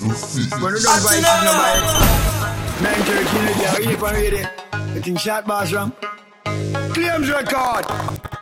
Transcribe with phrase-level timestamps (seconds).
[0.00, 2.82] When you don't buy it, no buy it.
[2.82, 4.94] Man, Turkey, you can't eat from it.
[4.94, 5.92] You think shot boss from?
[6.92, 7.84] Claims record.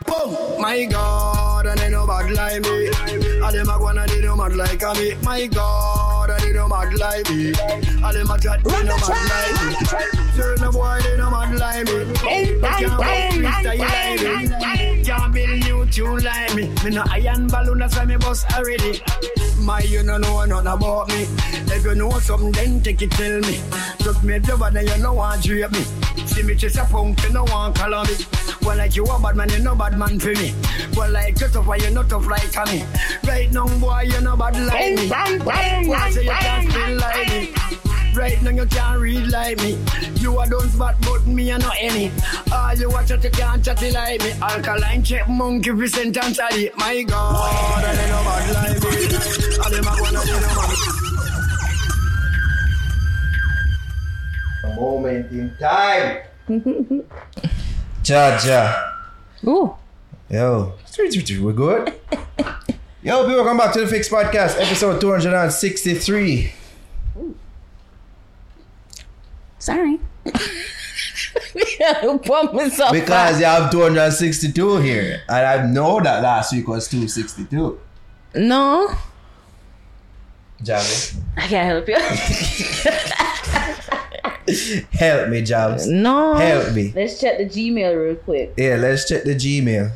[0.05, 0.61] Boom.
[0.61, 2.87] My God, and they know bad like me.
[2.87, 5.15] And them a go and they know mad like me.
[5.23, 7.53] My God, and they know mad like me.
[7.57, 9.85] And them a chat, they know mad like me.
[10.35, 12.05] Certain boy, they know mad like me.
[12.61, 14.96] But can't go freestyle like me.
[15.17, 16.67] Can't build new tune like me.
[16.83, 19.01] Me no iron balloon, that's why me bust already.
[19.59, 21.25] My, you no know nothing about me.
[21.73, 23.59] If you know something, then take it, tell me.
[23.99, 25.81] Just me the then you know want to drape me.
[26.25, 28.15] See me chase a punk, you know want color me.
[28.61, 30.53] Well, like you a bad man, you no bad man for me.
[30.95, 32.83] Well, like you tough, why you not tough like me.
[33.27, 35.09] Right now, boy, you no bad like me.
[35.43, 37.86] Why say you can't feel like me?
[38.17, 39.77] Right now you can't read like me.
[40.15, 42.11] You a don't spot, but me a no any.
[42.51, 44.31] All you watch it, you can't chat like me.
[44.41, 46.75] Alkaline check monkey fi sentence at it.
[46.77, 49.05] My God, and they no bad like me.
[49.63, 50.77] And them a wanna do no man.
[54.63, 56.17] A moment in time.
[58.03, 58.73] Ja, ja.
[59.45, 59.75] Ooh.
[60.29, 60.73] Yo.
[60.97, 61.93] We're good?
[63.03, 66.53] Yo, people, welcome back to the Fix Podcast, episode 263.
[69.59, 69.99] Sorry.
[71.79, 72.01] yeah,
[72.53, 75.21] myself Because you have 262 here.
[75.29, 77.79] And I know that last week was 262.
[78.35, 78.89] No,
[80.61, 81.15] Javi.
[81.35, 81.97] I can't help you.
[84.93, 85.87] Help me, Jabs.
[85.87, 86.35] no.
[86.35, 86.93] Help me.
[86.95, 88.53] Let's check the Gmail real quick.
[88.57, 89.91] Yeah, let's check the Gmail.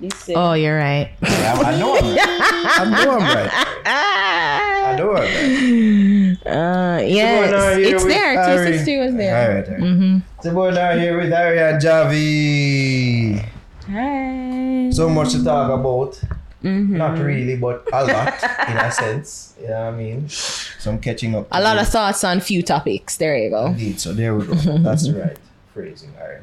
[0.00, 0.34] Listen.
[0.36, 1.10] Oh, you're right.
[1.22, 2.18] I, I know I'm right.
[2.24, 3.50] I know I'm right.
[3.84, 6.46] I know I'm right.
[6.46, 8.42] Uh, Someone yes, out here it's there.
[8.42, 8.56] Harry.
[8.56, 9.36] 262 was there.
[9.36, 9.68] All right.
[9.68, 10.22] All right.
[10.42, 13.44] So we're now here with Harry and Javi.
[13.90, 14.90] Hi.
[14.90, 16.20] So much to talk about.
[16.62, 19.54] Not really, but a lot in a sense.
[19.60, 20.28] You know what I mean?
[20.28, 21.48] So I'm catching up.
[21.50, 23.16] A lot of thoughts on few topics.
[23.16, 23.66] There you go.
[23.66, 24.00] Indeed.
[24.00, 24.54] So there we go.
[24.54, 25.38] That's right
[25.78, 26.12] phrasing.
[26.20, 26.42] All right.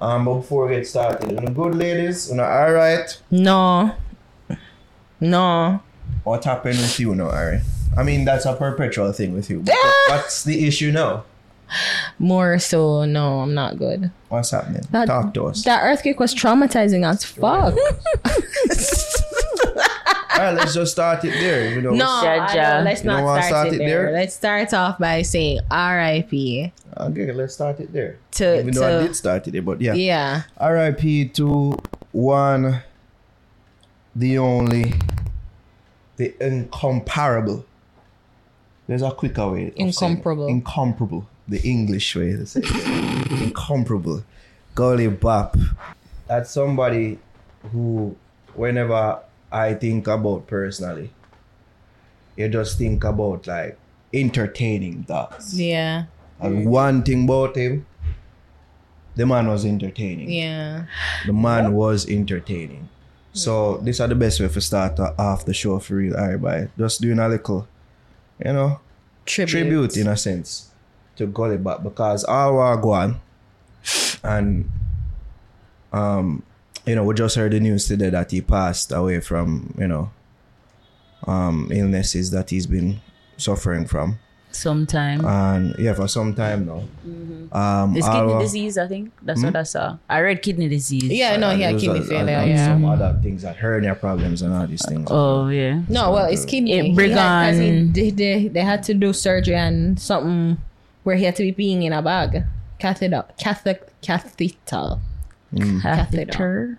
[0.00, 3.20] Um, but before we get started, you know, good ladies, you know, all right.
[3.30, 3.94] No.
[5.20, 5.82] No.
[6.24, 7.60] What happened with you now, Ari?
[7.96, 9.60] I mean, that's a perpetual thing with you.
[9.60, 9.76] But
[10.08, 11.24] what's the issue now?
[12.18, 14.10] More so, no, I'm not good.
[14.28, 14.82] What's happening?
[14.90, 15.64] That, Talk to us.
[15.64, 17.74] That earthquake was traumatizing as fuck.
[20.40, 21.70] All right, let's just start it there.
[21.74, 22.54] You know, No, I Jaja.
[22.76, 24.02] don't- let's don't start, start it it there.
[24.04, 24.12] there?
[24.12, 26.72] Let's start off by saying R.I.P.
[26.96, 28.16] Okay, let's start it there.
[28.32, 29.92] To- Even though I did start it there, but yeah.
[29.92, 30.42] Yeah.
[30.56, 31.28] R.I.P.
[31.28, 31.76] to
[32.12, 32.82] one,
[34.16, 34.94] the only,
[36.16, 37.66] the incomparable.
[38.86, 39.66] There's a quicker way.
[39.66, 39.88] of saying.
[39.88, 40.46] Incomparable.
[40.46, 41.28] Incomparable.
[41.48, 43.30] The English way to say it.
[43.42, 44.24] incomparable.
[44.74, 45.56] Gully Bop.
[46.26, 47.18] That's somebody
[47.72, 48.16] who,
[48.54, 49.18] whenever
[49.52, 51.10] I think about personally,
[52.36, 53.78] you just think about like
[54.12, 55.58] entertaining dogs.
[55.58, 56.04] Yeah.
[56.40, 57.86] And one thing about him,
[59.14, 60.30] the man was entertaining.
[60.30, 60.86] Yeah.
[61.26, 62.88] The man was entertaining.
[63.32, 66.68] So these are the best way for start off the show for real, everybody.
[66.78, 67.68] Just doing a little,
[68.44, 68.80] you know,
[69.26, 69.50] Tribute.
[69.50, 70.70] tribute in a sense
[71.16, 73.20] to Gully Bop because all were gone.
[74.24, 74.68] And
[75.92, 76.42] um,
[76.90, 80.10] you know, we just heard the news today that he passed away from, you know,
[81.26, 83.00] um illnesses that he's been
[83.36, 84.18] suffering from.
[84.52, 85.24] Sometime.
[85.24, 86.82] And yeah, for some time now.
[87.56, 89.12] Um It's all kidney were- disease, I think.
[89.22, 89.98] That's what I saw.
[90.08, 91.04] I read kidney disease.
[91.22, 92.34] Yeah, no, he had kidney are- failure.
[92.42, 92.66] and- and Yeah.
[92.74, 95.06] Some other things that hernia problems and all these things.
[95.10, 95.82] Oh, yeah.
[95.88, 96.72] No, well, it's kidney.
[96.78, 100.00] It He bring had- 'cause he- on- they, they, they had to do surgery and
[100.00, 100.58] something
[101.04, 102.42] where he had to be peeing in a bag.
[102.80, 103.24] Catheter.
[103.38, 103.78] Catheter.
[104.02, 104.98] Catheter.
[105.56, 106.78] Catheter.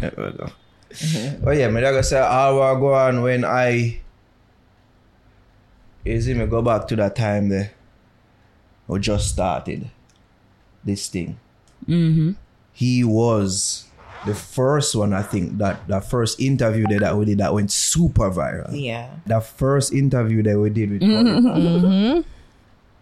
[0.00, 0.52] Yeah, well, no.
[1.46, 4.00] Oh yeah, me like say all will go on when I
[6.04, 7.72] you see me go back to that time there
[8.88, 9.90] or just started
[10.84, 11.38] this thing.
[11.86, 12.32] Mm-hmm.
[12.72, 13.86] He was
[14.26, 17.70] the first one I think that the first interview there that we did that went
[17.70, 18.70] super viral.
[18.72, 19.10] Yeah.
[19.26, 22.24] The first interview that we did with Colin.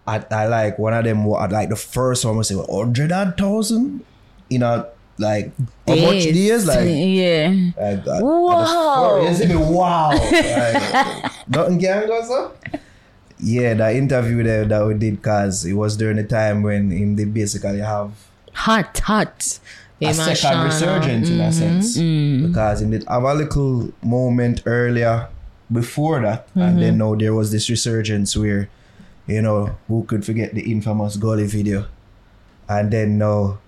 [0.06, 3.36] I, I like one of them wa- like the first one was say hundred and
[3.36, 4.04] thousand
[4.50, 4.86] in a
[5.18, 5.52] like
[5.86, 7.72] how much days like Yeah.
[7.76, 8.22] Uh, like that.
[8.22, 9.20] Wow.
[9.22, 9.56] You see me?
[9.56, 10.10] Wow.
[10.10, 12.52] Like, nothing can go so.
[13.40, 17.14] Yeah, the interview there that we did cause it was during the time when him
[17.16, 18.10] they basically have
[18.58, 19.60] Hot, hot.
[20.00, 21.52] a second resurgence in a mm-hmm.
[21.52, 21.96] sense.
[21.96, 22.48] Mm-hmm.
[22.48, 25.28] Because he did have a little moment earlier
[25.70, 26.48] before that.
[26.56, 26.98] And then mm-hmm.
[26.98, 28.68] now there was this resurgence where,
[29.28, 31.86] you know, who could forget the infamous Gully video?
[32.68, 33.58] And then now,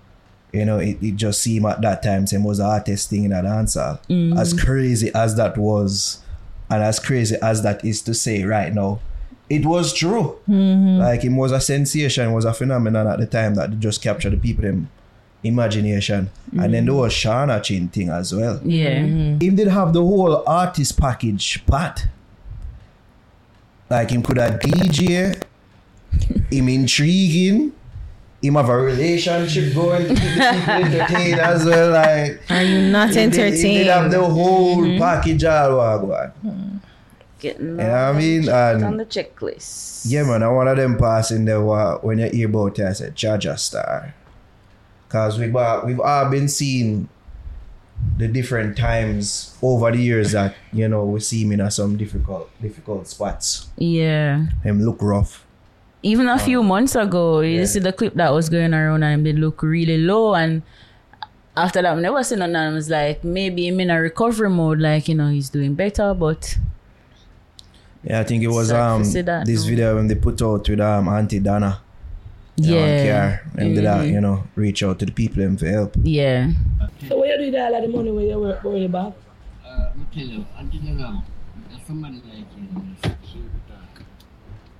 [0.52, 3.31] you know, it, it just seemed at that time same was the artist thing in
[3.31, 3.99] that answer.
[4.08, 4.38] Mm.
[4.38, 6.23] As crazy as that was
[6.70, 9.00] And as crazy as that is to say right now,
[9.49, 10.38] it was true.
[10.49, 11.00] Mm-hmm.
[11.00, 14.31] Like it was a sensation, it was a phenomenon at the time that just captured
[14.31, 14.88] the people them
[15.43, 16.31] imagination.
[16.52, 17.00] And then there mm.
[17.00, 18.61] was Shauna Chin thing as well.
[18.62, 19.00] Yeah.
[19.00, 19.44] Mm-hmm.
[19.44, 22.06] Him did have the whole artist package part.
[23.88, 25.43] Like him could have DJ,
[26.49, 27.73] him intriguing,
[28.42, 31.90] him have a relationship going to keep the people entertained as well.
[31.92, 34.98] Like Are you not he did, he did have the whole mm-hmm.
[34.98, 36.81] package all what go on.
[37.38, 38.48] Getting You know what I mean?
[38.48, 40.04] And- on the checklist.
[40.06, 42.92] Yeah, man, and one of them passing there wa- when you hear about it, I
[42.92, 44.14] said, Jaja Star.
[45.06, 47.08] Because we've, all- we've all been seeing
[48.16, 52.50] the different times over the years that, you know, we see him in some difficult
[52.62, 53.69] difficult spots.
[53.76, 54.46] Yeah.
[54.62, 55.44] Him look rough.
[56.02, 57.64] Even a few months ago, you Yeah.
[57.67, 60.62] see the clip that was going around and they look really low and
[61.56, 64.49] after that, I've never seen none and I was like, maybe him in a recovery
[64.49, 66.56] mode, like, you know, he's doing better, but
[68.02, 69.69] Yeah, I think it was um that, this no.
[69.70, 71.81] video when they put out with um Auntie Dana.
[72.56, 73.37] you know, on yeah.
[73.37, 75.94] KR, and did that, you know, reach out to the people and for help.
[76.02, 76.50] Yeah.
[77.08, 79.14] So where you do that all of the money where you work worry about?
[79.64, 81.25] Uh, I tell you, until now,
[81.69, 82.82] there's somebody like you, know,
[83.25, 84.02] she would talk.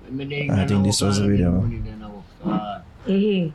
[0.19, 1.51] I think this was the video.
[1.51, 2.81] Money, then I work hard.
[3.07, 3.49] Mm-hmm.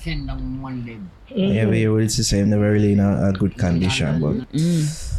[0.00, 0.98] Send them one leg.
[1.28, 4.50] Yeah, but you will see say him never really in a, a good condition, but
[4.52, 5.14] Mm.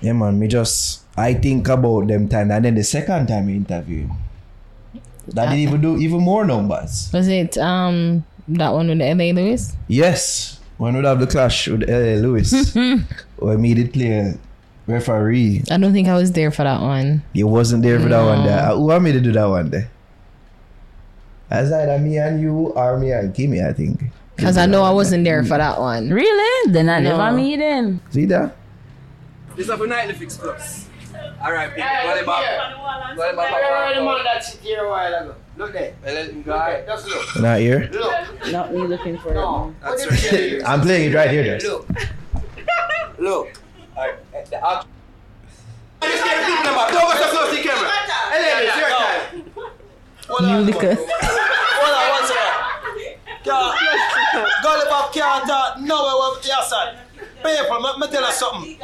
[0.00, 0.38] Yeah, man.
[0.38, 4.12] Me just I think about them time, and then the second time we interview him,
[5.28, 7.10] that didn't even do even more numbers.
[7.12, 9.74] Was it um that one with the LA Lewis?
[9.88, 12.74] Yes, when we have the clash with LA Lewis,
[13.38, 14.34] where me did play a
[14.86, 15.62] referee.
[15.70, 17.22] I don't think I was there for that one.
[17.32, 18.46] You wasn't there for that one No.
[18.46, 18.58] there.
[18.70, 19.90] Uh, Who want me to do that one there?
[21.52, 24.04] As either me and you or me and Kimmy, I think.
[24.36, 26.08] Because I know I wasn't there for that one.
[26.08, 26.72] Really?
[26.72, 27.14] Then I No.
[27.14, 28.00] never meet him.
[28.10, 28.56] See that?
[29.54, 30.86] This is for Nightly Fix Plus.
[31.44, 31.90] Alright, people.
[32.04, 33.16] Go the back.
[33.16, 34.24] Go the back.
[34.24, 35.34] that sit here a while ago.
[35.58, 35.92] Look there.
[36.02, 36.86] Well, let him go ahead.
[36.86, 37.42] Just look.
[37.42, 37.90] Not here.
[37.92, 38.50] Look.
[38.50, 39.74] Not me looking for No.
[39.82, 40.32] That's right.
[40.52, 41.66] you I'm playing it right here, just.
[41.66, 41.86] Look.
[43.18, 43.52] Look.
[43.94, 44.14] Alright.
[44.34, 44.86] Eh, the act-
[46.02, 46.92] Just get the people in the back.
[46.92, 47.90] Don't go so close to the camera.
[48.32, 49.51] Hey, it's your time.
[50.32, 50.66] Hold You on.
[50.66, 50.94] liquor.
[50.96, 53.18] Hold on one second.
[53.44, 56.96] Can't, Gully Bop can't talk nowhere with your son.
[57.42, 58.78] People, let me tell you something.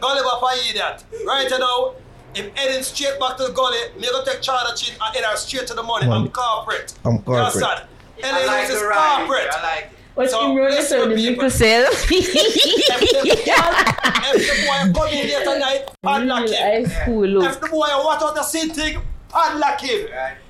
[0.00, 1.04] Gully Bop, I hear that.
[1.26, 1.94] Right now,
[2.34, 5.24] if heading straight back to the gully, me gonna take charge of chin and head
[5.24, 6.06] her straight to the money.
[6.10, 6.92] I'm corporate.
[7.04, 7.54] I'm corporate.
[7.54, 7.82] Your son.
[8.22, 9.54] Ellie is corporate.
[10.14, 11.44] What's So, in road listen, so the people.
[11.44, 12.06] little self?
[12.10, 13.20] If the
[14.34, 16.54] if the boy come in here tonight, padlock him.
[16.54, 17.44] High school look.
[17.44, 19.00] If the boy watch out the same thing,
[19.30, 20.08] padlock him.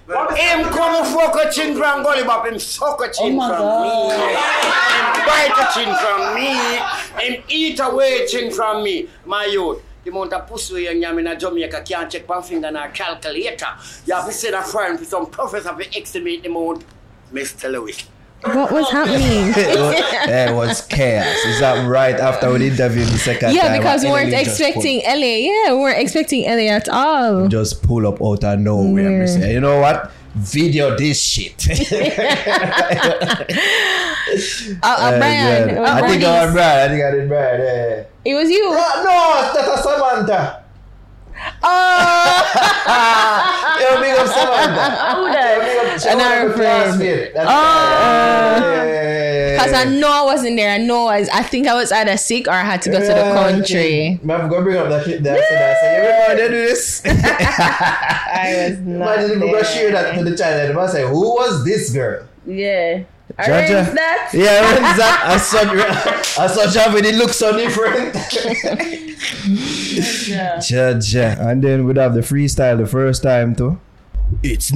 [0.09, 4.09] Him come fuck a chin from Gully Bop, him suck a chin Oh from God.
[4.09, 4.15] me.
[4.95, 7.37] Him bite a chin from me.
[7.37, 9.09] Him eat away chin from me.
[9.27, 9.83] My youth.
[10.05, 13.67] The amount of pussy you yam in Jamaica can't check one finger on a calculator.
[14.07, 16.85] You have to send a friend for some professor to estimate the amount.
[17.31, 17.71] Mr.
[17.71, 18.07] Lewis.
[18.43, 19.52] What was happening?
[19.56, 21.26] it was chaos.
[21.46, 23.56] Is that right after we interviewed the second time?
[23.56, 25.37] yeah, because we weren't expecting LA.
[25.50, 27.49] Yeah, we weren't expecting LA at all.
[27.49, 29.20] just pull up out of nowhere.
[29.23, 30.12] and say, you know what?
[30.37, 31.67] Video this shit.
[34.29, 36.79] Uh, uh, Brian, Yeah, uh, I think I Brian, was Brian.
[36.79, 37.61] I think I did Brian.
[37.61, 38.05] Yeah.
[38.31, 38.69] it was you.
[38.70, 39.02] Ah,
[39.55, 40.64] no, that's Samantha.
[41.62, 42.43] Oh,
[43.81, 45.14] Yo, big up Samantha.
[45.16, 45.59] Who Yo, that?
[45.61, 47.33] big up- she Another was friend.
[47.37, 47.45] Oh.
[47.45, 48.59] right.
[48.59, 50.71] Yeah, yeah, yeah, because I know I wasn't there.
[50.73, 53.00] I know I, was, I think I was either sick or I had to go
[53.00, 54.21] to the country.
[54.23, 55.35] Man, I'm gonna bring up that clip there.
[55.37, 57.02] I said, I said, you remember when they do this?
[57.07, 60.71] I was not Imagine if we go share that to the channel.
[60.71, 62.26] And I say, who was this girl?
[62.47, 63.02] Yeah.
[63.38, 63.49] Jaja.
[63.49, 64.30] Arrange that.
[64.35, 65.23] Yeah, when's that?
[65.26, 68.14] I such, I such having it looks so different.
[70.28, 70.57] Yeah.
[70.59, 71.38] Jaja.
[71.38, 73.80] And then we'd have the freestyle the first time too.
[74.42, 74.73] It's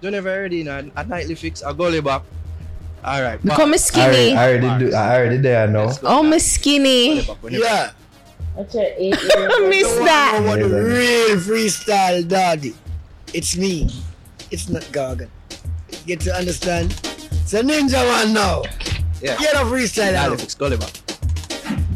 [0.00, 2.22] don't ever heard in a, a nightly fix a gully back.
[3.04, 3.42] Alright.
[3.42, 4.36] Become I a already, skinny.
[4.36, 4.94] I already do.
[4.94, 5.92] I already there now.
[6.02, 7.20] Oh, my skinny.
[7.50, 7.92] Yeah.
[8.56, 10.42] That's your eight I miss that.
[10.46, 10.84] what Yeah, the then.
[10.84, 12.74] real freestyle daddy.
[13.32, 13.90] It's me.
[14.50, 15.28] It's not Gargan.
[16.06, 16.92] Get to understand?
[17.44, 18.62] It's a Ninjaman now.
[19.20, 19.36] Yeah.
[19.36, 20.40] Get a freestyle Nightly out.
[20.40, 20.92] fix gully back.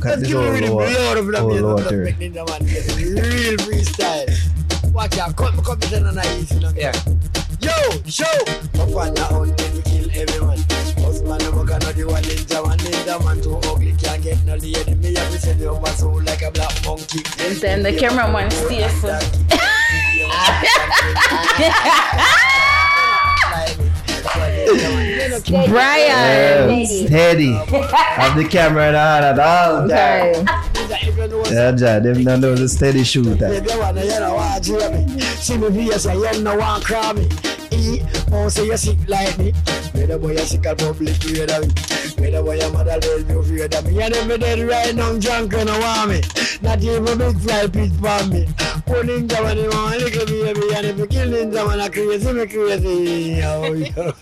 [0.04, 0.86] Let's give all me the lower.
[0.86, 1.64] blood of the all music.
[1.64, 4.92] lower make Ninjaman get real freestyle.
[4.92, 5.34] Watch out.
[5.36, 6.60] Cut me, cut me, then and I easy.
[6.76, 6.92] Yeah.
[7.62, 7.72] Yo,
[8.04, 8.24] show!
[8.76, 10.58] Up on the hunt, then we kill everyone.
[11.00, 12.76] Husband of a gun, the one Ninjaman.
[12.76, 14.94] Ninja man too ugly, can't get no lady.
[14.96, 17.24] Me have to send you over soul like a black monkey.
[17.40, 19.02] And then the cameraman stays.
[25.68, 26.70] Brian.
[26.70, 27.52] Yeah, steady.
[27.52, 30.46] Have the camera on at all time.
[31.50, 33.34] Yeah, Jah, them don't know the steady shooter.
[33.36, 35.20] Baby, I wanna hear the watch hear me.
[35.20, 37.28] See me face and you no want cry me.
[37.70, 39.52] E, oh, say you sick like me.
[39.92, 42.26] The boy you sick and public afraid of me.
[42.26, 44.02] Me the boy your mother let me afraid of me.
[44.02, 46.20] And if me dead right now, drunk and no want me.
[46.62, 48.46] Not even big fly pit for me.
[48.88, 50.74] Ninja when you want little baby.
[50.74, 53.42] And if you kill ninja when I crazy, me crazy.
[53.42, 54.12] Oh, yeah.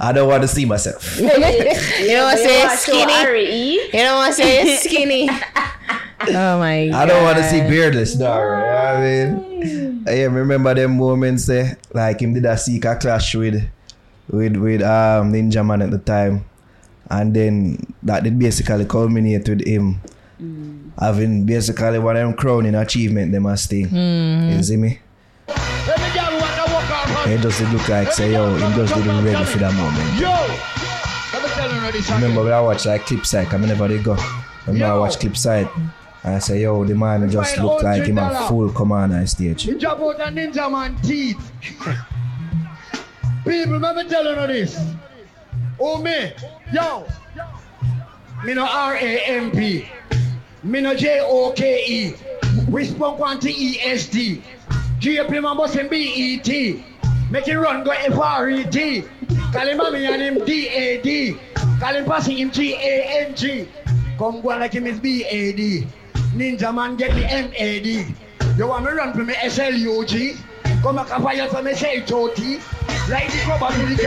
[0.00, 1.18] I don't want to see myself.
[1.20, 3.74] You don't want to say skinny.
[3.74, 5.28] You don't want to say skinny.
[5.30, 6.94] Oh my god.
[6.94, 8.40] I don't want to see beardless dog.
[8.40, 10.04] You know what I mean?
[10.08, 13.62] I remember them moments there, like him did a seek a clash with
[14.30, 16.44] with with um Ninjaman at the time.
[17.10, 20.00] And then that did basically culminate with him
[20.98, 23.88] having basically one of them crowning achievement them as thing.
[23.94, 25.00] You see me?
[27.24, 30.20] It just did look like say yo, him just didn't ready for that moment.
[30.20, 30.30] Yo!
[31.32, 32.10] Let me tell you now this.
[32.10, 34.16] Remember when I watch like clip side, I never did go.
[34.66, 35.68] Remember I watch clip side.
[36.24, 39.64] And I say, yo, the man just look like him a full commander on stage.
[39.64, 41.52] He drop out a Ninjaman teeth.
[43.44, 44.78] People, let me tell you now this.
[45.80, 46.32] Oh me,
[46.72, 47.06] yo.
[48.44, 49.88] Me no R-A-M-P.
[50.62, 52.14] Me no J-O-K-E.
[52.68, 53.52] We spoke one to.
[54.98, 56.84] G-A-P man B-E-T.
[57.30, 59.04] Make it run go F-R-E-T.
[59.52, 61.36] Call him mommy and him D-A-D.
[61.80, 63.68] Call him passing him G-A-N-G.
[64.18, 65.86] Come go like him is B-A-D.
[66.34, 68.06] Ninjaman get me M-A-D.
[68.56, 70.36] You want me run for me S-L-U-G?
[70.82, 72.58] Come back and fire for me S-L-O-T.
[73.08, 74.02] Like the club and the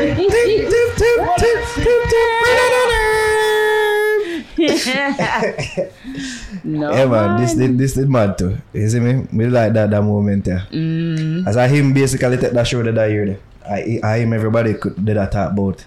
[6.64, 6.92] no.
[6.92, 8.58] Yeah man, this did this did mad too.
[8.74, 9.28] You see me?
[9.32, 10.66] Me like that that moment yeah.
[10.72, 11.48] Mm.
[11.48, 13.40] As I him basically take that show that I hear there.
[13.68, 15.86] I I him everybody could did that talk about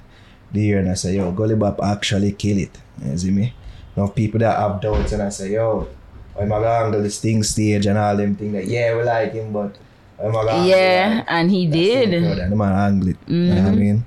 [0.52, 2.76] the year and I say, yo, Gully Bop actually kill it.
[3.04, 3.54] You see me?
[3.96, 5.88] Now people that have doubts and I say, yo,
[6.38, 9.52] I'm gonna handle this thing stage and all them thing that yeah we like him
[9.52, 9.87] but I'm gonna handle
[10.20, 11.24] Yeah, that.
[11.28, 12.10] and he did.
[12.50, 13.16] The man angle it.
[13.26, 14.06] You know what I mean?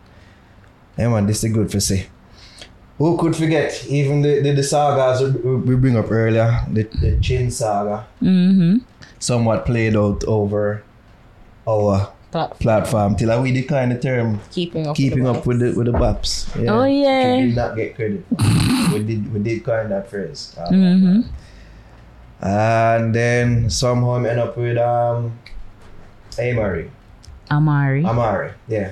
[0.98, 2.08] Yeah man, this is good for say.
[2.98, 7.50] Who could forget even the, the, the sagas we, bring up earlier, the, the Chin
[7.50, 8.78] saga, Mm-hmm.
[9.18, 10.84] somewhat played out over
[11.68, 14.96] our Plat- platform till we decline the term Keeping up.
[14.96, 16.48] keeping with up with the with the baps.
[16.70, 17.38] Oh, yeah.
[17.38, 18.24] We did not get credit.
[18.94, 20.56] we did we did coin that phrase.
[20.60, 21.22] Um, Mm-hmm.
[22.44, 25.38] And then somehow we end up with um
[26.40, 26.90] Amari.
[27.50, 28.06] Amari.
[28.06, 28.92] Amari, yeah.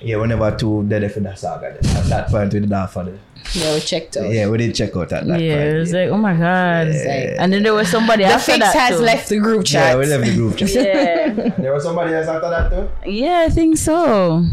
[0.00, 1.78] Yeah, we never too dead for that saga.
[1.80, 1.96] then.
[1.96, 3.16] At that point we did that for the
[3.52, 4.28] Yeah, we checked out.
[4.30, 5.68] Yeah, we did check out at that yeah, point.
[5.68, 6.88] it was like, oh my god.
[6.88, 7.36] Yeah.
[7.38, 9.04] And then there was somebody The after fix that has too.
[9.04, 9.92] left the group chat.
[9.92, 10.70] Yeah, we left the group chat.
[10.74, 11.48] Yeah.
[11.58, 13.10] There was somebody else after that too?
[13.10, 14.44] yeah, I think so.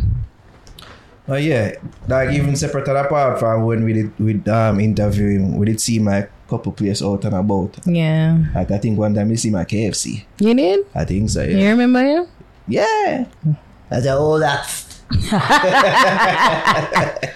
[1.27, 1.73] Oh yeah,
[2.07, 5.79] like even separate and apart from when we did we um interview him, we did
[5.81, 7.75] see my couple places out and about.
[7.87, 8.37] Yeah.
[8.53, 10.25] Like I think one time we see my KFC.
[10.39, 10.85] You did?
[10.93, 11.41] I think so.
[11.43, 12.27] You remember him?
[12.67, 13.25] Yeah.
[13.89, 14.67] That's all that.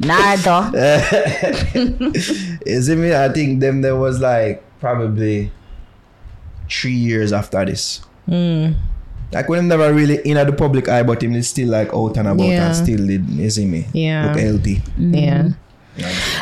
[0.00, 0.70] Nada.
[2.66, 3.14] You see me?
[3.14, 5.50] I think them there was like probably
[6.70, 8.00] three years after this.
[8.28, 8.74] Mm.
[9.32, 11.92] Like when him never really in at the public eye, but him is still like
[11.92, 12.66] out and about Yeah.
[12.68, 13.28] and still did.
[13.28, 13.86] You see me?
[13.92, 14.28] Yeah.
[14.28, 14.82] Look healthy.
[14.98, 15.48] Yeah.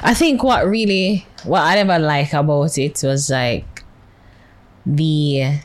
[0.02, 3.84] I think what really what I never like about it was like
[4.84, 5.60] the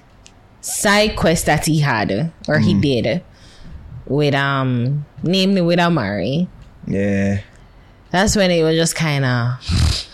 [0.61, 3.23] side quest that he had or he did
[4.05, 6.47] with um namely with Amari.
[6.87, 7.41] Yeah.
[8.11, 10.07] That's when it was just kind of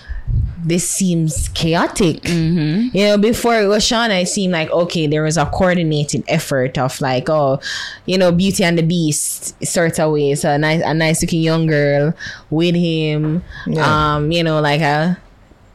[0.63, 2.27] this seems chaotic.
[2.27, 6.77] You know, before it was Shauna, it seemed like okay, there was a coordinated effort
[6.77, 7.59] of like, oh,
[8.05, 10.35] you know, Beauty and the Beast sort of way.
[10.35, 12.13] So a nice, a nice looking young girl
[12.49, 13.43] with him.
[13.65, 14.15] Yeah.
[14.15, 15.17] Um, you know, like a,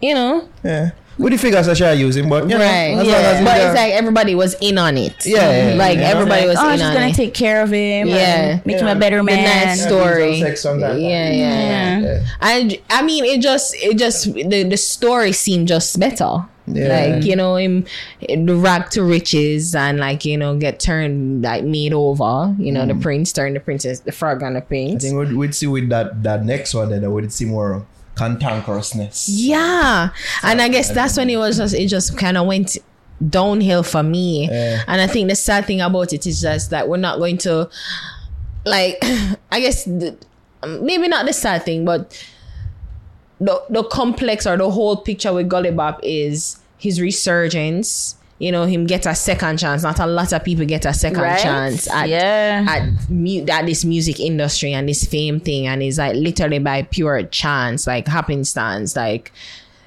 [0.01, 0.91] you know, Yeah.
[1.19, 2.95] With the figures I shall use him, but you know, right?
[2.97, 5.27] as long as but there- it's like everybody was in on it.
[5.27, 5.75] Yeah, yeah, yeah.
[5.75, 6.09] like Yeah.
[6.09, 7.15] everybody was oh, in she's on gonna it.
[7.15, 8.09] take care of him.
[8.09, 8.15] Yeah.
[8.57, 9.37] and make him a better man.
[9.37, 9.67] the man.
[9.67, 10.37] nice story.
[10.37, 10.97] Yeah.
[10.97, 12.01] Yeah, yeah, yeah.
[12.01, 12.27] Yeah.
[12.41, 16.47] I, I mean, it just, it just, the, the story seemed just better.
[16.67, 17.15] Yeah.
[17.17, 17.85] Like, you know, him,
[18.21, 22.87] the rag to riches and like, you know, get turned, like made over, you know,
[22.87, 24.65] the prince turn the princess, the frog and the Mm.
[24.65, 25.03] I prince.
[25.05, 29.27] think we'd, we'd see with that that next one then we'd see more cantankerousness.
[29.29, 30.11] Yeah.
[30.43, 32.79] And I guess that's when it was just, it just kind of went
[33.29, 34.49] downhill for me.
[34.49, 34.83] Yeah.
[34.87, 37.69] And I think the sad thing about it is just that we're not going to,
[38.65, 38.99] like,
[39.51, 40.17] I guess, the,
[40.63, 42.27] um, maybe not the sad thing, but
[43.41, 48.65] the, the complex or the whole picture with Gully Bop is his resurgence you know,
[48.67, 49.85] him get a second chance.
[49.85, 51.39] Not a lot of people get a second Right?
[51.41, 52.67] chance at Yeah.
[52.75, 56.83] at mu- at this music industry and this fame thing, and it's like literally by
[56.83, 59.31] pure chance, like happenstance, like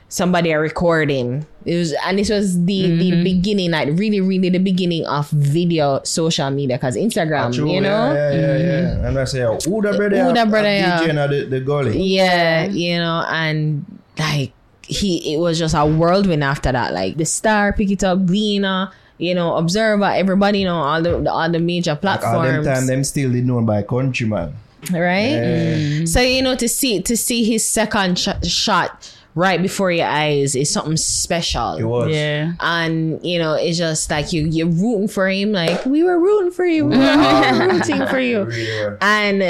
[0.07, 1.45] somebody are recording.
[1.65, 3.00] It was, and this was the Mm-hmm.
[3.03, 7.81] the beginning, like really, really the beginning of video social media, because Instagram, True, you
[7.81, 8.13] know.
[8.13, 9.07] Yeah, yeah, yeah, yeah.
[9.09, 10.24] And I say, oh, who the brother?
[10.24, 11.00] Who the brother, yeah.
[11.01, 12.00] DJ na the, the gully.
[12.00, 13.83] Yeah, you know, and
[14.17, 14.53] like
[14.88, 16.94] he, it was just a whirlwind after that.
[16.94, 21.30] Like the Star, Pick It Up, Gleaner, you know, Observer, everybody, you know, all the
[21.32, 24.54] all the major Like all them platforms, time, them still did known by countryman.
[24.92, 25.30] right?
[25.30, 25.75] Yeah.
[25.77, 26.08] Mm.
[26.08, 30.56] So you know, to see to see his second sh- shot right before your eyes
[30.56, 31.75] is something special.
[31.75, 32.12] It was.
[32.12, 32.54] Yeah.
[32.60, 35.51] And you know, it's just like you you're rooting for him.
[35.51, 36.86] Like we were rooting for you.
[36.86, 38.44] We were rooting for you.
[38.46, 38.98] Really.
[39.01, 39.44] And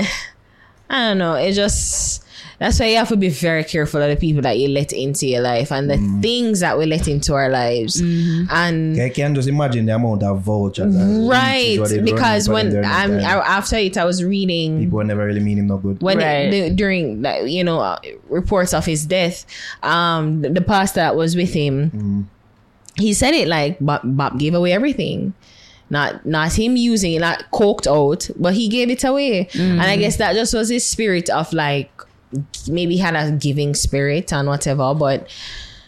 [0.90, 2.24] I don't know, it just
[2.60, 5.28] that's why you have to be very careful of the people that you let into
[5.28, 6.22] your life and the Mm.
[6.22, 8.00] things that we let into our lives.
[8.00, 10.96] And I can just imagine the amount of vultures.
[10.96, 14.80] and right, leeches what they run because when I'm the after it, I was reading
[14.80, 16.02] people never really mean him no good.
[16.02, 16.50] when Right.
[16.50, 19.46] the, during like, you know uh, reports of his death
[19.84, 22.30] um the, the pastor that was with him
[22.98, 25.34] he said it like bob, bob gave away everything
[25.90, 29.96] not not him using it not coked out but he gave it away and i
[29.98, 31.92] guess that just was his spirit of like
[32.68, 35.30] maybe had a giving spirit and whatever but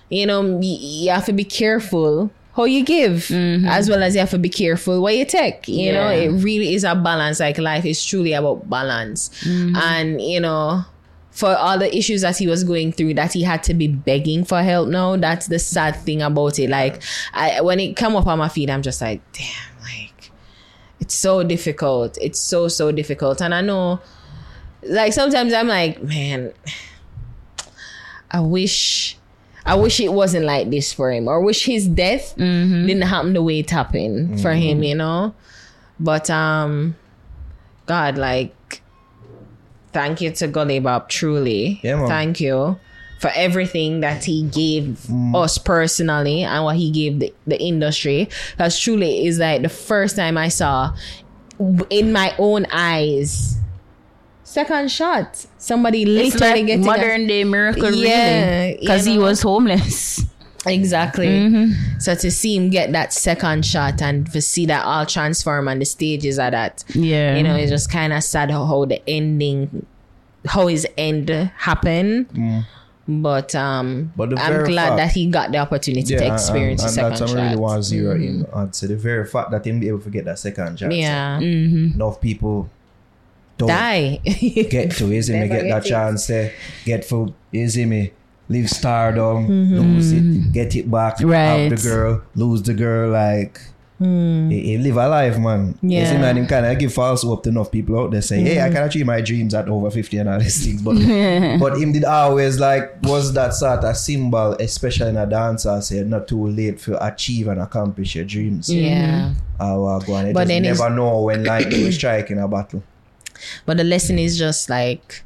[0.10, 3.68] you know you have to be careful how you give mm-hmm.
[3.68, 6.10] as well as you have to be careful what you take you know?
[6.10, 9.30] It really is a balance like life is truly about balance.
[9.44, 9.76] Mm-hmm.
[9.76, 10.84] And you know
[11.30, 14.44] for all the issues that he was going through that he had to be begging
[14.44, 16.68] for help now that's the sad thing about it.
[16.68, 19.46] Like i when it come up on my feet i'm just like damn
[19.84, 20.32] like
[21.00, 22.18] it's so difficult.
[22.20, 23.40] It's so so difficult.
[23.40, 24.00] And i know
[24.84, 26.52] like sometimes i'm like man
[28.32, 29.18] i wish
[29.68, 32.88] I wish it wasn't like this for him, or wish his death mm-hmm.
[32.88, 34.84] didn't happen the way it happened for him, mm-hmm.
[34.84, 35.36] you know.
[36.00, 36.96] But um,
[37.86, 38.82] God, like,
[39.92, 41.82] thank you to Gully Bop, truly.
[41.84, 42.80] Yeah, thank you
[43.20, 45.36] for everything that he gave mm.
[45.36, 48.30] us personally and what he gave the, the industry.
[48.52, 50.96] Because truly is like the first time I saw
[51.90, 53.58] in my own eyes.
[54.48, 58.78] Second shot, somebody It's literally like getting a- modern day miracle, Yeah, really.
[58.80, 60.24] Because you he was homeless.
[60.66, 61.28] Exactly.
[61.28, 62.00] Mm-hmm.
[62.00, 65.80] So to see him get that second shot and to see that all transform on
[65.80, 67.38] the stages of that, Yeah.
[67.38, 69.86] you know, it's just kind of sad how, how the ending,
[70.46, 72.28] how his end happened.
[73.08, 77.06] But um, But I'm glad fact- that he got the opportunity to experience and, the
[77.06, 77.30] and second that's shot.
[77.30, 78.46] what I really want to zero in.
[78.54, 80.94] I'd say the very fact that him be able to get that second chance.
[80.94, 82.70] yeah, Enough people
[83.58, 84.20] don't die.
[84.70, 85.90] get to is me get that it.
[85.90, 86.52] chance to
[86.86, 88.12] get for is me
[88.50, 89.80] leave stardom mm-hmm.
[89.80, 91.70] lose it get it back Right.
[91.70, 93.60] have the girl lose the girl like
[94.00, 94.50] mm.
[94.52, 97.44] he, he live a life man you see man him kind of give false hope
[97.44, 98.76] to enough people out there say hey I mm-hmm.
[98.76, 100.94] can achieve my dreams at over 50 and all these things but
[101.60, 106.04] but him did always like was that sort of symbol especially in a dancer say
[106.04, 109.34] not too late for achieve and accomplish your dreams yeah.
[109.60, 110.28] uh, go on.
[110.28, 112.84] You But then never know when lightning will strike in a battle
[113.66, 115.24] But the lesson is just like,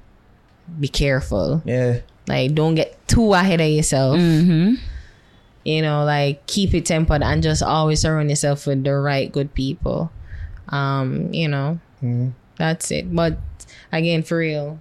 [0.80, 1.62] be careful.
[1.66, 4.18] yeah Like, don't get too ahead of yourself.
[4.18, 4.76] Mm-hmm.
[5.64, 9.54] you know like keep it tempered and just always surround yourself with the right good
[9.54, 10.12] people
[10.70, 12.34] um you know Mhm.
[12.58, 13.38] that's it but
[13.92, 14.80] again for real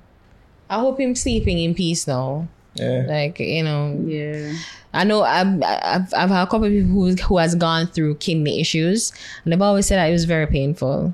[0.71, 2.49] i hope him sleeping in peace now
[2.81, 4.55] yeah like you know Yeah.
[4.95, 8.15] i know i've i've, I've had a couple of people who, who has gone through
[8.17, 9.13] kidney issues
[9.45, 11.13] and they've always said that it was very painful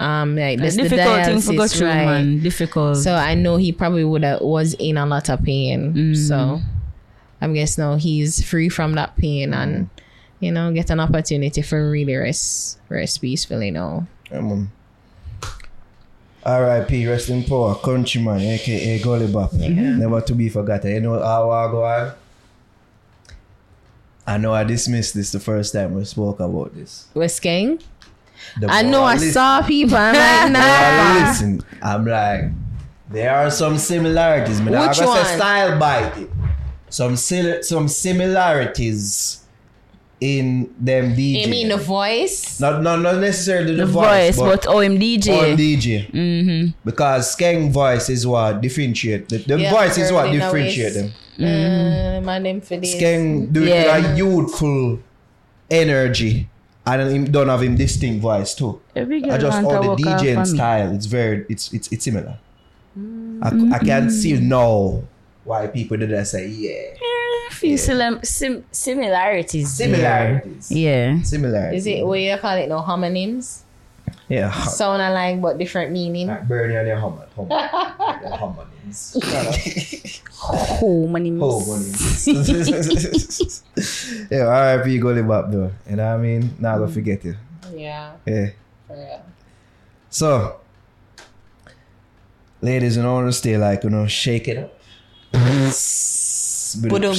[0.00, 2.04] um like It's this a the difficult thing to go dialysis, through, right.
[2.06, 2.42] man.
[2.42, 2.96] Difficult.
[2.96, 6.60] so i know he probably would have was in a lot of pain so
[7.42, 9.88] I'm guess now he's free from that pain and
[10.40, 14.70] you know get an opportunity for really rest rest peacefully now Yeah, man.
[16.44, 17.06] R.I.P.
[17.06, 19.52] Rest in power, countryman, aka Gully Bop.
[19.52, 20.90] Never to be forgotten.
[20.90, 22.12] You know how I go on?
[24.26, 27.08] I know I dismissed this the first time we spoke about this.
[27.14, 27.82] west gang The
[28.68, 32.44] i know i listen- saw people i'm like nah listen, I'm like,
[33.10, 34.60] there are some similarities.
[34.60, 34.72] Man.
[34.72, 35.24] Which I'm gonna one?
[35.24, 36.30] say style bite it.
[36.90, 39.38] Some sil- some similarities
[40.20, 41.44] in them DJ.
[41.44, 45.56] you mean the voice not, not not necessarily the, the voice, but on OM DJ.
[45.56, 46.10] DJ.
[46.12, 46.70] Mm-hmm.
[46.84, 49.30] Because Skeng voice is what differentiate.
[49.30, 51.14] The, the Yeah, voice is what girl in a differentiate waist.
[51.38, 52.20] them.
[52.20, 53.96] uh, my name for this Skeng do it Yeah.
[53.96, 54.98] with a youthful
[55.70, 56.49] energy.
[56.86, 58.80] And him don't have him distinct voice too.
[58.96, 60.92] Every girl I just want all the walk DJ for style.
[60.94, 62.38] It's very it's it's it's similar.
[62.96, 63.86] I, I Mm-hmm.
[63.86, 65.02] can see now
[65.44, 66.94] why people did that say yeah.
[67.50, 69.76] few sim- sim- similarities.
[69.78, 69.88] there.
[69.88, 70.70] Similarities.
[70.72, 71.22] Yeah.
[71.22, 71.86] Similarities.
[71.86, 72.68] Is it what you call it?
[72.68, 73.62] No homonyms.
[74.30, 74.48] Yeah.
[74.48, 76.28] hum- Sound alike but different meaning.
[76.28, 77.26] Like Bernie and your hummer.
[77.34, 77.50] Hummer.
[78.22, 79.16] Your homonyms.
[80.82, 81.30] Oh, money.
[81.32, 82.28] Homonyms.
[84.30, 84.98] yeah, R.I.P.
[84.98, 85.72] Gully Bop though.
[85.88, 86.54] You know what I mean?
[86.60, 86.94] Now go mm.
[86.94, 87.34] forget you.
[87.74, 88.12] Yeah.
[88.24, 88.50] Yeah.
[88.86, 89.24] for real.
[90.10, 90.60] So,
[92.62, 94.78] ladies, you know, want to stay like, you know, shake it up.
[95.32, 97.14] Boom.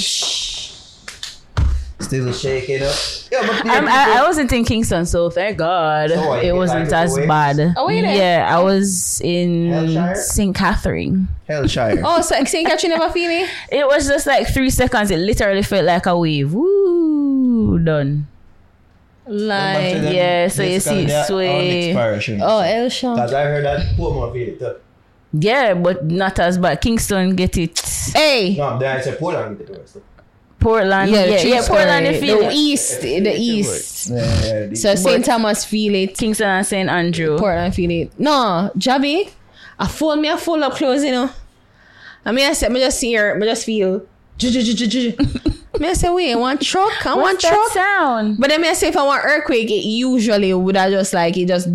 [2.01, 2.95] Still shake it up.
[3.31, 6.91] Yeah, but I'm, I, I wasn't in Kingston, so thank God So what, it wasn't
[6.91, 7.27] as away?
[7.27, 7.73] bad.
[7.77, 8.15] Oh, were you there?
[8.15, 10.15] Yeah, I was in Hellshire?
[10.15, 10.55] St.
[10.55, 11.27] Catherine.
[11.47, 12.01] Hellshire.
[12.03, 12.67] Oh, so St.
[12.67, 13.49] Catherine never feel it?
[13.71, 15.11] It was just like three seconds.
[15.11, 16.53] It literally felt like a wave.
[16.53, 18.27] Woo, done.
[19.27, 21.95] Like, yeah, so you see it sway.
[21.95, 23.15] oh, El Sean.
[23.15, 24.75] Because I heard that poor more feel it too.
[25.33, 26.81] Yeah, but not as bad.
[26.81, 27.79] Kingston get it.
[28.13, 28.55] Hey.
[28.57, 29.97] No, then I said Portland get it worse.
[30.62, 30.69] Though.
[30.69, 32.06] Portland, yeah, yeah, yeah Portland.
[32.06, 32.12] story.
[32.13, 34.10] They feel the east, the east.
[34.10, 35.26] Yeah, yeah, the- So St.
[35.26, 36.17] Thomas feel it.
[36.17, 36.89] Kingston and St.
[36.89, 37.38] Andrew.
[37.38, 38.12] Portland feel it.
[38.19, 39.30] No, Javi,
[39.80, 41.30] I fold me a full up clothes, you know.
[42.26, 44.06] I mean, I said, I just see her, I just feel.
[45.80, 48.38] me I say, wait, one truck, I want What's that sound?
[48.39, 51.36] But then me I say, if I want earthquake, it usually would have just like
[51.38, 51.67] it just.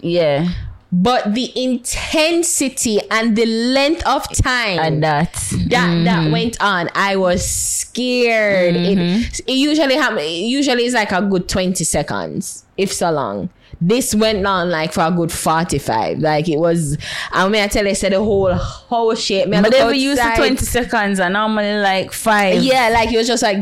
[0.00, 0.48] Yeah,
[0.90, 5.34] But the intensity and the length of time and that.
[5.34, 6.04] that mm-hmm.
[6.04, 8.74] that went on, I was scared.
[8.74, 9.22] It, mm-hmm.
[9.46, 10.18] it usually happen.
[10.20, 13.50] It usually is like a good twenty seconds, if so long.
[13.80, 16.18] This went on like for a good forty five.
[16.18, 16.98] Like it was.
[17.30, 19.48] I mean, I tell you, said the whole whole shit.
[19.48, 22.60] Me But look they were used to 20 seconds and normally like five.
[22.62, 23.58] Yeah, like it was just like.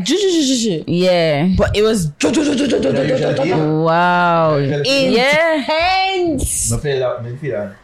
[0.87, 1.49] Yeah.
[1.57, 2.11] But it was
[3.83, 4.57] Wow.
[4.57, 5.55] In- Yeah.
[5.55, 6.71] intense.
[6.71, 7.75] Me feel that, me feel that.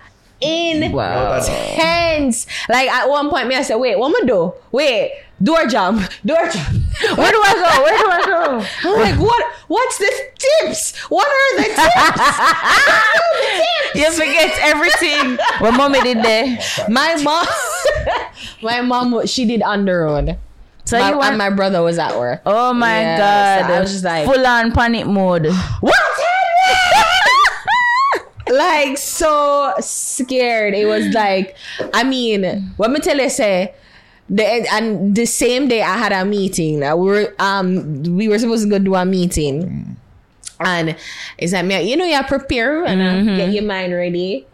[0.92, 1.38] Wow.
[1.38, 2.48] intense.
[2.68, 4.54] Like at one point, me I said, "Wait, what am I do?
[4.72, 6.84] Wait, door jump, door jump."
[7.18, 7.84] Where do I go?
[7.84, 8.66] Where do I go?
[8.90, 9.44] I'm like, what?
[9.68, 10.96] What's the tips?
[11.10, 11.78] What are the tips?
[12.86, 15.38] Ah, you forget everything.
[15.60, 16.58] What mommy did there.
[16.90, 17.46] my mom,
[18.62, 20.38] my mom, she did on the road.
[20.86, 22.42] So My- you want and my brother was at work.
[22.46, 23.18] Oh my Yeah,
[23.62, 23.68] god.
[23.68, 25.48] so I was just like- full on panic mode.
[25.82, 25.96] What?
[28.50, 30.74] like so scared.
[30.76, 31.56] It was like,
[31.94, 33.74] I mean, what me tell you say.
[34.30, 36.82] The, and the same day I had a meeting.
[36.84, 39.98] Uh, we were um we were supposed to go do a meeting,
[40.60, 40.96] and
[41.38, 44.48] it's like you know, you prepare and uh, get your mind ready.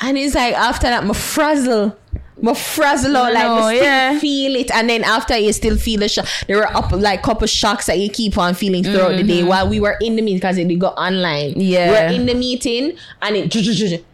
[0.00, 1.96] And it's like after that, my frazzle.
[2.40, 4.18] My frazzle out, like, No, I still yeah.
[4.18, 4.70] feel it.
[4.72, 8.00] And then after you still feel the shock, there were up like couple shocks that
[8.00, 10.66] you keep on feeling throughout the day while we were in the meeting because it
[10.66, 11.52] did go online.
[11.60, 11.86] Yeah.
[11.86, 14.04] We were in the meeting and it.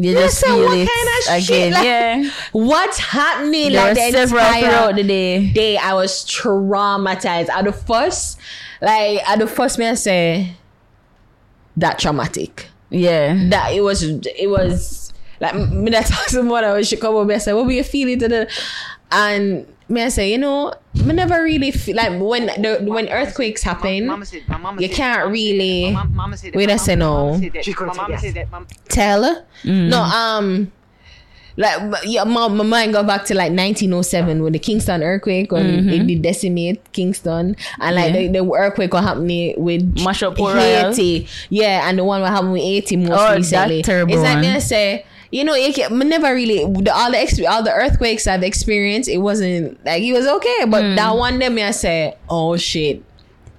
[0.00, 1.42] You Yeah, just so feel what it kind of again.
[1.42, 2.30] shit, like- yeah.
[2.52, 3.72] What's happening?
[3.72, 5.46] There like were the several entire throughout the day.
[5.52, 7.48] day, I was traumatized.
[7.50, 8.38] At the first,
[8.80, 10.52] like at the first, me I say
[11.76, 12.68] that traumatic.
[12.90, 13.36] Yeah.
[13.50, 16.64] That it was, it was like me that talk to someone.
[16.64, 17.26] I was shook up.
[17.26, 18.18] Me I say, what were you feeling?
[18.20, 18.50] To the,
[19.10, 20.74] and me I say, you know,
[21.04, 24.04] me never really feel like when the when earthquakes happen,
[24.78, 25.96] you can't really.
[26.54, 27.40] Wait, I say no.
[28.88, 29.46] tell.
[29.64, 30.72] No, um,
[31.56, 35.88] like yeah, my, my mind go back to like 1907 with the Kingston earthquake when
[35.88, 38.28] it did decimate Kingston, and like Yeah.
[38.28, 40.90] the, the earthquake what happening with Mash up Port Royal.
[40.92, 43.82] Haiti, yeah, and the one what happened with Haiti most Oh, that recently.
[43.82, 44.56] terrible it's like me one.
[44.56, 45.06] I say.
[45.30, 49.08] You know, it never really the, all the exp- all the earthquakes I've experienced.
[49.08, 50.94] It wasn't like it was okay, but hmm.
[50.96, 53.02] that one day me I said, oh shit,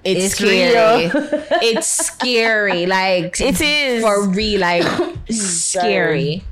[0.02, 1.10] it's, It's scary.
[1.62, 2.86] it's scary.
[2.86, 4.02] Like It is.
[4.02, 4.84] for real, like
[5.30, 6.42] scary.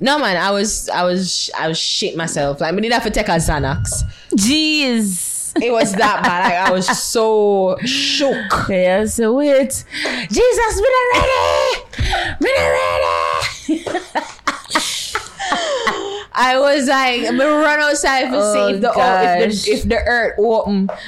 [0.00, 2.60] No man, I was I was I was shit myself.
[2.60, 4.02] Like we did have to take a Xanax.
[4.32, 5.32] Jeez.
[5.62, 6.44] It was that bad.
[6.44, 8.68] Like I was so shook.
[8.68, 9.84] Yeah, so wait.
[10.30, 12.36] Jesus, we not ready.
[12.40, 14.30] We not ready.
[16.36, 19.64] I was like, I'm gonna run outside oh, to Oh, see if the, oh, if
[19.64, 20.90] the if the earth open.
[20.90, 20.98] Oh,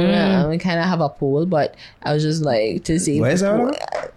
[0.00, 3.20] yeah, we kind of have a pool, but I was just like to see.
[3.20, 4.12] Where's if that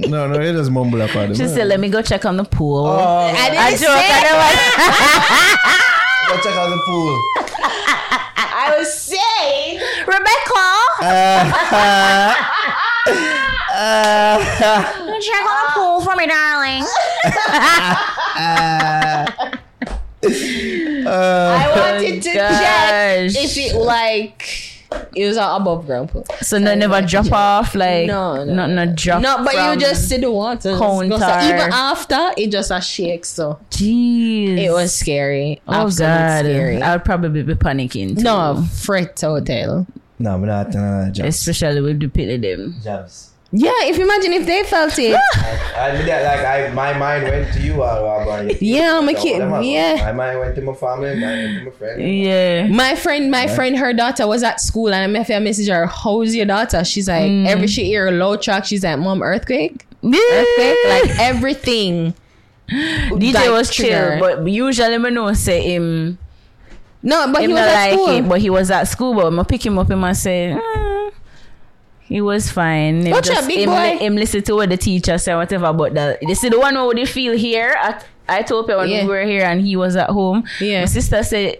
[0.00, 2.44] No, no, it just mumble up on She said, let me go check on the
[2.44, 2.86] pool.
[2.86, 2.98] Oh.
[2.98, 3.84] I didn't I say.
[3.84, 3.96] joke.
[3.96, 7.20] I Go check out the pool.
[8.36, 9.80] I was saying.
[10.06, 10.64] Rebecca.
[13.76, 16.84] check on the pool for me, darling.
[21.08, 23.34] I wanted to gosh.
[23.34, 24.84] check if it like
[25.14, 26.24] It was an above ground pool.
[26.40, 29.22] So no, never drop off like No, no, not no drop.
[29.22, 30.76] No, but you just see the water.
[30.76, 31.14] counter.
[31.44, 33.24] even after, it just a shake.
[33.24, 34.58] So Jeez.
[34.58, 35.60] it was scary.
[35.68, 36.44] oh Absolute god.
[36.44, 36.82] scary.
[36.82, 38.16] I would probably be panicking.
[38.16, 38.22] Too.
[38.22, 39.86] no, fret hotel.
[40.18, 41.46] No, I'm not uh, jobs.
[41.46, 42.74] especially with the pit of them.
[42.82, 43.32] jobs.
[43.58, 45.14] Yeah, if you imagine if they felt it.
[45.34, 48.54] I admit that, like, I, my mind went to you all while going.
[48.60, 49.94] Yeah, I'm a kid, yeah.
[50.04, 52.00] My mind went to my family, my went to my friends.
[52.02, 52.66] Yeah.
[52.68, 55.86] My friend, my friend, her daughter was at school, and I met her message her,
[55.86, 57.46] "How's your daughter?" She's like, Mm.
[57.46, 60.18] every she hear a low track, she's like, "Mom, earthquake, Yeah.
[60.32, 62.14] earthquake, like everything."
[62.68, 64.18] DJ like, was trigger.
[64.18, 66.18] chill, but usually me know say him
[67.02, 68.08] No, but him he was at like school.
[68.08, 69.14] it, but he was at school.
[69.14, 70.95] But I pick him up him and say, "Mm,
[72.06, 73.04] he was fine.
[73.04, 73.96] Him Watch out, big him, boy.
[73.98, 75.72] him listen to what the teacher say, whatever.
[75.72, 78.88] But the this is the one who they feel here at I told you when
[78.88, 79.02] Yeah.
[79.02, 80.44] we were here and he was at home.
[80.60, 80.80] Yeah.
[80.80, 81.58] My sister said.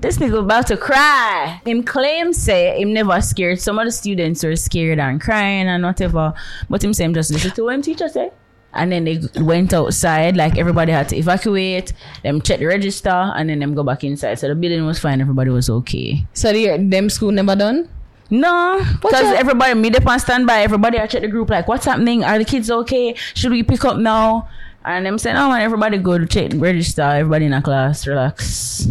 [0.00, 1.62] This nigga about to cry.
[1.64, 3.58] Him claim say him never scared.
[3.60, 6.34] Some of the students were scared and crying and whatever.
[6.68, 8.30] But him say him just listen to what him teacher say.
[8.74, 11.92] And then they went outside, like everybody had to evacuate.
[12.22, 14.38] Them check the register and then them go back inside.
[14.40, 16.26] So the building was fine, everybody was okay.
[16.34, 17.88] so the, them school never done.
[18.30, 20.62] No, because everybody meet up and stand by.
[20.62, 22.24] Everybody I check the group like, what's happening?
[22.24, 23.14] Are the kids okay?
[23.34, 24.48] Should we pick up now?
[24.86, 27.02] And them saying, oh man, everybody go to check the register.
[27.02, 28.86] Everybody in a class, relax.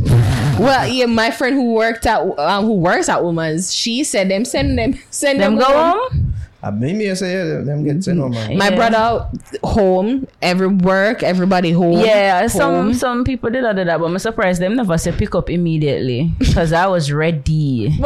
[0.59, 4.45] Well, yeah, my friend who worked at um, who works at Woman's, she said them
[4.45, 5.99] send them send Them them, go home.
[6.11, 6.33] home.
[6.63, 8.57] I mean, me, I say, yeah, them get sent home, man.
[8.57, 8.75] My Yeah.
[8.75, 9.29] brother
[9.63, 11.99] home, every work, everybody home.
[11.99, 12.93] Yeah, some home.
[12.93, 16.71] some people did do that, but I'm surprised them never say pick up immediately because
[16.71, 17.89] I was ready,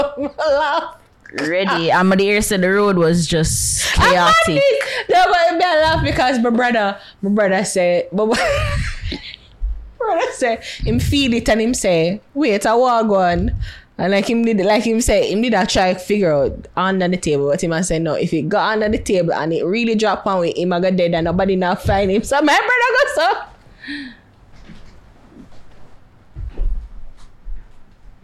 [1.42, 1.92] ready.
[1.92, 4.64] I'm the air said the road was just chaotic.
[5.10, 8.36] No, but I laugh because my brother, my brother said, my bro-
[9.98, 13.56] brother said him feel it and him say, wait, I walk on.
[13.98, 17.08] And like him did, like him say, him did a try to figure out under
[17.08, 17.50] the table.
[17.50, 20.28] But him I say no, if it got under the table and it really drop
[20.28, 22.24] on with him, I got dead and nobody now find him.
[22.24, 24.14] So my brother got so.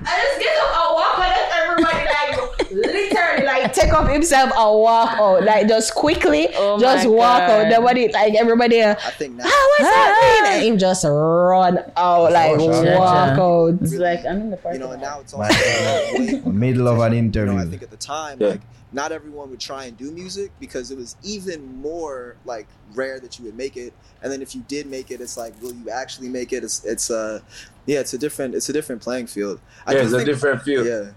[0.05, 4.51] I just get up and walk and let everybody like literally like take off himself
[4.55, 7.69] and walk out like just quickly Oh just my walk out God.
[7.69, 9.43] nobody like everybody uh, I think now.
[9.45, 12.97] ah, what's happening and him just run out like Oh, sure.
[12.99, 13.41] walk Gotcha.
[13.41, 14.73] out It's like I'm in the park.
[14.75, 17.57] You know, now it's My- also like, Middle of an you know, interview.
[17.59, 18.47] I think at the time, Yeah.
[18.49, 18.61] like
[18.93, 23.39] not everyone would try and do music because it was even more like rare that
[23.39, 23.93] you would make it.
[24.21, 26.63] And then if you did make it, it's like, will you actually make it?
[26.63, 27.39] It's it's uh
[27.86, 29.60] yeah, it's a different it's a different playing field.
[29.86, 30.86] I Yeah, it's a think- different field.
[30.88, 31.12] Yeah.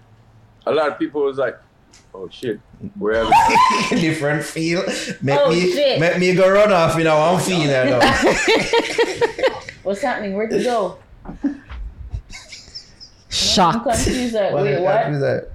[0.65, 1.57] A lot of people was like,
[2.13, 2.59] "Oh shit,
[2.99, 3.31] wherever."
[3.91, 4.83] different feel.
[5.21, 5.99] Make Oh, me shit.
[5.99, 9.53] make me go run off, you know, I'm feeling it now.
[9.83, 10.33] What's happening?
[10.35, 10.97] Where to go?
[11.25, 11.63] I'm
[13.29, 14.33] shocked confused.
[14.33, 15.19] Like, What wait, is what?
[15.21, 15.43] that?
[15.43, 15.51] Uh,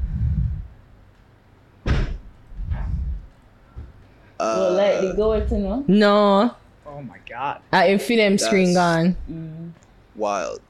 [4.42, 5.84] Well, like they go to know.
[5.88, 6.54] no
[6.86, 7.60] Oh my god.
[7.72, 9.74] I feel them screen That's- gone
[10.16, 10.60] wild.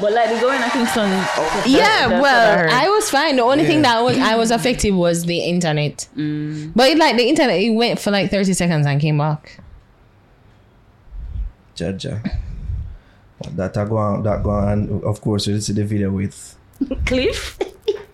[0.00, 1.10] But like they go in, I think some.
[1.66, 2.70] yeah that's what I well.
[2.84, 6.72] I, was fine the only thing that was I was affected was the internet Mm.
[6.76, 9.58] but it, like the internet it went for like 30 seconds and came back
[11.74, 12.22] Jaja.
[13.40, 16.56] Well, that I go on, that go on, of course, you see the video with
[17.06, 17.58] Cliff.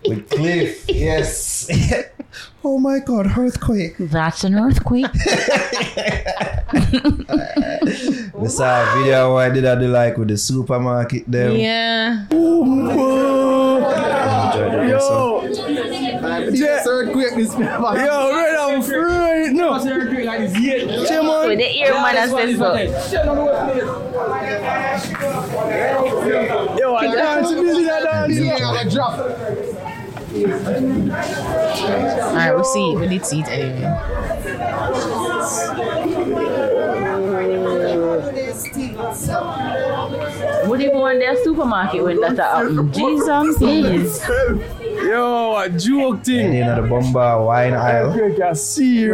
[0.07, 0.85] with Cliff.
[0.89, 1.67] yes.
[2.63, 3.95] oh my God, earthquake.
[3.99, 5.05] That's an earthquake.
[8.33, 11.51] We saw a video where I did I do like with the supermarket there.
[11.51, 12.25] yeah
[14.55, 15.41] Enjoyed it also.
[16.87, 19.75] earthquake this Yo, right I'm free right now.
[19.75, 20.87] earthquake like this yet.
[20.87, 21.07] With
[21.59, 22.73] the ear man and says so.
[26.77, 29.74] Yo, I dance music, I dance.
[30.35, 34.95] All right we'll see we did see it anyway
[40.67, 42.93] Would you go in their supermarket when that uh, um, happened?
[42.93, 44.29] Jesus, please.
[44.29, 44.61] Um,
[45.07, 46.53] Yo, a joke And thing.
[46.55, 48.55] you know the bomba wine aisle.
[48.55, 49.13] Serious.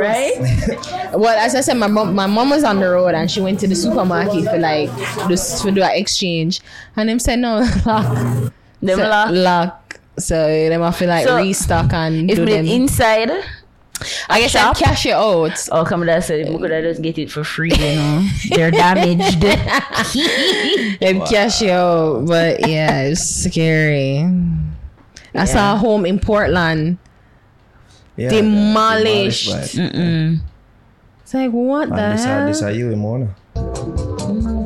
[0.70, 1.12] Right?
[1.14, 3.60] Well, as I said, my mom, my mom was on the road and she went
[3.60, 4.90] to the supermarket for like
[5.28, 6.62] this for do an exchange,
[6.96, 9.30] and them said no lock, Them so, lock.
[9.32, 10.00] lock.
[10.22, 10.36] So
[10.70, 12.66] them have feel like So, restock and If do me them.
[12.68, 13.32] inside,
[14.30, 14.78] I guess I shop?
[14.78, 15.68] cash it out.
[15.72, 18.28] oh come on, said we could have just get it for free, you know.
[18.50, 19.42] They're damaged.
[21.02, 24.26] Them cash it out, but yeah, it's scary.
[25.36, 26.98] I saw a home in Portland
[28.18, 29.48] Yeah, demolished.
[29.50, 30.40] demolished, right.
[31.24, 32.48] It's like what the this are, hell?
[32.48, 33.36] this are you in Mona.
[33.56, 34.61] Mm.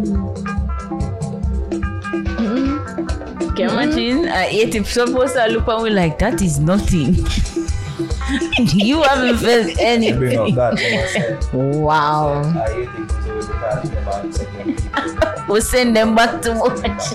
[3.55, 4.27] Can you imagine?
[4.27, 7.15] Uh, it if supposed to look at me like that is nothing.
[8.75, 10.55] you haven't felt Bring up anything.
[10.55, 10.79] that.
[10.79, 11.07] you know,
[11.41, 12.41] say, Wow.
[12.41, 15.45] I hate it we talk about second people.
[15.47, 17.05] We'll send them back to watch.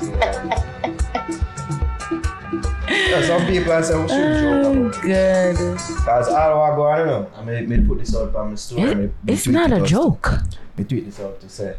[2.88, 5.57] Yeah, some people I say we should joke Oh about it.
[5.57, 5.76] God.
[5.76, 8.55] Because all I go on, you know, I may, may put this out on my
[8.57, 8.83] story.
[8.90, 9.87] It- me- me it's tweet not it a out.
[9.88, 10.33] joke.
[10.76, 11.76] Me tweet this out to say,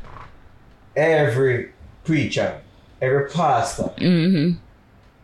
[0.95, 1.71] every
[2.03, 2.61] preacher,
[3.01, 4.57] every pastor, Mm-hmm.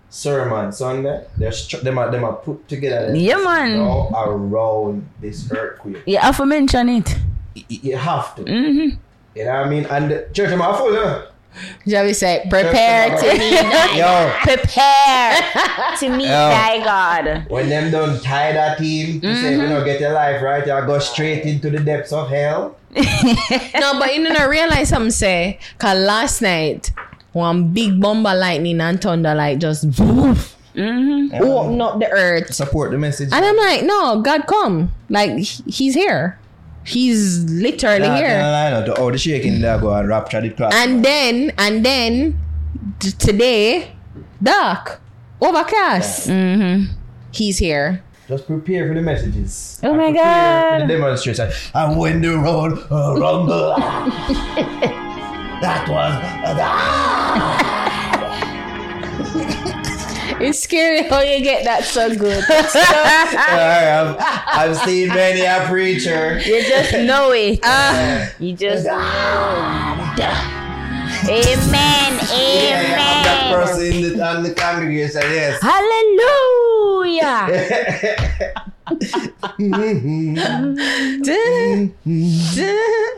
[0.09, 3.15] sermon Sunday, they're str- them are them are put together.
[3.15, 3.77] Yeah, man.
[3.77, 7.15] Now around this earthquake, You have to mention it.
[7.55, 8.43] you, you have to.
[8.43, 8.97] Mm-hmm.
[9.35, 9.85] You know what I mean?
[9.85, 11.27] And the church them are full, you know.
[11.87, 17.49] Javi said, prepare to meet thy Yo, Prepare to meet thy God.
[17.49, 20.61] when them done tie that team, you say if you don't get your life right,
[20.67, 22.77] you go straight into the depths of hell.
[23.79, 26.91] No, but you know, I realize something say, cause last night,
[27.33, 31.41] one big bomber lightning and thunder like just woof, Mm-hmm.
[31.41, 32.53] open up the earth.
[32.53, 33.29] Support the message.
[33.33, 34.91] And I'm like, no, God come.
[35.09, 36.37] Like, he's here.
[36.85, 38.37] He's literally Nah, here.
[38.39, 40.71] nah, nah, nah, the- Oh, the shaking there go and rapture the clock.
[40.75, 42.39] And then, and then,
[42.99, 43.91] t- today,
[44.41, 45.01] dark,
[45.41, 46.29] overcast.
[46.29, 46.93] Mm-hmm.
[47.31, 48.03] He's here.
[48.27, 49.79] Just prepare for the messages.
[49.83, 50.81] Oh my prepare For God.
[50.89, 51.49] the demonstration.
[51.73, 53.73] And when the road uh, rumble,
[55.61, 56.13] that was.
[60.39, 62.43] It's scary how you get that so good.
[62.49, 64.15] I've,
[64.47, 66.37] I've seen many a preacher.
[66.39, 67.59] You just know it.
[67.63, 68.93] Uh, You just know.
[71.27, 72.19] Amen.
[72.29, 75.59] yeah, yeah, I'm that person in the, on the congregation, yes.
[75.59, 77.47] Hallelujah.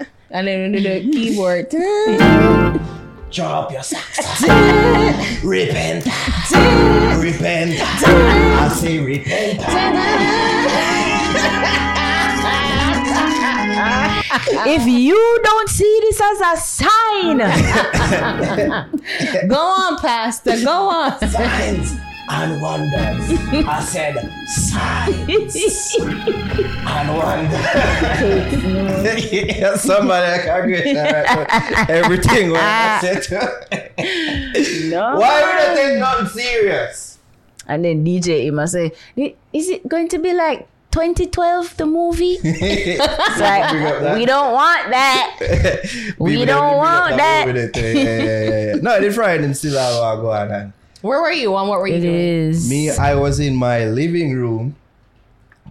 [0.31, 1.69] and then we do the keyboard.
[3.31, 4.41] Drop your socks.
[5.43, 6.05] repent.
[7.21, 7.79] repent.
[7.79, 9.59] I say repent.
[14.67, 17.37] if you don't see this as a sign,
[19.47, 20.55] Go on, Pastor.
[20.63, 21.19] Go on.
[21.19, 23.31] Signs and wonders.
[23.67, 24.15] I said
[24.47, 27.59] signs and wonders.
[29.31, 31.89] yeah, somebody I can't get that.
[31.89, 33.39] Everything when I said to
[34.89, 35.15] no.
[35.17, 37.17] Why would I take nothing serious?
[37.67, 38.91] And then DJ Ima say,
[39.53, 44.17] "Is it going to be like 2012 the movie?" It's like, Bring up that.
[44.17, 45.35] we don't want that.
[46.19, 47.47] We don't bring up want that.
[47.47, 48.81] movie that, uh, Yeah, yeah, yeah, yeah.
[48.81, 50.51] No, the Friday and still have what go on.
[50.51, 52.15] and Where were you and what were you It doing?
[52.15, 54.75] is Me, I was in my living room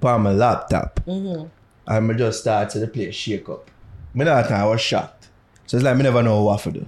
[0.02, 1.00] on my laptop.
[1.06, 1.46] Mm-hmm.
[1.86, 3.70] And I just started to play shake up.
[4.14, 5.28] Me that time I was shocked.
[5.66, 6.86] So it's like me never know what to do.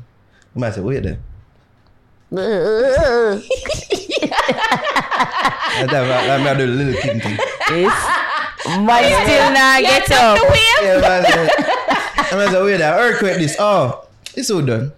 [0.57, 1.19] I might say, wait there.
[2.31, 3.43] That
[5.91, 7.39] time I, I, I do the little thing thing.
[7.73, 7.95] It's,
[8.65, 10.39] but still not get up.
[10.83, 13.57] Yeah, man, I say, I might say, wait there, earthquake this.
[13.59, 14.93] Oh, it's all done.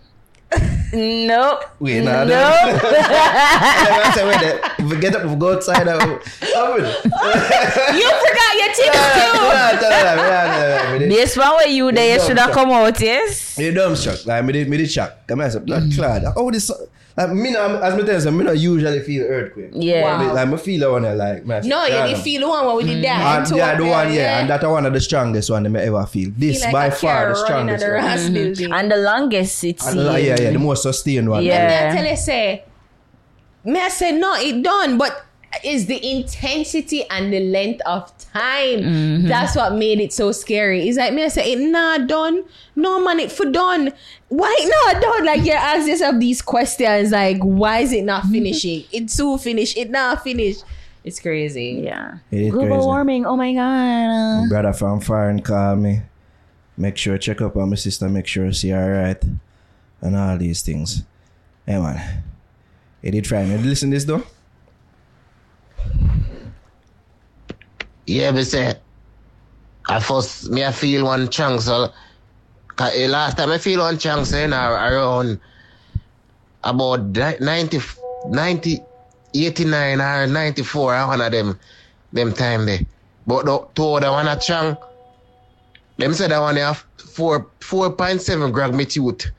[0.93, 1.65] Nope.
[1.81, 2.85] Wait, nah, Nope.
[2.85, 6.21] I say, wait we get up, we go outside, I will.
[6.21, 6.85] I will.
[7.97, 9.01] You forgot your tips
[10.99, 11.09] too.
[11.09, 13.57] This one where you there, you should have come out, yes?
[13.59, 14.27] You dumb shock.
[14.27, 15.27] Like, me did, me did shock.
[15.27, 16.25] Come here, say, blood clot.
[16.37, 16.71] Oh, this.
[17.17, 19.71] Like, me, not, as me tell you, me not usually feel earthquake.
[19.75, 20.19] Yeah.
[20.19, 21.67] Me- Like, me feel that one, like, man.
[21.69, 23.47] No, you didn't feel the one where we did that.
[23.49, 26.07] And, yeah, the one, yeah, and that one of the strongest one that I ever
[26.07, 26.31] feel.
[26.37, 28.03] This Feel like by far the strongest the one.
[28.05, 28.73] Ras building.
[28.73, 31.45] And the longest it And, uh, yeah, yeah, the most sustained one.
[31.45, 31.67] Yeah.
[31.69, 32.65] Me I tell you say,
[33.65, 35.25] me I say no, it done, but
[35.63, 38.81] it's the intensity and the length of time.
[38.81, 39.29] Mm-hmm.
[39.29, 40.89] That's what made it so scary.
[40.89, 42.45] It's like me I say it not done.
[42.75, 43.93] No man, it for done.
[44.29, 45.27] Why not done?
[45.27, 48.85] Like you ask yourself these questions like why is it not finishing?
[48.93, 49.77] It's so finished.
[49.77, 50.65] It not finished.
[51.05, 51.83] It's crazy.
[51.85, 52.19] Yeah.
[52.31, 52.87] It is Global crazy.
[52.87, 53.27] warming.
[53.27, 54.49] Oh my god.
[54.49, 56.01] Brother from foreign call me.
[56.77, 59.23] Make sure check up on my sister, make sure she alright.
[60.01, 61.03] And all these things.
[61.67, 62.23] Hey man.
[63.03, 63.57] You did try me.
[63.59, 64.23] Listen this though?
[68.07, 68.75] Yeah, but say,
[69.89, 71.93] I first, me I feel one chunk, so,
[72.77, 75.41] cause last time I feel one chunk, say, now, around
[76.65, 77.81] about 90,
[78.29, 78.81] 90,
[79.35, 81.59] 89 or 94, one of them,
[82.13, 82.81] them time there.
[83.27, 84.79] But the two other one a chunk,
[85.97, 89.31] them said that one have four, 4.7 grab me tooth.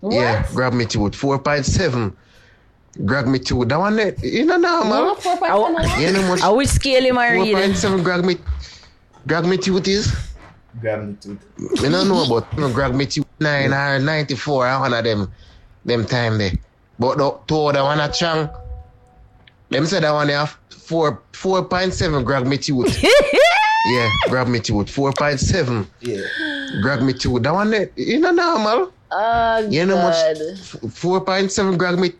[0.00, 0.14] What?
[0.14, 2.16] Yeah, grab me tooth, 4.7.
[3.04, 3.64] Grab me two.
[3.64, 5.14] That one, eh, you know, now, man.
[6.00, 6.40] You know, much.
[6.42, 7.52] I would scale him already.
[7.52, 8.02] Four point seven.
[8.02, 8.36] Grab me,
[9.26, 9.76] Grab me two.
[9.76, 10.12] It is.
[10.80, 11.38] Grab me two.
[11.84, 14.66] I don't know about you know, Greg me two nine uh, or ninety four.
[14.66, 15.32] I uh, one of them,
[15.84, 16.52] them time there.
[16.98, 18.50] But the two other one a chunk.
[19.68, 22.24] Them said that one they have four four point seven.
[22.24, 22.84] Grab me two.
[23.86, 24.84] Yeah, grab me two.
[24.84, 25.86] Four point seven.
[26.00, 26.20] Yeah.
[26.82, 27.38] Grab me two.
[27.40, 28.92] That one, eh, you know, normal.
[29.10, 30.92] Uh, you know, much.
[30.92, 31.78] Four point seven.
[31.78, 32.12] Grab me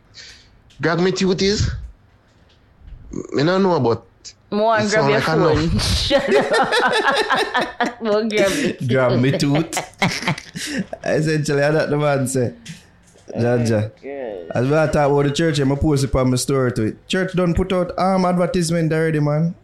[0.81, 1.71] grab me tooth is?
[3.33, 4.05] Me don't know but
[4.51, 5.55] More It grab sound your like I know.
[5.55, 5.79] phone.
[5.79, 8.03] Shut up.
[8.03, 8.89] More grab it.
[8.89, 9.79] Grab me tooth.
[11.05, 12.55] Essentially, I that the man say.
[13.37, 13.91] Jaja.
[14.05, 16.37] Oh, As we are talking about the church, I'm going to post it on my
[16.37, 17.07] story to it.
[17.09, 19.55] Church done put out arm advertisement already, man.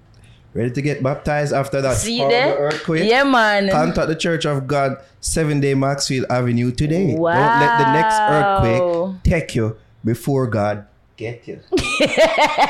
[0.55, 2.57] Ready to get baptized after that See horrible there?
[2.57, 3.11] earthquake.
[3.11, 3.69] Yeah, man.
[3.71, 7.15] Contact the Church of God, 7 Day Maxfield Avenue today.
[7.15, 7.35] Wow.
[7.35, 10.87] Don't let the next earthquake take you before God
[11.17, 11.61] get you.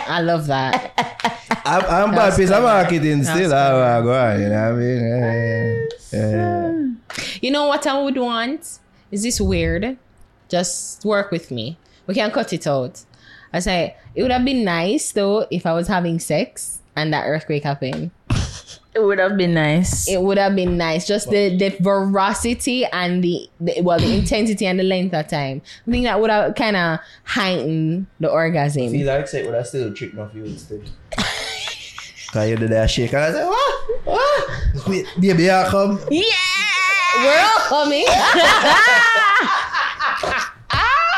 [0.08, 0.92] I love that.
[1.64, 2.66] I'm, I'm bad That's piece of clever.
[2.66, 3.54] marketing That's still.
[3.54, 5.88] I go on, you know what I mean?
[6.12, 6.72] Yeah, yeah.
[7.40, 8.78] You know what I would want?
[9.10, 9.96] Is this weird?
[10.48, 11.78] Just work with me.
[12.06, 13.04] We can cut it out.
[13.52, 17.24] I say it would have been nice though if I was having sex and that
[17.26, 18.10] earthquake happened.
[18.96, 20.08] It would have been nice.
[20.08, 21.06] It would have been nice.
[21.06, 25.60] Just the the veracity and the, the well the intensity and the length of time.
[25.86, 28.88] I think that would have kind of heightened the orgasm.
[28.88, 30.88] See, like say, but I still trick enough you instead.
[32.32, 33.90] Cause you did that shake and I said, what?
[34.04, 34.86] What?
[34.88, 36.00] Wait, baby, I come.
[36.10, 36.24] Yeah,
[37.18, 38.06] we're all coming.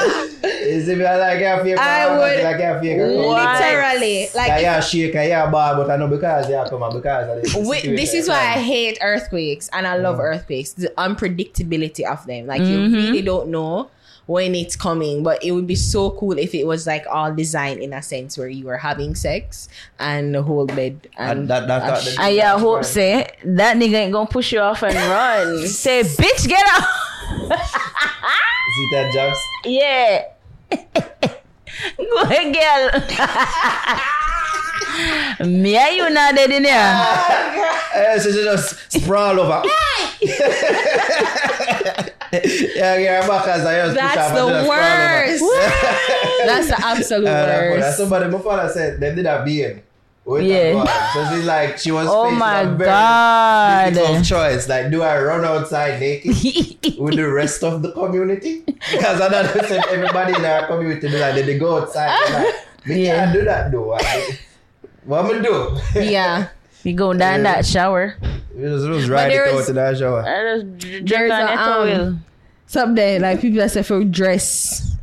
[0.00, 1.78] Is it me I like your favorite?
[1.80, 3.16] I would like your favorite.
[3.16, 4.62] literally Like like.
[4.62, 7.52] yeah, shake and yeah, bar, but I know because yeah, come on, because of this.
[7.54, 10.20] Wi- this is why I hate earthquakes and I love Mm.
[10.24, 10.72] earthquakes.
[10.72, 12.46] The unpredictability of them.
[12.46, 12.94] Like you Mm-hmm.
[12.94, 13.90] really don't know
[14.28, 15.22] when it's coming.
[15.24, 18.36] But it would be so cool if it was like all designed in a sense
[18.38, 19.68] where you were having sex
[19.98, 23.26] and the whole bed and, And that- that- that- sh- that- I yeah, hope say
[23.44, 25.66] that nigga ain't gonna push you off and run.
[25.84, 26.84] say, bitch, get out.
[28.76, 29.38] See that jobs?
[29.64, 30.24] yeah.
[31.96, 32.90] Go ahead, girl.
[35.48, 36.74] Me and you not dead in here.
[37.94, 39.62] Eh, so she just sprawl over.
[42.32, 43.26] yeah, yeah, I
[43.86, 45.44] just That's the worst.
[46.46, 47.98] That's the absolute Uh, that's worst.
[47.98, 49.82] somebody my father said they did a.
[50.24, 50.84] With Yeah.
[51.14, 53.94] So she's like she was Oh my God.
[53.94, 54.68] difficult choice.
[54.68, 56.36] Like, do I run outside naked
[56.98, 58.60] with the rest of the community?
[58.66, 62.12] Because I don't said everybody in our community do like they, they go outside.
[62.30, 62.54] Like,
[62.86, 63.24] Yeah.
[63.24, 63.96] can't do that though.
[65.04, 65.78] What am I do?
[66.00, 66.48] yeah.
[66.84, 67.54] You go down Yeah.
[67.54, 68.16] that shower.
[68.56, 70.22] You just, just ride it there out is- in that shower.
[70.26, 72.18] I just dr- There's drink on a, um, towel.
[72.66, 74.94] Someday, like people that say for dress,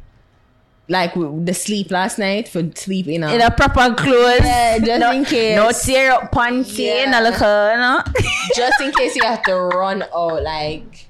[0.87, 4.41] like the sleep last night for sleep in a, In a proper clothes.
[4.43, 5.55] Yeah, just no, in case.
[5.55, 6.85] No tear up panty.
[6.85, 7.09] Yeah.
[7.09, 8.01] No look, uh, no.
[8.55, 10.43] just in case you have to run out.
[10.43, 11.07] Like,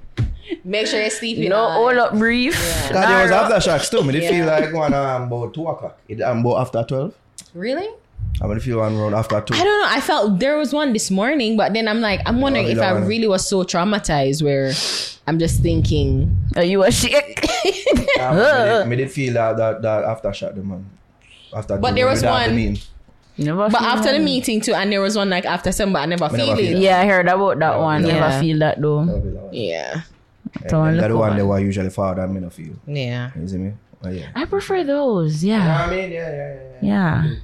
[0.64, 1.50] make sure you're sleeping.
[1.50, 1.72] No, on.
[1.78, 2.54] all up brief.
[2.88, 4.02] Because there was Nah, aftershocks too.
[4.04, 4.30] Me did Yeah.
[4.30, 6.00] feel like one um, about 2 o'clock.
[6.08, 7.14] It um, about after 12.
[7.54, 7.90] Really?
[8.42, 9.54] I'm gonna feel one around after 2.
[9.54, 9.88] I don't know.
[9.90, 12.80] I felt there was one this morning, but then I'm like, I'm wondering Oh, if
[12.80, 14.74] I wanna- really was so traumatized where
[15.28, 16.36] I'm just thinking.
[16.56, 17.14] Are you a shit?
[17.66, 20.86] Me, did, me did feel that, that, that shot the man.
[21.56, 22.78] After But two, there was without the one- mean.
[23.38, 26.00] Never But feel after the meeting too, and there was one like after some, but
[26.00, 26.68] I never feel never it.
[26.70, 28.06] feel Yeah, I heard about that Yeah, one.
[28.08, 28.14] yeah.
[28.20, 29.50] Never feel that though.
[29.52, 30.02] Yeah.
[30.70, 31.38] So I And look that the one over.
[31.38, 32.76] they were usually far that me no feel.
[32.88, 33.32] Yeah.
[33.38, 33.74] You see me?
[34.06, 34.28] Oh, yeah.
[34.36, 35.44] I prefer those.
[35.44, 35.82] You know Yeah.
[35.86, 36.12] what I mean?
[36.12, 36.60] Yeah, yeah, yeah.
[36.82, 37.24] yeah.
[37.26, 37.36] Yeah.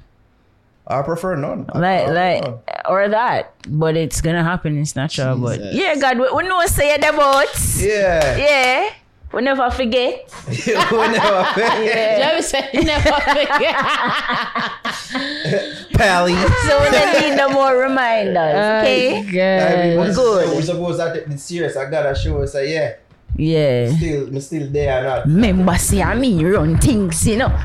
[0.87, 1.65] I prefer none.
[1.73, 2.59] I Like, prefer like, none.
[2.89, 3.53] or that.
[3.67, 4.77] But it's gonna happen.
[4.77, 5.37] It's natural.
[5.37, 7.47] But yeah, God, we, we know say it about.
[7.77, 8.37] Yeah.
[8.37, 8.89] Yeah.
[9.33, 10.29] We never forget.
[10.49, 11.83] we never fail.
[11.85, 12.17] Yeah.
[12.19, 13.75] Jeremy said never forget.
[15.93, 16.33] Pally.
[16.35, 18.55] So we don't need no more reminders.
[18.55, 19.17] Oh, okay.
[19.17, 19.97] I mean, God.
[19.99, 20.57] what's- Good.
[20.57, 21.77] We supposed to take this serious.
[21.77, 22.95] I gotta show us, say, yeah,
[23.37, 23.91] Yeah.
[23.95, 25.25] still, me still there or not.
[25.25, 27.51] Remember, see, I mean, run things, you know.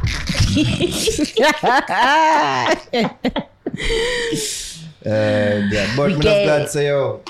[5.07, 6.69] Uh, yeah, but just glad it.
[6.71, 7.21] say, yo,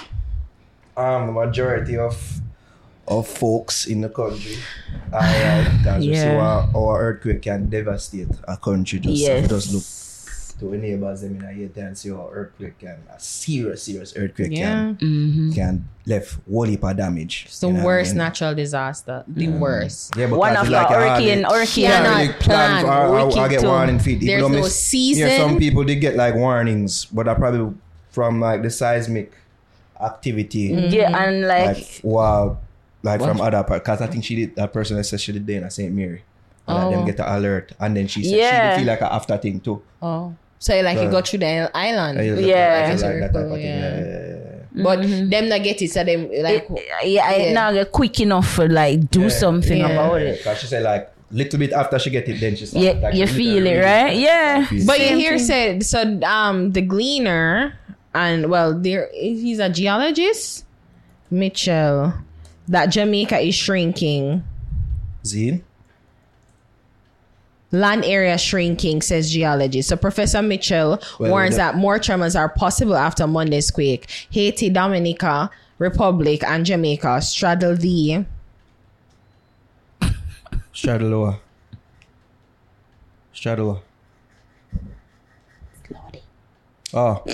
[0.97, 2.41] um, the majority of
[3.09, 4.57] of folks in the country,
[5.13, 6.41] we see Yeah.
[6.41, 8.99] how our earthquake can devastate a country.
[9.01, 9.49] Just Yes.
[9.49, 9.85] just look
[10.59, 13.83] to our neighbors them in a year and see how oh, earthquake can, a serious,
[13.83, 14.65] serious earthquake Yeah.
[14.67, 15.53] can mm-hmm.
[15.53, 17.45] can left whole heap of damage.
[17.47, 18.19] It's the you know what I worst mean?
[18.19, 19.25] natural disaster.
[19.27, 19.59] The mm.
[19.59, 20.17] worst.
[20.17, 21.85] Yeah, because One of it's the like a hurricane, hardly- hurricane.
[21.85, 22.85] Yeah, Cannot really plan.
[22.85, 22.87] plan.
[22.87, 23.67] I, I, I Wicked get too.
[23.67, 24.21] warning feet.
[24.25, 25.29] There's no miss- season.
[25.29, 27.75] Yeah, some people did get like warnings, but I probably
[28.11, 29.33] from like the seismic
[30.01, 30.79] activity, mm-hmm.
[30.87, 30.93] Mm-hmm.
[30.95, 32.59] Yeah, and like, like wow,
[33.03, 33.83] like from other part.
[33.85, 35.93] Because I think she did that person that said she did there in St.
[35.93, 36.23] Mary,
[36.67, 36.91] and like Oh.
[36.91, 38.71] them get the alert, and then she said she Yeah.
[38.71, 39.83] did feel like a after thing too.
[40.01, 40.35] Oh.
[40.59, 41.11] So like you Yeah.
[41.11, 42.19] go through the island.
[42.19, 42.89] Yeah.
[42.91, 43.67] like, like that Circle, yeah.
[43.67, 44.37] Yeah, yeah, yeah,
[44.75, 44.83] yeah.
[44.83, 47.53] But them that get it, so them like it, yeah, I Yeah.
[47.53, 49.29] now get quick enough for like do Yeah.
[49.29, 49.91] something Yeah.
[49.91, 50.39] about it.
[50.39, 52.85] Because she said like little bit after she get it, then she start.
[52.85, 54.17] Yeah, like, you feel it, really- right?
[54.17, 54.67] Yeah.
[54.67, 54.87] Feel.
[54.87, 57.75] But you hear said so um the gleaner
[58.15, 60.65] and well there he's a geologist
[61.31, 62.15] Mitchell
[62.69, 64.43] that Jamaica is shrinking
[65.25, 65.63] Zine?
[67.73, 72.49] Land area shrinking says geologist so Professor Mitchell Well, warns that- that more tremors are
[72.49, 78.25] possible after Monday's quake Haiti Dominica Republic and Jamaica straddle the
[80.73, 81.39] Straddle lower.
[83.33, 83.81] Straddle lower.
[86.95, 87.23] Oh.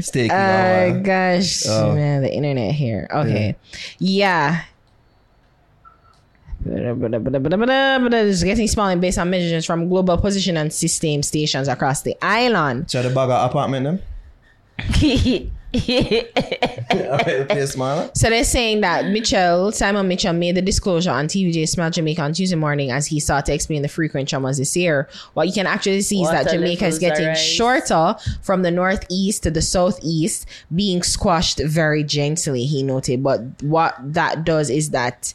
[0.00, 0.30] Steak.
[0.32, 1.94] Oh gosh, Oh.
[1.94, 3.08] man, the internet here.
[3.10, 3.56] Okay,
[3.98, 4.62] yeah.
[6.66, 12.90] It's getting smaller based on measurements from global position and system stations across the island.
[12.90, 14.00] So the bag of apartment them?
[15.74, 18.10] Alright, place smaller?
[18.14, 22.32] So they're saying that Mitchell, Simon Mitchell, made the disclosure on TVJ Smile Jamaica on
[22.32, 25.08] Tuesday morning as he started to explain the frequent traumas this year.
[25.34, 29.42] What you can actually see is that Jamaica is getting are shorter from the northeast
[29.42, 33.22] to the southeast, being squashed very gently, he noted.
[33.22, 35.34] But what that does is that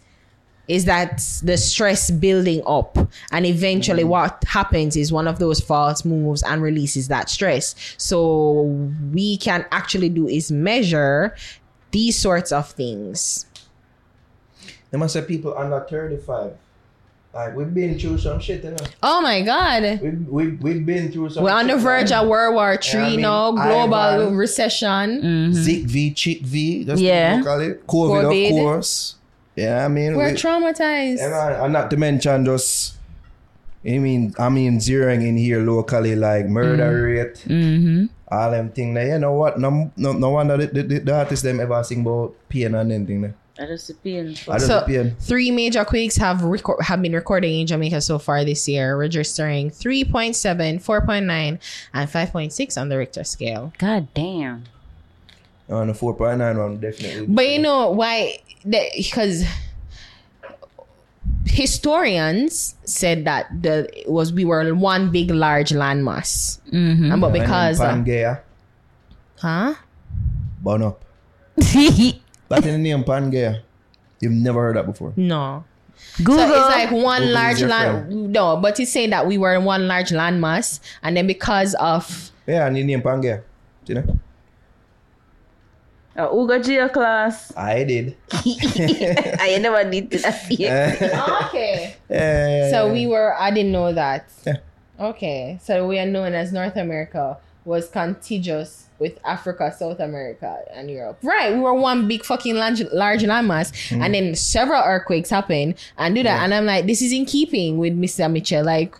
[0.73, 2.97] is that the stress building up
[3.31, 4.07] and eventually mm.
[4.07, 8.63] what happens is one of those faults moves and releases that stress so
[9.13, 11.35] we can actually do is measure
[11.91, 13.45] these sorts of things
[14.89, 16.53] They must have people under 35.
[17.33, 18.85] Like, we've been through some shit, you know.
[19.01, 22.55] oh my god We've, we've, we've been through some we're on the verge of world
[22.55, 26.83] war three Yeah, I mean, now global recession Zik V, Chick V.
[26.83, 27.31] That's Yeah.
[27.31, 27.87] what we call it.
[27.87, 28.45] COVID, COVID.
[28.45, 29.15] of course.
[29.55, 32.95] Yeah, I mean, we're we- traumatized and, I- and not to mention just,
[33.85, 38.05] I mean, I mean, zeroing in here locally, like murder rate, Mm-hmm.
[38.31, 39.07] all them thing there.
[39.07, 39.59] You know what?
[39.59, 43.05] No, no, no wonder the, the, the artists them ever sing about pain and anything
[43.07, 43.35] thing there.
[43.59, 44.29] I just the pain.
[44.49, 45.15] I just So the pain.
[45.19, 49.69] three major quakes have reco- have been recorded in Jamaica so far this year, registering
[49.69, 51.59] 3.7, 4.9,
[51.93, 53.71] and 5.6 on the Richter scale.
[53.77, 54.63] God damn.
[55.73, 57.25] On the 4.9 one, definitely.
[57.27, 58.37] But you know why?
[58.63, 59.43] Because
[61.45, 67.11] historians said that the it was we were one big large landmass, Mm-hmm.
[67.11, 68.41] and but because uh, Pangea,
[69.39, 69.73] huh?
[70.61, 71.03] burn up.
[72.49, 73.61] That in the name Pangea.
[74.19, 75.13] You've never heard that before.
[75.15, 75.63] No.
[76.23, 76.37] Google.
[76.37, 78.31] So it's like one Google large your land.
[78.31, 82.31] No, but he's saying that we were in one large landmass, and then because of
[82.45, 83.41] Yeah, and the name Pangea.
[83.87, 84.19] You know?
[86.15, 87.51] Uh, who got jail class?
[87.57, 88.15] I did.
[88.31, 90.45] I never did that.
[91.47, 91.95] Okay.
[92.09, 93.33] eh, So we were.
[93.37, 94.25] I didn't know that.
[94.45, 94.57] Yeah.
[94.99, 95.59] Okay.
[95.63, 101.17] So we are known as North America was contiguous with Africa, South America, and Europe.
[101.23, 101.51] Right.
[101.53, 106.21] We were one big fucking large, large landmass, and then several earthquakes happened and do
[106.23, 106.43] that.
[106.43, 108.31] And I'm like, this is in keeping with Mr.
[108.31, 108.63] Mitchell.
[108.63, 108.95] Like,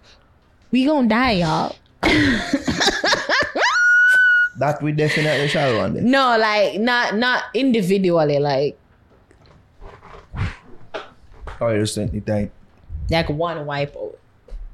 [0.72, 1.76] we gonna die, y'all.
[4.64, 6.02] that we definitely shall one day.
[6.02, 8.80] No, like not not individually, like
[11.60, 12.52] Oh, you just think it
[13.10, 14.16] like one wipeout.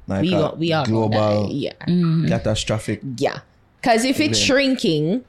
[0.06, 1.52] like we a go, we are gonna global die.
[1.52, 1.72] Yeah.
[1.86, 2.28] Mm-hmm.
[2.28, 3.00] catastrophic.
[3.16, 3.40] Yeah.
[3.80, 5.24] Because if it's shrinking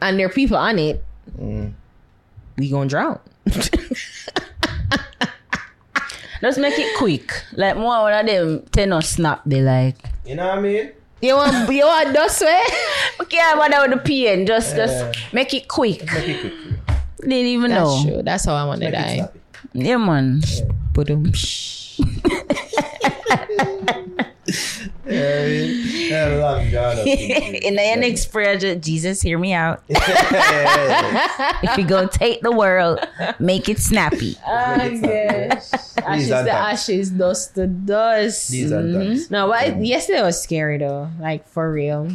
[0.00, 1.04] and there are people on it,
[1.38, 1.72] mm.
[2.56, 3.18] we gonna drown.
[6.42, 7.30] Let's make it quick.
[7.52, 9.98] Like more one of them ten or snap they like.
[10.26, 10.92] You know what I mean?
[11.24, 12.44] You want you want dust eh?
[12.46, 12.62] way?
[13.22, 14.44] Okay, I bother with the pain.
[14.44, 14.84] Just Yeah.
[14.86, 16.04] just make it quick.
[16.12, 16.52] Make it quick.
[17.20, 18.04] Didn't even That's know.
[18.04, 18.22] true.
[18.22, 19.28] That's how I want to Make die.
[19.72, 20.42] Yeah man.
[20.92, 21.32] Boom.
[21.32, 21.32] Yeah,
[25.06, 27.64] I mean, yeah, long John of things.
[27.64, 29.82] In the next prayer, Jesus, hear me out.
[31.64, 33.00] If you go take the world,
[33.38, 34.36] make it snappy.
[34.46, 35.72] Ah, oh gosh.
[35.98, 36.88] Ashes and to thanks.
[36.88, 38.50] ashes, dust to dust.
[38.50, 39.30] These are thanks.
[39.30, 41.10] No, but it- yesterday was scary though.
[41.20, 42.08] Like for real.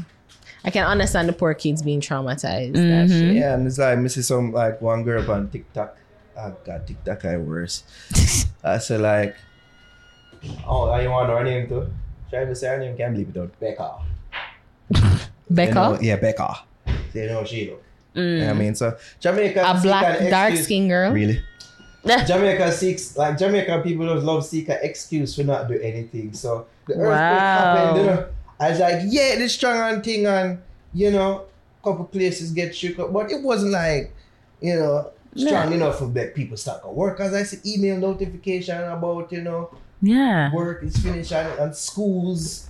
[0.64, 2.74] I can understand the poor kids being traumatized.
[2.74, 3.20] That mm-hmm.
[3.20, 3.36] shit.
[3.36, 5.98] Yeah, and it's like me see some like one girl on TikTok.
[6.38, 7.84] Oh god, TikTok I worse.
[8.64, 9.36] I say like,
[10.68, 11.92] oh, you want her name too?
[12.30, 13.60] Try to say her name, can't believe it out.
[13.60, 14.00] Becca.
[15.50, 16.60] Becca, You know, yeah, Becca.
[17.14, 17.84] They know she look.
[18.16, 18.34] Mm.
[18.40, 18.76] You know I mean?
[18.76, 21.12] So Jamaica a black dark excuse- skinned girl.
[21.12, 21.42] Really?
[22.06, 26.32] Jamaica seeks like Jamaica people just love seek an excuse for not do anything.
[26.34, 27.76] So the earthquake Wow.
[27.76, 28.26] happened, you know.
[28.60, 30.60] I was like, yeah, this strong on thing and
[30.94, 31.46] you know,
[31.84, 34.14] couple places get shook up, but it wasn't like,
[34.62, 37.18] you know, strong enough for make people start to work.
[37.18, 39.70] Cause I see email notification about, you know,
[40.02, 40.54] Yeah.
[40.54, 42.68] work is finished and, and schools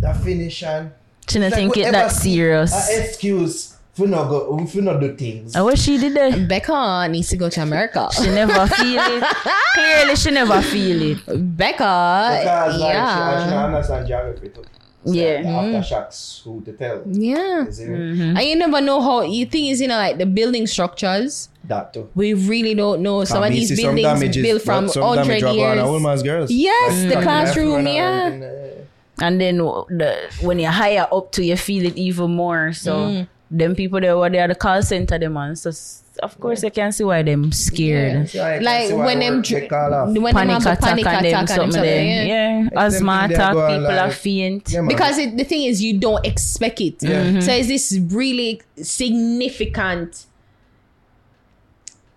[0.00, 0.92] that finish and
[1.28, 2.72] Shouldn't It's like think it that serious.
[2.90, 5.54] an excuse we not go, if we not do things.
[5.54, 6.48] I wish she did that.
[6.48, 8.08] Becca needs to go to America.
[8.12, 9.24] She never feel it.
[9.74, 11.18] Clearly, she never feel it.
[11.56, 14.64] Becca, Because like, she, yeah, she don't understand geography too.
[15.04, 15.42] Yeah.
[15.42, 17.02] Aftershocks, who to tell.
[17.06, 17.64] yeah.
[17.64, 17.98] You see me?
[17.98, 18.36] Mm-hmm.
[18.36, 19.22] And you never know how.
[19.22, 21.48] You think is you know like the building structures.
[21.64, 22.08] That too.
[22.14, 23.24] We really don't know.
[23.24, 26.50] Some of these buildings damages- built from hundred drop on a years.
[26.50, 27.86] Yes, Like, the classroom.
[27.86, 27.88] and
[28.42, 28.70] Yeah.
[29.22, 32.72] And then the, when you're higher up to, you feel it even more.
[32.72, 33.28] So Mm.
[33.50, 35.56] them people there, were there the call center, them on.
[35.56, 35.70] So
[36.22, 38.28] of course, I can see why them scared.
[38.28, 39.90] so Like when them work dr- they call
[40.20, 42.26] when Panic them have a attack panic and attack them something something, there.
[42.26, 42.68] yeah.
[42.72, 44.70] Yeah, asthma them thing they attack, go on people are like- faint.
[44.72, 44.82] Yeah.
[44.88, 46.96] Because it, the thing is, you don't expect it.
[47.02, 47.40] Yeah.
[47.40, 50.26] So is this really significant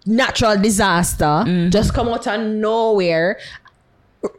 [0.05, 1.69] natural disaster Mm-hmm.
[1.69, 3.39] just come out of nowhere?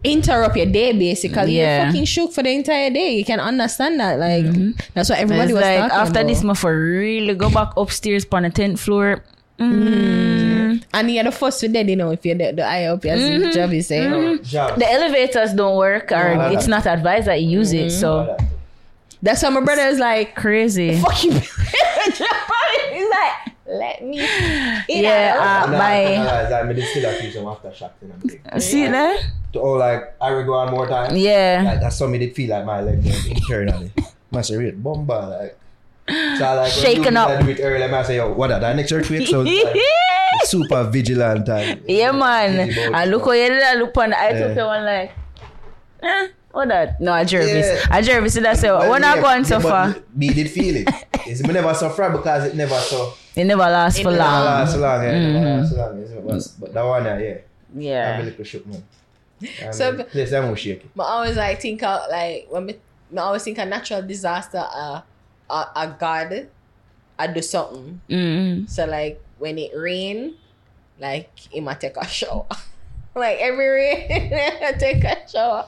[0.03, 1.59] Interrupt your day basically.
[1.59, 1.77] Yeah.
[1.85, 3.17] You're fucking shook for the entire day.
[3.17, 4.19] You can understand that.
[4.19, 4.47] Like
[4.95, 6.29] that's what everybody It's was like talking after about.
[6.29, 9.23] this, my for really go back upstairs on the tenth floor.
[9.59, 10.83] Mm.
[10.93, 13.21] and you're the first to dead, you know, if you're the, the eye up, as
[13.21, 13.51] Mm-hmm.
[13.53, 14.43] Job is saying.
[14.43, 14.79] Job.
[14.79, 16.51] The elevators don't work, or Yeah.
[16.53, 17.87] it's not advised that you use it.
[17.93, 18.01] Mm-hmm.
[18.01, 18.37] So
[19.23, 20.99] That's why my brother is like, crazy.
[21.01, 21.33] fuck you.
[22.95, 24.19] He's like, let me.
[24.89, 28.61] Yeah, uh, Nah, by nah, nah, I mean, they still have aftershock in a big.
[28.61, 29.17] see there.
[29.55, 31.17] To all like, I will go on more time.
[31.17, 31.63] Yeah.
[31.65, 33.91] Like, that's something did feel like my leg was internally.
[34.31, 35.59] Must say, real bomba, like.
[36.09, 37.29] So I like, Shaken up.
[37.31, 39.27] I do it early, I say, yo, what are that next earthquake?
[39.29, 39.77] So like,
[40.45, 42.69] super vigilant and Yeah, man.
[42.69, 43.29] busy I look stuff.
[43.31, 44.49] how you did that look on the eye Yeah.
[44.55, 45.13] took one like,
[46.03, 47.01] eh, what that?
[47.01, 47.67] No, a Jervis.
[47.89, 47.99] Yeah.
[47.99, 48.67] A Jervis, that's it.
[48.71, 49.97] Well, We're not yeah, going so far.
[50.15, 50.89] Me did feel it.
[51.27, 53.15] It's me never suffer because it never so.
[53.35, 54.45] It never lasts for Never long.
[54.45, 55.19] last long, yeah.
[55.19, 55.61] Never Mhm.
[55.63, 55.99] last long.
[56.03, 57.31] It was- But that one, uh, yeah.
[57.73, 58.21] I'm a Yeah.
[58.25, 58.85] little shook, man.
[59.63, 60.91] And So- the place I'm shaky.
[60.95, 62.77] But I always like think of like when me,
[63.11, 65.01] me always think a natural disaster uh
[65.51, 66.49] a, a God
[67.19, 68.01] I do something.
[68.09, 68.67] Mm-hmm.
[68.67, 70.35] So like when it rain,
[70.99, 72.47] like he might take a shower.
[73.15, 74.33] like every rain
[74.63, 75.67] I take a shower.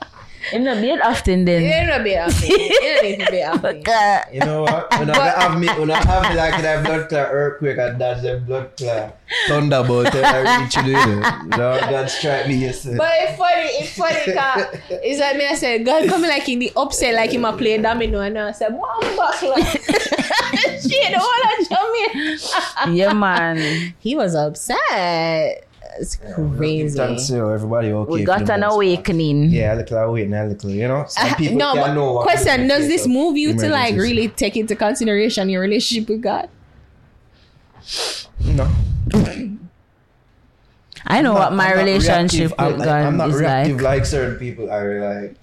[0.52, 1.62] In the bed often then.
[1.62, 2.46] It don't be happy.
[2.48, 4.34] It don't need to be happy.
[4.34, 4.90] You know what?
[4.98, 8.22] When I have me, when I have me like that blood clot earthquake and that's
[8.22, 9.16] the blood clot
[9.48, 11.56] thunderbolt and I reach you, you know.
[11.56, 12.96] Lord God strike me yesterday.
[12.96, 16.58] But it's funny, it's funny cause it's like me I said, God coming like in
[16.60, 19.56] the upset like him a play domino and I said, Mom buckler.
[19.62, 22.92] Shit, the whole of Jamaica.
[22.96, 23.94] Yeah, man.
[23.98, 25.65] He was upset.
[25.98, 26.96] It's crazy.
[26.96, 28.10] Thanks to everybody okay.
[28.12, 28.72] We got an most part.
[28.74, 29.50] awakening.
[29.50, 31.04] Yeah, a little awakening, a little, you know.
[31.08, 33.94] Some Uh, people no, can know but what question: Does this move you to like
[33.96, 36.48] really take into consideration your relationship with God?
[38.40, 38.68] No.
[41.08, 42.50] I know I'm what my I'm relationship reactive.
[42.50, 43.82] with I'm, God I'm not is reactive like.
[44.00, 44.06] like.
[44.06, 45.36] certain people are like.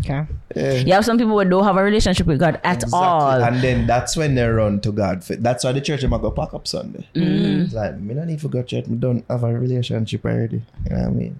[0.00, 0.26] Okay.
[0.54, 0.72] Yeah.
[0.72, 2.98] You have some people who don't have a relationship with God at Exactly.
[2.98, 3.42] all.
[3.42, 5.24] And then that's when they run to God.
[5.24, 7.06] For- That's why the church I'm go pack up Sunday.
[7.14, 7.62] Mm-hmm.
[7.62, 8.86] It's like me not need to go to church.
[8.86, 10.62] Me don't have a relationship already.
[10.84, 11.38] You know what I mean?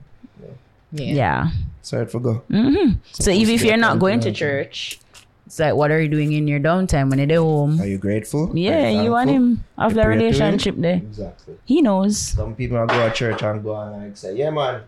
[0.92, 1.12] Yeah.
[1.14, 1.48] yeah.
[1.82, 2.42] So I forgo.
[2.50, 4.98] hmm So even if to you're not going to to church,
[5.46, 7.80] it's like, what are you doing in your downtime when you're at home?
[7.80, 8.50] Are you grateful?
[8.56, 10.18] Yeah, you want him have You the pray him?
[10.20, 10.96] relationship there.
[10.96, 11.54] Exactly.
[11.64, 12.18] He knows.
[12.18, 14.82] Some people go to church and go and like say, yeah man,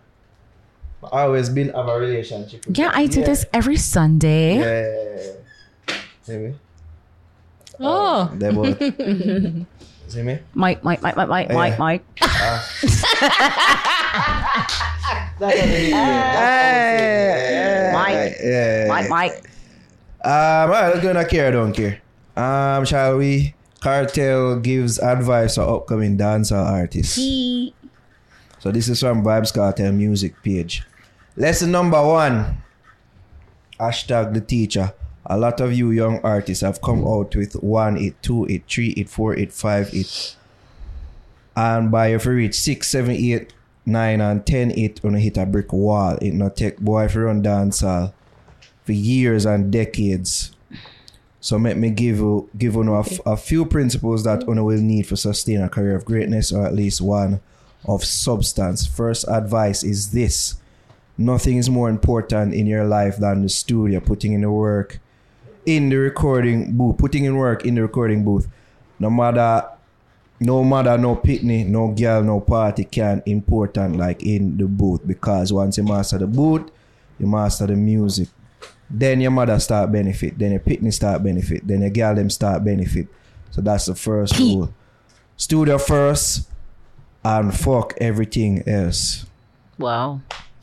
[1.03, 2.65] I always been have a relationship.
[2.67, 4.59] with Yeah, God." I do this every Sunday.
[4.59, 5.95] Yeah.
[6.23, 6.53] See me?
[7.79, 8.29] Oh.
[8.35, 8.77] They both.
[10.09, 10.39] See me?
[10.53, 11.77] Mike, Mike, Mike, Mike, Mike, Mike, Yeah.
[11.77, 12.03] Mike.
[15.39, 15.91] That's what it is.
[15.91, 18.15] That's what Mike.
[18.15, 18.43] it is.
[18.43, 18.85] Yeah.
[18.89, 19.43] Mike, Mike.
[20.21, 20.31] Um,
[20.69, 22.01] alright, let's go to care, don't care.
[22.35, 23.53] Um, shall we?
[23.81, 27.15] Kartel gives advice for upcoming dancehall artists.
[27.15, 27.73] He.
[28.59, 30.83] So this is from Vybz Kartel music page.
[31.39, 32.61] Lesson number one.
[33.79, 34.93] Hashtag the teacher.
[35.25, 38.89] A lot of you young artists have come out with one, it two, it three,
[38.89, 40.35] it four, it five, eight.
[41.55, 43.53] And by if you reach six, seven, eight,
[43.85, 46.17] nine, and ten, eight, gonna hit a brick wall.
[46.21, 48.11] It not take boy if you run dancehall
[48.83, 50.51] for years and decades.
[51.39, 54.81] So let me give you give you a, f- a few principles that one will
[54.81, 57.39] need for sustain a career of greatness or at least one
[57.87, 58.85] of substance.
[58.85, 60.58] First advice is this.
[61.19, 64.99] Nothing is more important in your life than the studio, putting in the work
[65.65, 68.47] in the recording booth, putting in work in the recording booth.
[68.99, 69.67] No matter
[70.39, 75.51] no matter no pitney, no girl, no party can important like in the booth because
[75.51, 76.71] once you master the booth,
[77.19, 78.29] you master the music.
[78.89, 82.63] Then your mother start benefit, then your pitney start benefit, then your girl them start
[82.63, 83.07] benefit.
[83.51, 84.73] So that's the first rule.
[85.35, 86.49] Studio first
[87.23, 89.25] and fuck everything else.
[89.77, 90.21] Wow.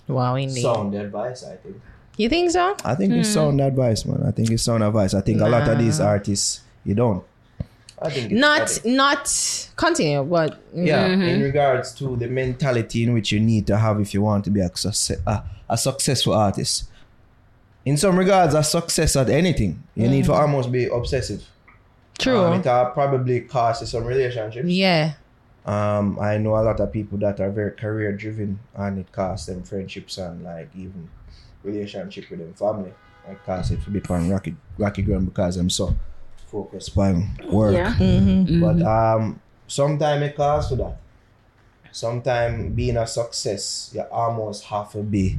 [0.08, 0.62] Wow, indeed.
[0.62, 1.80] Sound advice, I think.
[2.16, 2.74] You think so?
[2.84, 4.22] I think it's sound advice, man.
[4.26, 5.12] I think it's sound advice.
[5.14, 7.22] I think a lot of these artists, you don't.
[8.00, 11.22] I think it's- I Not think- not continue, but yeah, Mm-hmm.
[11.22, 14.50] in regards to the mentality in which you need to have if you want to
[14.50, 16.84] be a, success, a, a successful artist.
[17.84, 21.40] In some regards, a success at anything, you need to almost be obsessive.
[21.40, 22.22] Mm-hmm.
[22.22, 22.38] True.
[22.44, 24.66] Um, it uh, probably cost you some relationships.
[24.68, 25.14] yeah.
[25.66, 29.46] Um, I know a lot of people that are very career driven and it costs
[29.46, 31.08] them friendships and like even
[31.64, 32.94] relationship with them family.
[33.28, 35.96] It costs it to be on rocky rocky ground because I'm so
[36.46, 37.74] focused on work.
[37.74, 37.92] Yeah.
[37.94, 38.60] Mm-hmm.
[38.60, 40.98] But um sometimes it costs to that.
[41.90, 45.36] Sometimes being a success, you almost have to be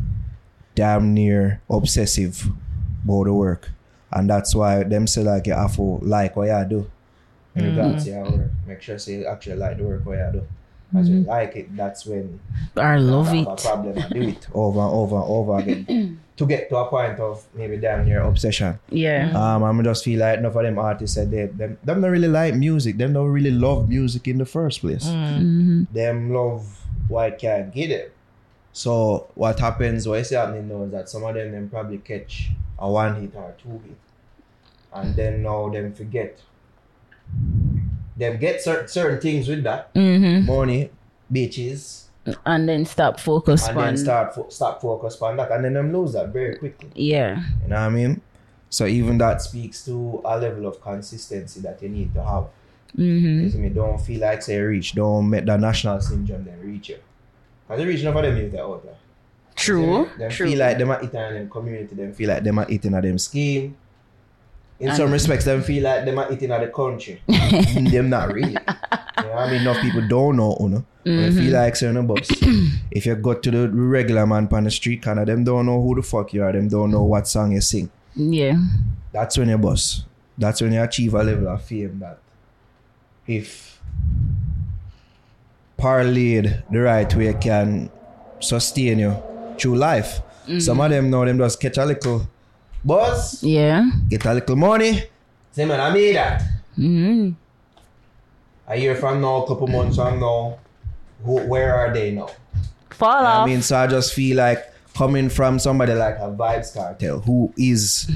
[0.76, 2.50] damn near obsessive
[3.06, 3.72] about the work.
[4.12, 6.92] And that's why them say like you have to like what you do.
[7.58, 8.06] In regards mm.
[8.06, 8.52] to your work.
[8.68, 10.48] Make sure say you actually like the work what you do.
[10.98, 11.28] As you mm.
[11.28, 12.40] like it, that's when
[12.78, 13.60] I love have a it.
[13.60, 16.22] problem and do it over and over and over again.
[16.38, 18.80] to get to a point of maybe damn near obsession.
[18.90, 19.30] Yeah.
[19.30, 19.36] Mm.
[19.36, 22.28] Um, I'm just feel like enough of them artists said they them, them don't really
[22.28, 22.98] like music.
[22.98, 25.06] Them don't really love music in the first place.
[25.06, 25.86] Mm-hmm.
[25.92, 28.10] Them love what it can give them.
[28.72, 32.52] So what happens, what is happening now is that some of them them probably catch
[32.78, 33.98] a one hit or two hit.
[34.94, 36.40] And then now them forget.
[38.18, 39.94] Them get certain certain things with that.
[39.94, 40.46] Mm-hmm.
[40.48, 40.90] Money,
[41.32, 42.06] bitches,
[42.46, 43.86] And then stop focus and on.
[43.86, 45.52] then start fo- stop focus on that.
[45.52, 46.90] And then them lose that very quickly.
[46.96, 47.40] Yeah.
[47.62, 48.22] You know what I mean?
[48.70, 52.46] So even that speaks to a level of consistency that you need to have.
[52.98, 53.62] Mm-hmm.
[53.62, 53.70] Me?
[53.70, 54.94] Don't feel like say reach.
[54.96, 56.98] Don't make the national syndrome then reach you.
[57.68, 58.96] Cause you reach enough of them youth out there.
[59.56, 60.10] True.
[60.18, 60.50] Them True.
[60.50, 61.96] feel like them are eating in them community.
[61.96, 63.76] Them feel like them are eating at them scheme.
[64.80, 67.22] In some respects, them feel like them are eating at the country.
[67.28, 67.86] Mm-hmm.
[67.86, 68.58] them not really.
[69.18, 69.62] You know I mean?
[69.62, 70.86] Enough people don't know, you know.
[71.04, 71.54] They feel mm-hmm.
[71.54, 72.28] like certain a bus.
[72.92, 75.82] if you go to the regular man on the street, kind of them don't know
[75.82, 76.52] who the fuck you are.
[76.52, 77.90] Them don't know what song you sing.
[78.16, 78.56] yeah.
[79.12, 80.06] That's when you bust.
[80.38, 82.20] That's when you achieve a level of fame that
[83.26, 83.82] if
[85.80, 87.90] parlayed the right way can
[88.40, 89.16] sustain you
[89.58, 90.22] through life.
[90.44, 90.60] Mm-hmm.
[90.60, 92.28] Some of them know them just catch a little
[92.88, 93.90] buzz, Yeah.
[94.10, 95.04] get a little money.
[95.52, 96.42] Say man, I made that.
[96.78, 97.32] Mm-hmm.
[98.70, 100.58] A year from now, a couple months from now,
[101.24, 102.30] who, where are they now?
[102.92, 103.48] Fall I off.
[103.48, 104.64] mean, so I just feel like
[104.96, 108.10] coming from somebody like a Vybz Kartel, who is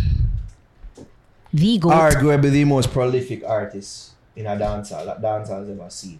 [1.53, 1.91] the goat.
[1.91, 6.19] arguably the most prolific artist in a dancehall that dancehall has ever seen.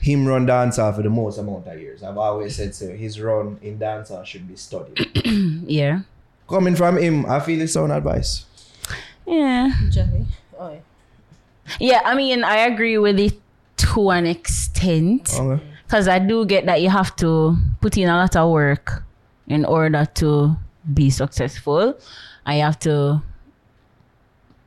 [0.00, 2.02] Him run dancehall for the most amount of years.
[2.02, 2.88] I've always said so.
[2.90, 4.98] His run in dancehall should be studied.
[5.68, 6.00] Yeah.
[6.48, 8.46] Coming from him, I feel it's sound advice.
[9.26, 9.70] Yeah.
[10.58, 10.80] Oh, yeah.
[11.78, 12.00] Yeah.
[12.04, 13.34] I mean, I agree with it
[13.76, 15.34] to an extent.
[15.38, 15.62] Okay.
[15.84, 19.02] Because I do get that you have to put in a lot of work
[19.46, 20.56] in order to
[20.92, 21.98] be successful.
[22.46, 23.22] I have to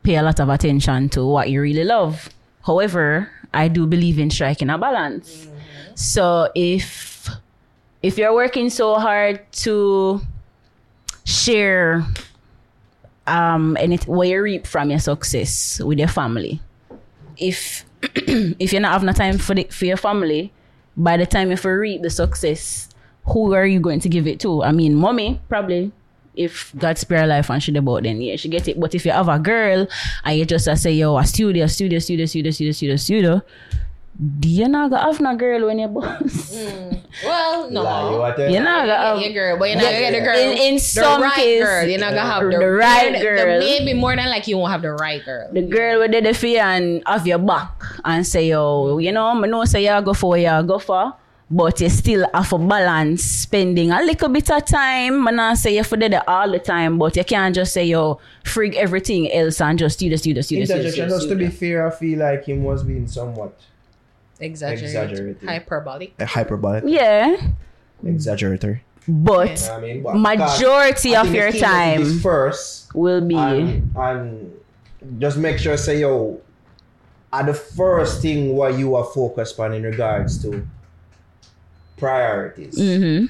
[0.04, 2.30] pay a lot of attention to what you really love.
[2.66, 5.46] However, I do believe in striking a balance.
[5.46, 5.96] Mm-hmm.
[5.96, 7.30] So if
[8.02, 10.22] if you're working so hard to
[11.24, 12.05] share
[13.28, 16.61] um and it what you reap from your success with your family,
[17.38, 20.51] if if you're not having no time for the, for your family,
[20.97, 22.89] by the time if you reap the success,
[23.26, 24.63] who are you going to give it to?
[24.63, 25.91] I mean, mommy probably.
[26.34, 28.80] If God spare life and she about then yeah, she get it.
[28.80, 29.86] But if you have a girl
[30.24, 33.41] and you just uh, say yo a studio, studio, studio, studio, studio, studio, studio,
[34.39, 36.53] do you not gonna have no girl when you boss?
[36.53, 36.97] Mm.
[37.26, 37.84] Well, no.
[37.84, 39.99] Lie, you what you- You not gonna Yeah, have your girl, but you're not gonna
[39.99, 40.38] get the girl.
[40.38, 41.88] In- in the some right case, girl.
[41.88, 43.59] You're not gonna have the, the right the- the- girl.
[43.59, 45.49] maybe more than like you won't have the right girl.
[45.51, 47.72] the girl with the fear and have your back
[48.05, 51.13] and say, yo, you know, I know say you go for what you go for,
[51.49, 55.28] but you still have to balance spending a little bit of time.
[55.28, 58.76] I say you for that all the time, but you can't just say, yo, frig
[58.76, 61.30] everything else and just do this, do this, do this, do this, do Interjection, just
[61.30, 63.53] to be fair, I feel like him was being somewhat
[64.42, 64.84] Exaggerate.
[64.84, 65.50] Exaggerated.
[65.50, 66.14] Hyperbolic.
[66.20, 67.38] uh, hyperbolic, Yeah,
[68.04, 68.82] Exaggerator.
[69.08, 70.04] but You know I mean?
[70.04, 74.52] But majority because of your the key message time first will be and, and
[75.20, 76.42] just make sure say yo
[77.34, 80.68] are the first thing what you are focused on in regards to
[81.98, 83.26] priorities hmm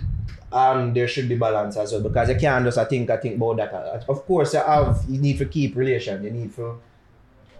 [0.53, 3.35] um there should be balance as well because you can't just I think I think
[3.37, 6.77] about that Uh, of course you have you need to keep relation you need to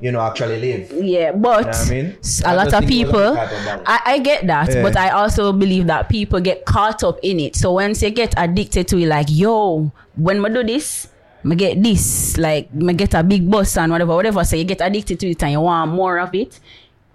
[0.02, 2.74] you know actually live yeah, but know what I mean s- I a lot of
[2.74, 3.84] think it was people type of balance.
[3.86, 4.82] I, I get that, Yeah.
[4.82, 7.56] but I also believe that people get caught up in it.
[7.56, 11.08] So once they get addicted to it, like, yo, when I do this,
[11.46, 14.44] I get this, like, I get a big bus and whatever, whatever.
[14.44, 16.60] So you get addicted to it and you want more of it.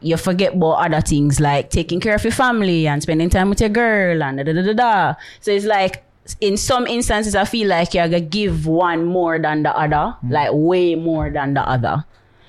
[0.00, 3.60] You forget about other things like taking care of your family and spending time with
[3.60, 4.72] your girl and da da da da.
[4.72, 5.14] da.
[5.40, 6.04] So it's like,
[6.40, 10.30] in some instances, I feel like you're gonna give one more than the other, mm.
[10.30, 12.04] like way more than the other.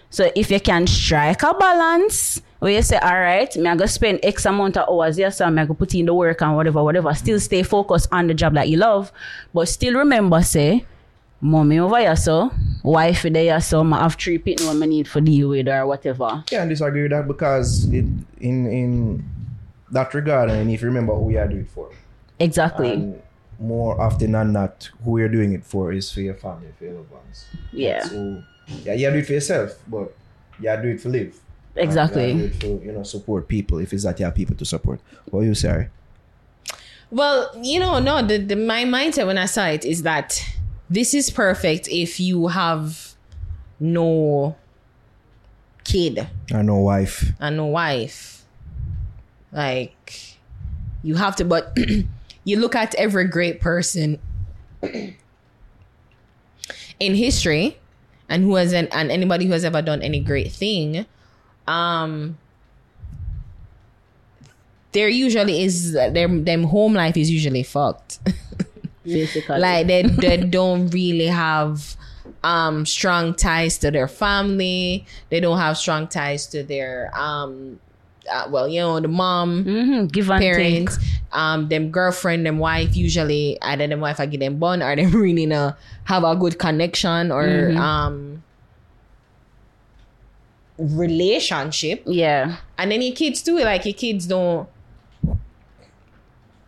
[0.09, 3.85] So if you can strike a balance where you say, all right, me I go
[3.85, 6.55] spend X amount of hours here, so I'm going to put in the work and
[6.55, 7.13] whatever, whatever.
[7.13, 9.11] Still stay focused on the job that you love,
[9.53, 10.85] but still remember, say,
[11.41, 12.51] mommy over here, so
[12.83, 16.43] wife there, so I have three people I need for deal with or whatever.
[16.51, 18.05] Yeah, I disagree with that because it,
[18.39, 19.23] in in
[19.91, 21.89] that regard, and if you remember who you are doing it for,
[22.39, 22.93] Exactly.
[22.93, 23.21] and
[23.59, 26.93] more often than not, who you're doing it for is for your family, for your
[26.95, 27.45] loved ones.
[27.71, 28.03] yeah.
[28.03, 28.41] So
[28.83, 30.13] yeah, you do it for yourself, but
[30.59, 31.39] you do it for live.
[31.75, 32.31] Exactly.
[32.31, 34.55] And you do it for you know support people if it's that you have people
[34.55, 34.99] to support.
[35.29, 35.89] What you say?
[37.09, 40.43] Well, you know, no, the, the my mindset when I saw it is that
[40.89, 43.13] this is perfect if you have
[43.79, 44.55] no
[45.83, 47.31] kid And no wife.
[47.39, 48.43] and no wife.
[49.51, 50.37] Like
[51.03, 51.77] you have to but
[52.43, 54.19] you look at every great person
[54.81, 55.15] in
[57.15, 57.77] history
[58.29, 61.05] and who has an, and anybody who has ever done any great thing
[61.67, 62.37] um
[64.91, 68.19] there usually is their them home life is usually fucked
[69.03, 69.57] Basically.
[69.59, 71.95] like they, they don't really have
[72.43, 77.79] um strong ties to their family they don't have strong ties to their um
[78.31, 80.53] uh, well you know the mom Mhm, give and take.
[80.53, 80.97] parents
[81.31, 85.11] um them girlfriend them wife usually either them wife I get them born or them
[85.27, 87.77] really not have a good connection or Mm-hmm.
[87.77, 88.43] um
[90.77, 92.57] relationship Yeah.
[92.77, 94.69] and then your kids too like your kids don't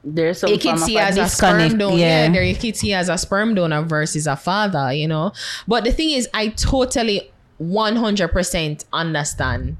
[0.03, 1.97] There's some your kids see as a sperm donor.
[1.97, 2.25] Yeah.
[2.25, 5.33] Yeah, they're your kids see as a sperm donor versus a father, you know.
[5.67, 7.29] But the thing is, I totally
[7.61, 9.75] 100% understand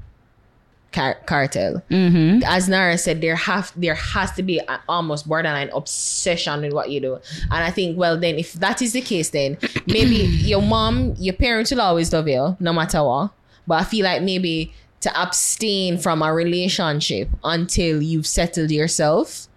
[0.92, 1.82] car- cartel.
[1.90, 2.42] Mm-hmm.
[2.44, 6.90] As Naro said, there have there has to be a, almost borderline obsession with what
[6.90, 7.14] you do.
[7.50, 11.34] And I think, well, then if that is the case, then maybe your mom, your
[11.34, 13.30] parents will always love you, no matter what.
[13.66, 19.48] But I feel like maybe to abstain from a relationship until you've settled yourself.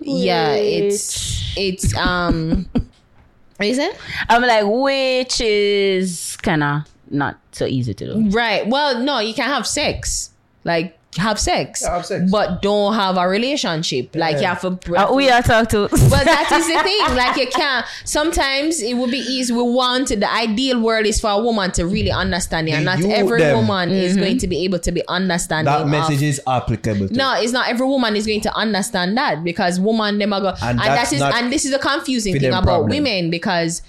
[0.00, 2.68] Yeah, it's it's um
[3.60, 3.96] is it?
[4.28, 8.30] I'm like, which is kind of not so easy to do.
[8.30, 8.66] Right.
[8.66, 10.30] Well, no, you can have sex.
[10.64, 11.82] Like have sex.
[11.82, 12.30] Yeah, have sex.
[12.30, 14.16] But don't have a relationship.
[14.16, 14.54] Like you Yeah.
[14.54, 15.88] have to Uh, we are talk to.
[15.90, 17.16] but that is the thing.
[17.16, 17.84] Like you can't.
[18.04, 19.52] Sometimes it would be easy.
[19.52, 22.98] We want the ideal world is for a woman to really understand it, and not
[23.00, 23.56] You every them.
[23.58, 25.72] woman is going to be able to be understanding.
[25.90, 29.44] That of- is applicable to No, it's not every woman is going to understand that
[29.44, 32.48] because woman them are go and, And that's not and this is a confusing thing
[32.50, 32.88] about problem.
[32.90, 33.82] women because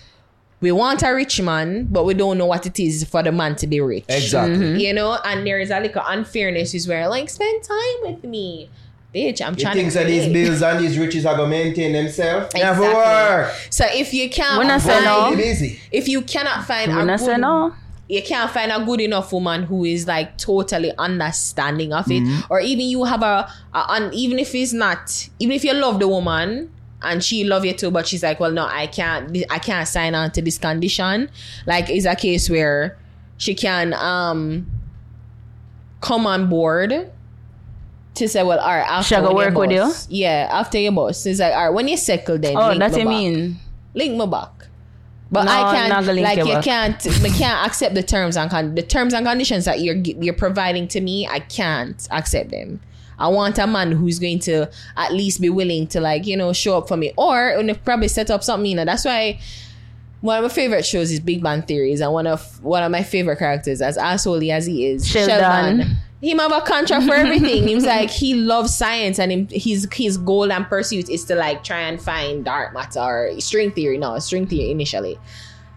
[0.64, 3.56] we want a rich man, but we don't know what it is for the man
[3.58, 4.06] to be rich.
[4.10, 4.84] Exactly.
[4.88, 8.70] You know, and there is a little unfairness is where like spend time with me.
[9.14, 9.60] Bitch, I'm trying to.
[9.60, 10.34] You trying think to that these create.
[10.34, 12.52] bills and these riches are gonna maintain themselves?
[12.56, 12.96] Never Exactly.
[12.96, 13.54] work.
[13.70, 15.80] So if you can't When I say find, no- busy.
[15.92, 17.76] if you cannot find When a I good, say no,
[18.10, 22.52] you can't find a good enough woman who is like totally understanding of it, Mm-hmm.
[22.52, 26.00] or even you have a, a un, even if it's not, even if you love
[26.00, 26.72] the woman
[27.04, 30.16] and she love you too, but she's like, well, no, I can't, I can't sign
[30.16, 31.30] on to this condition.
[31.66, 32.98] Like, it's a case where
[33.38, 34.68] she can um
[36.02, 37.12] come on board.
[38.16, 41.26] To say, well, all right, after go when work with boss- Yeah, after your boss.
[41.26, 43.58] It's like, all right, when you settle, then oh, link that me you mean?
[43.96, 44.52] link me back.
[45.32, 46.64] But No, I can't like you you back.
[46.64, 50.36] can't we can't accept the terms and con- the terms and conditions that you're you're
[50.36, 51.28] providing to me.
[51.28, 52.82] I can't accept them.
[53.20, 56.54] I want a man who's going to at least be willing to like you know
[56.54, 58.70] show up for me, or and probably set up something.
[58.70, 59.40] You know, that's why
[60.22, 63.04] one of my favorite shows is Big Bang Theories, and one of one of my
[63.04, 65.98] favorite characters, as asshole as he is, Sheldon.
[66.22, 67.68] He have a contract for everything.
[67.68, 71.66] He's like he loves science, and him, his his goal and pursuit is to like
[71.66, 73.98] try and find dark matter or string theory.
[73.98, 75.20] No, string theory initially,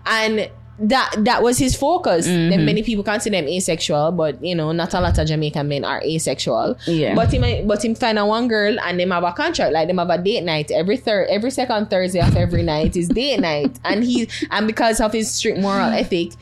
[0.06, 0.48] and
[0.78, 2.26] that that was his focus.
[2.26, 2.64] Then mm-hmm.
[2.64, 6.02] many people consider him asexual, but you know, not a lot of Jamaican men are
[6.02, 6.78] asexual.
[6.86, 7.14] Yeah.
[7.14, 9.72] But him but him find a one girl and them have a contract.
[9.72, 13.08] Like them have a date night every third every second Thursday of every night is
[13.08, 13.78] date night.
[13.84, 16.32] And he and because of his strict moral ethic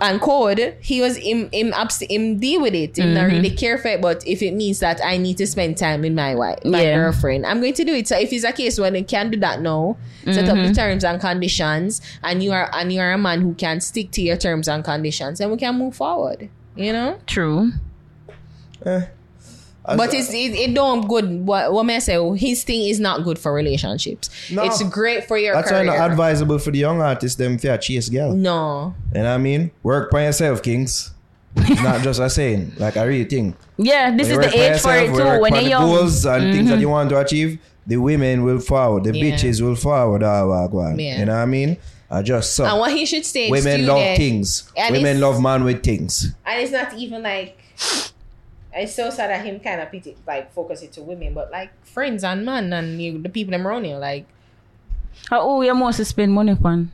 [0.00, 2.98] and code, he was him him, abs- him deal with it.
[2.98, 4.00] Him not really care for it.
[4.02, 6.96] But if it means that I need to spend time with my wife, my Yeah.
[6.96, 8.06] girlfriend, I'm going to do it.
[8.06, 10.68] So if it's a case when they can do that now, set up Mm-hmm.
[10.68, 14.10] the terms and conditions, and you are and you are a man who can stick
[14.12, 16.48] to your terms and conditions, then we can move forward.
[16.76, 17.18] You know.
[17.26, 17.72] True.
[19.96, 21.46] But it's it, it don't good.
[21.46, 22.16] What what may I say?
[22.36, 24.28] His thing is not good for relationships.
[24.50, 24.64] No.
[24.64, 25.96] It's great for your That's why career.
[25.98, 28.34] not advisable for the young artists them for chase girl.
[28.34, 29.70] no, You know what I mean?
[29.82, 31.12] Work by yourself, kings.
[31.56, 32.72] It's not just a saying.
[32.76, 33.56] Like I really think.
[33.78, 35.40] Yeah, this is the age by for it too.
[35.40, 35.82] When you're young.
[35.82, 35.96] Mm-hmm.
[35.96, 39.24] goals and things that you want to achieve, the women will forward, the Yeah.
[39.34, 40.22] bitches will forward.
[40.22, 41.00] Ah, wagwan.
[41.00, 41.20] Yeah.
[41.20, 41.76] You know what I mean?
[42.10, 42.64] I just so.
[42.64, 44.70] And what he should say, Women love things.
[44.76, 46.32] and Women love man with things.
[46.46, 47.56] and it's not even like
[48.72, 51.70] it's so sad that him kind of pity like focus it to women, but like
[51.84, 54.26] friends and man and you, the people them around you, like
[55.30, 56.92] oh you must spend money upon?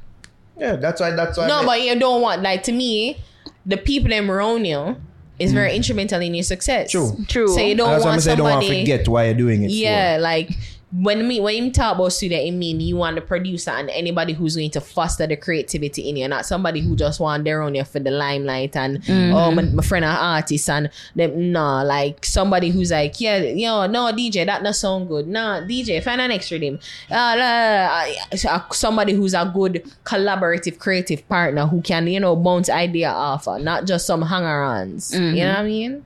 [0.58, 1.10] Yeah, that's why.
[1.10, 1.48] That's why.
[1.48, 3.18] no, but you don't want like to me,
[3.66, 4.96] the people them around you
[5.38, 5.76] is very hmm.
[5.76, 6.90] instrumental in your success.
[6.90, 7.16] True.
[7.26, 7.48] True.
[7.48, 9.64] So you don't that's why I want say don't want to forget why you're doing
[9.64, 9.70] it.
[9.70, 10.50] Yeah, like
[10.96, 14.32] when me when you talk about studio, it mean you want the producer and anybody
[14.32, 17.74] who's going to foster the creativity in you, not somebody who just want their own
[17.74, 22.24] here for the limelight and oh my, my friend an artist and them nah, like
[22.24, 26.20] somebody who's like yeah, you know, no DJ that not sound good, nah DJ find
[26.20, 26.78] an extra name,
[27.10, 28.06] uh, uh,
[28.48, 33.48] uh, somebody who's a good collaborative creative partner who can you know bounce idea off,
[33.48, 35.12] of, not just some hanger-ons.
[35.14, 36.04] You know what I mean?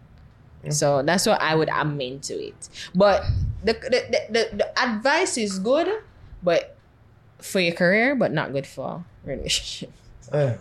[0.71, 2.69] So that's what I would amend to it.
[2.95, 3.25] But
[3.65, 5.89] the the, the, the, the advice is good,
[6.43, 6.77] but
[7.39, 9.93] for your career, but not good for relationship.
[10.33, 10.55] Eh,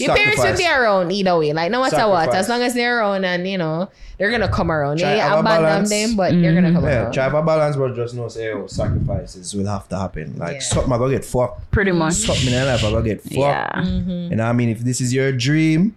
[0.00, 1.52] Your parents will be around either way.
[1.52, 3.88] Like no matter what, as long as they're around and you know
[4.18, 4.98] they're gonna come around.
[4.98, 5.90] Try Yeah, have a abandon balance.
[5.90, 7.12] them, but they're gonna come Yeah, around.
[7.12, 10.36] try for balance, but just know say oh, sacrifices will have to happen.
[10.38, 10.58] Like Yeah.
[10.60, 11.70] something I go get fucked.
[11.70, 12.14] Pretty much.
[12.14, 13.32] Something in life I go get fucked.
[13.36, 13.70] Yeah.
[13.76, 14.10] Mm-hmm.
[14.10, 14.68] You know what I mean?
[14.70, 15.94] If this is your dream,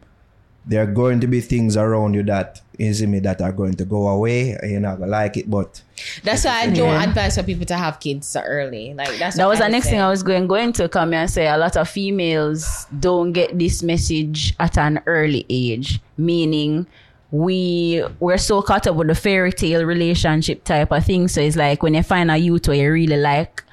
[0.66, 3.74] there are going to be things around you that is in me that are going
[3.76, 5.82] to go away you're not gonna like it, but
[6.24, 7.04] That's why I don't Yeah.
[7.04, 8.94] advise for people to have kids so early.
[8.94, 9.92] Like that's That what was the next say.
[9.92, 11.48] thing I was going going to come here and say.
[11.48, 16.86] A lot of females don't get this message at an early age, meaning
[17.32, 21.28] we we're so caught up with the fairy tale relationship type of thing.
[21.28, 23.64] So it's like when you find a youth where you really like.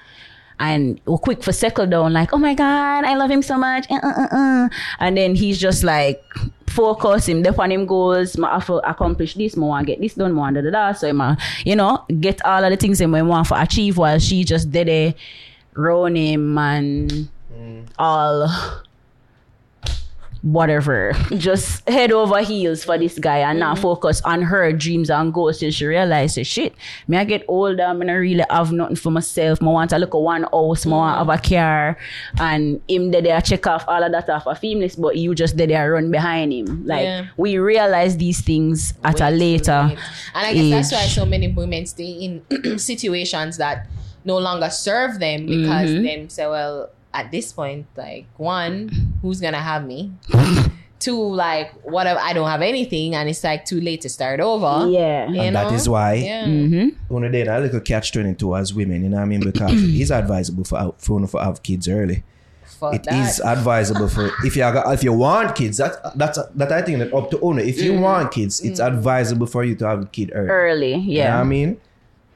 [0.61, 3.84] And we're quick for settle down, like, oh my god, I love him so much,
[3.90, 4.68] uh, uh, uh, uh.
[5.00, 6.22] and then he's just like
[6.73, 10.14] focus him, dep on him goals, I have to accomplish this, I want get this
[10.14, 10.93] done, I want da da da.
[10.93, 14.45] So I, you know, get all of the things him want to achieve while she
[14.45, 15.16] just did it
[15.75, 17.29] round him and
[17.99, 18.49] all
[20.43, 21.12] whatever.
[21.36, 25.59] Just head over heels for this guy and not focus on her dreams and goals
[25.61, 26.74] till she realizes shit.
[27.09, 29.62] Me I get older, I'm not really have nothing for myself.
[29.62, 31.97] I want to look at one house, I want to have a car
[32.40, 35.57] and him there there check off all of that off of feminist, but you just
[35.57, 36.86] there there run behind him.
[36.86, 37.26] Like Yeah.
[37.36, 39.82] we realize these things at a Way too later.
[39.90, 39.99] late.
[40.34, 43.86] And I guess that's why so many women stay in situations that
[44.24, 46.05] no longer serve them because Mm-hmm.
[46.05, 48.91] them say, well, at this point, like one,
[49.23, 50.13] who's gonna have me?
[50.99, 54.39] Two, like what if I don't have anything and it's like too late to start
[54.39, 54.89] over.
[54.89, 55.29] Yeah.
[55.29, 55.75] You and that know?
[55.75, 56.45] is why Yeah.
[56.47, 56.89] Mm-hmm.
[57.13, 59.41] one day a little catch twenty two as women, you know what I mean?
[59.53, 62.23] Because it's advisable for for one to have kids early.
[62.79, 63.29] Fuck It that.
[63.29, 65.79] is advisable for if you are, if you want kids.
[65.79, 67.63] That that's that I think that up to owner.
[67.63, 68.03] If you Mm-hmm.
[68.03, 70.49] want kids, it's advisable for you to have a kid early.
[70.51, 71.35] Early, You know yeah.
[71.35, 71.81] what I mean?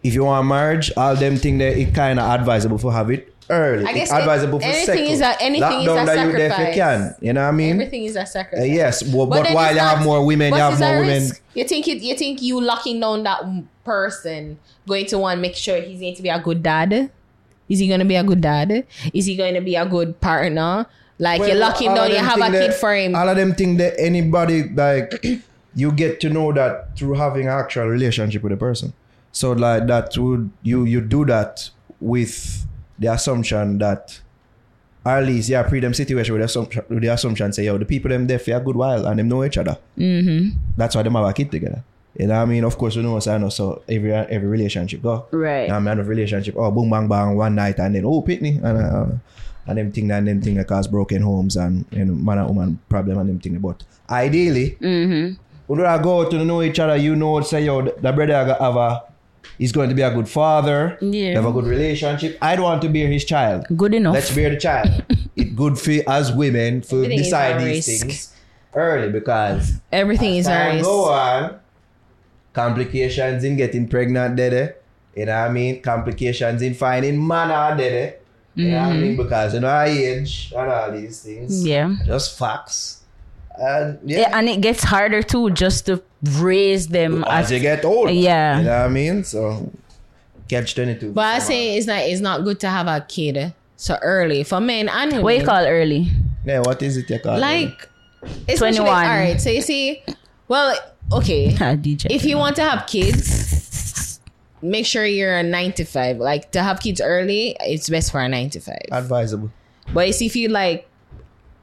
[0.02, 3.32] If you want marriage, all them thing that it kind of advisable for have it
[3.50, 3.84] early.
[3.84, 5.04] I guess advisable for anything second.
[5.04, 6.74] is a- anything Lock is a that if you sacrifice.
[6.74, 7.14] can.
[7.20, 7.72] You know what I mean?
[7.72, 8.68] Everything is a Uh, sacrifice.
[8.68, 11.22] yes, well, but, then while you have more women, you have more women.
[11.22, 11.40] risk.
[11.54, 13.42] You think it, you think you locking down that
[13.84, 17.10] person going to one make sure he's going to be a good dad?
[17.68, 18.84] Is he going to be a good dad?
[19.12, 20.86] Is he going to be a good partner?
[21.18, 23.14] Like you're Well, locking down, you have a kid that- for him.
[23.16, 25.24] All of them think that anybody like
[25.74, 28.92] you get to know that through having actual relationship with a person.
[29.32, 31.70] So like that would you you do that
[32.00, 32.66] with
[32.98, 34.20] the assumption that
[35.04, 37.78] or at least yeah, pre them situation with the assumption with the assumption say yo
[37.78, 39.78] the people them there for a good while and them know each other.
[39.96, 40.58] Mm-hmm.
[40.76, 41.84] That's why them have a kid together.
[42.18, 42.64] You know what I mean?
[42.64, 45.26] Of course we know I know so every every relationship go.
[45.30, 45.70] Right.
[45.70, 48.78] I mean, of relationship, oh, boom, bang, bang, one night, and then, oh, pitney, and,
[48.78, 49.06] uh,
[49.66, 52.48] and them thing, and them thing that cause broken homes and, you know, man and
[52.48, 53.58] woman problem and them thing.
[53.58, 55.34] But ideally, Mm-hmm.
[55.66, 59.02] when we go to know each other, you know, say, yo, the brother have a,
[59.58, 61.34] he's going to be a good father, Yeah.
[61.34, 62.38] have a good relationship.
[62.42, 63.66] I don't want to bear his child.
[63.76, 64.14] Good enough.
[64.14, 65.04] Let's bear the child.
[65.36, 68.02] it's good for as women to Everything decide these risk.
[68.02, 68.32] things
[68.74, 70.84] early because Everything is a risk.
[70.84, 71.58] go on,
[72.52, 74.74] complications in getting pregnant, dede.
[75.14, 75.80] You know what I mean?
[75.82, 78.14] Complications in finding man are dede.
[78.54, 79.16] You know what I mean?
[79.16, 81.58] Because you know our age and all these things.
[81.58, 81.66] Mm-hmm.
[81.66, 81.94] Yeah.
[82.06, 83.02] Just facts.
[83.58, 87.60] And Yeah, yeah, and it gets harder too just to raise them as as you
[87.60, 88.10] get old.
[88.10, 88.58] Yeah.
[88.58, 89.24] You know what I mean?
[89.24, 89.70] So
[90.48, 91.12] catch 22.
[91.12, 94.60] But I say it's not it's not good to have a kid so early for
[94.60, 95.24] men and women.
[95.24, 96.08] what you call early.
[96.44, 97.40] Yeah, what is it you call it?
[97.40, 97.88] like
[98.48, 98.88] especially 21.
[98.88, 99.40] all right.
[99.40, 100.02] So you see,
[100.48, 100.76] well,
[101.12, 101.54] okay.
[101.60, 102.06] Ah, DJ.
[102.10, 104.20] if you want to have kids,
[104.62, 106.18] make sure you're a nine to five.
[106.18, 108.86] Like to have kids early, it's best for a nine to five.
[108.92, 109.50] advisable.
[109.92, 110.88] But you see, if you like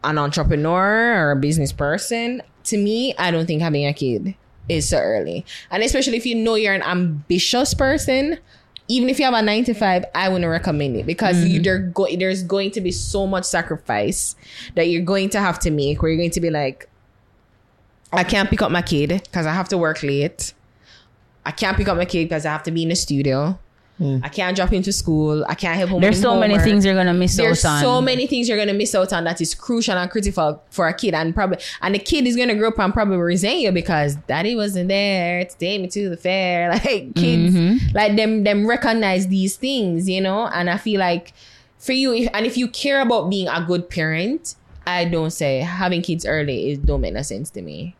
[0.03, 4.35] an entrepreneur or a business person, to me, I don't think having a kid
[4.69, 5.45] is so early.
[5.71, 8.37] And especially if you know you're an ambitious person,
[8.87, 11.47] even if you have a nine to five, I wouldn't recommend it because Mm-hmm.
[11.47, 14.35] you, there go, there's going to be so much sacrifice
[14.75, 16.89] that you're going to have to make where you're going to be like,
[18.11, 20.53] I can't pick up my kid because I have to work late.
[21.45, 23.57] I can't pick up my kid because I have to be in the studio.
[24.23, 25.45] I can't drop him to school.
[25.47, 26.01] I can't help him.
[26.01, 27.81] There's with so many things you're gonna miss There's out on.
[27.81, 30.93] so many things you're gonna miss out on that is crucial and critical for a
[30.93, 34.15] kid, and probably and the kid is gonna grow up and probably resent you because
[34.27, 36.69] daddy wasn't there to take me to the fair.
[36.73, 37.95] Like kids, Mm-hmm.
[37.95, 40.47] like them, them recognize these things, you know.
[40.47, 41.33] And I feel like
[41.77, 44.55] for you, if, and if you care about being a good parent,
[44.87, 47.95] I don't say having kids early is don't make no sense to me.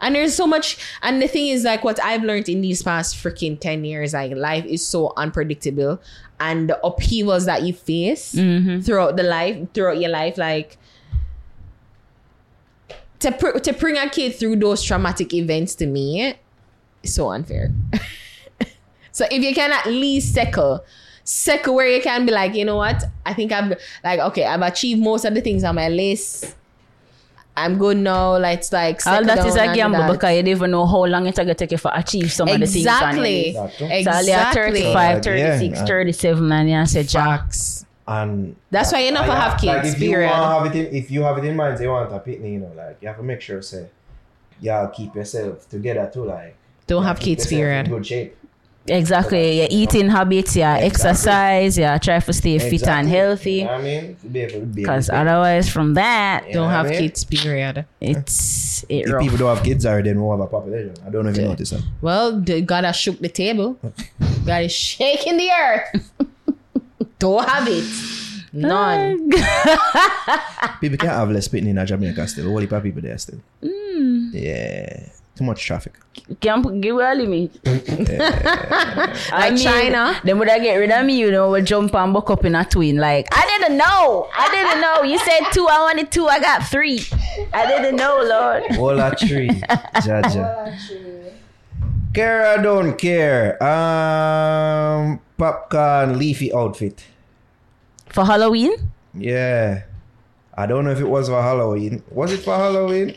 [0.00, 3.16] And there's so much, and the thing is, like, what I've learned in these past
[3.16, 6.00] freaking 10 years, like, life is so unpredictable,
[6.38, 8.80] and the upheavals that you face mm-hmm.
[8.80, 10.78] throughout the life, throughout your life, like,
[13.20, 16.34] to, pr- to bring a kid through those traumatic events to me
[17.02, 17.72] is so unfair.
[19.12, 20.84] so if you can at least settle,
[21.24, 23.04] settle where you can be like, you know what?
[23.26, 26.54] I think I've like okay, I've achieved most of the things on my list.
[27.64, 28.38] I'm good now.
[28.38, 30.12] Like it's like All that is down a and gamble that.
[30.12, 32.48] because you don't even know how long it's going to take you for achieve some
[32.48, 32.76] of the things.
[32.76, 33.48] Exactly.
[33.48, 33.78] Exactly.
[33.78, 34.52] So you're Exactly.
[34.82, 37.40] 35, So, like, yeah, 36, and- 37, and you say, Jack.
[37.40, 37.84] Facts.
[38.06, 40.30] And That's why you never like, have like, kids, if you period.
[40.30, 42.52] want have it in, if you have it in mind, say you want a pitney,
[42.54, 43.86] you know, like you have to make sure say,
[44.60, 46.56] yeah, keep yourself together too, like
[46.86, 47.88] Don't have keep kids, yourself in period.
[47.90, 48.37] Good shape.
[48.90, 49.58] Exactly.
[49.58, 50.86] Your eating habits, yeah, Exactly.
[51.10, 53.52] exercise, yeah, try to stay fit and healthy.
[53.52, 56.54] You know I mean, to be able to be able Because otherwise, from that, You
[56.54, 56.98] Don't what I have mean?
[57.00, 57.84] kids, period.
[58.00, 59.22] it's it If rough.
[59.22, 60.94] people don't have kids already, then we'll have a population.
[61.06, 61.82] I don't know if you notice that.
[62.00, 63.78] Well, the, God has shook the table.
[64.46, 66.10] God is shaking the earth.
[67.18, 67.84] Don't have it.
[68.52, 69.28] None.
[70.80, 72.46] People can't have less pitney in Jamaica still.
[72.46, 73.40] A whole heap of people there still.
[73.62, 74.30] Hmm.
[74.32, 75.08] Yeah.
[75.38, 75.94] Too much traffic.
[76.40, 77.60] Can't give a limit.
[79.30, 80.20] Like China.
[80.24, 82.56] Then would I get rid of me, you know, would jump and buck up in
[82.56, 82.96] a twin.
[82.96, 84.28] Like, I didn't know.
[84.36, 85.02] I didn't know.
[85.04, 87.02] You said two, I wanted two, I got three.
[87.54, 88.64] I didn't know, Lord.
[88.78, 89.48] All a tree.
[90.02, 90.74] Jaja.
[92.12, 93.62] Care or don't care.
[93.62, 97.04] Um, popcorn leafy outfit.
[98.08, 98.72] For Halloween?
[99.14, 99.84] Yeah.
[100.56, 102.02] I don't know if it was for Halloween.
[102.10, 103.14] Was it for Halloween?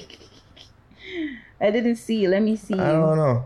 [1.62, 2.28] I didn't see.
[2.28, 2.74] Let me see.
[2.74, 3.46] I don't know.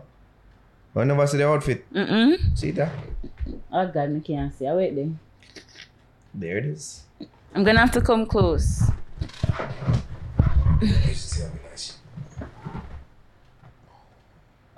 [0.96, 1.84] I never see the outfit.
[1.92, 2.56] Mm-mm.
[2.58, 2.90] See that?
[3.70, 4.66] Oh, God, I can't see.
[4.66, 5.18] I wait then.
[6.32, 7.02] There it is.
[7.54, 8.82] I'm gonna have to come close.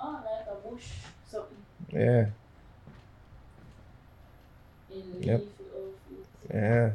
[0.00, 0.86] Oh, like a bush,
[1.28, 1.56] something.
[1.92, 2.26] Yeah.
[5.20, 5.44] Yep.
[6.52, 6.90] Yeah.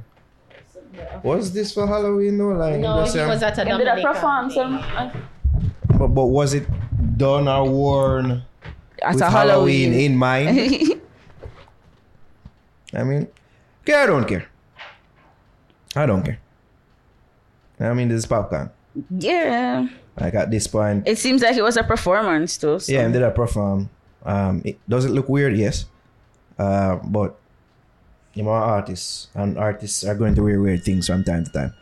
[1.23, 2.49] Was this for Halloween though?
[2.53, 4.55] Like, No, just, he was at a And did I Dominican perform thing.
[4.55, 5.23] some
[6.03, 6.67] but, but was it
[7.17, 8.43] done or worn
[9.01, 9.91] at with a Halloween.
[9.91, 10.11] Halloween?
[10.11, 10.49] in mind?
[12.93, 13.27] I mean,
[13.81, 14.45] okay, I don't care.
[15.95, 16.39] I don't care.
[17.79, 18.69] I mean, this is popcorn.
[19.09, 19.87] yeah.
[20.19, 22.79] Like at this point, It seems like it was a performance too.
[22.79, 22.91] So.
[22.91, 23.89] yeah, and did I perform?
[24.23, 25.57] Um, it, does it look weird?
[25.57, 25.85] Yes.
[26.59, 27.35] Uh, but
[28.33, 31.73] you know, artists and artists are going to wear weird things from time to time.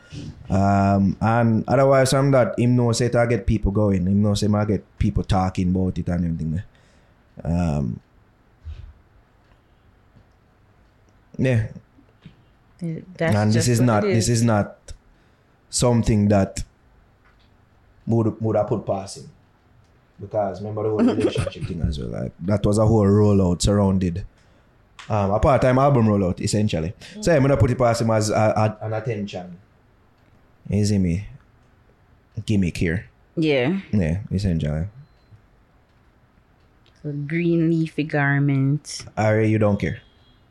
[0.50, 4.06] Um, and otherwise, I'm that him know say to get people going.
[4.06, 6.64] Him know say I get people talking about it and everything.
[7.44, 8.00] Um,
[11.38, 11.68] yeah,
[12.82, 14.94] That's and this is not it this is not
[15.70, 16.64] something that
[18.06, 19.30] would would have put past him
[20.20, 24.26] because remember the whole relationship thing as well like that was a whole rollout surrounded
[25.10, 28.34] um a part-time album rollout essentially so I'm gonna put it past him as a,
[28.82, 29.58] a, an attention
[30.70, 31.28] you see me
[32.46, 33.80] gimmick here Yeah.
[33.92, 34.86] yeah essentially
[37.04, 39.06] So green leafy garment.
[39.18, 40.02] Ari you don't care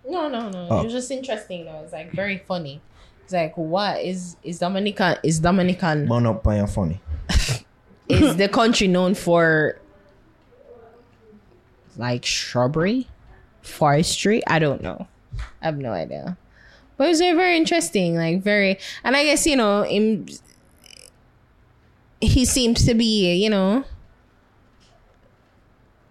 [0.08, 0.66] No, no, no.
[0.70, 0.80] Oh.
[0.80, 1.82] It was just interesting though.
[1.84, 2.80] It's like very funny.
[3.22, 7.00] It's like what is is Dominican is Dominican burn up and you're funny
[8.08, 9.78] is the country known for
[11.96, 13.06] like shrubbery,
[13.62, 14.46] forestry?
[14.46, 15.06] I don't know.
[15.62, 16.36] I have no idea.
[16.96, 20.26] But it was very, very interesting, like very and I guess, you know, him
[22.20, 23.84] he seems to be, you know,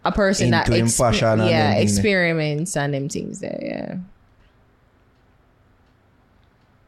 [0.04, 1.84] a person that Into him fashion and yeah, them thing.
[1.84, 3.98] experiments and them things there, yeah.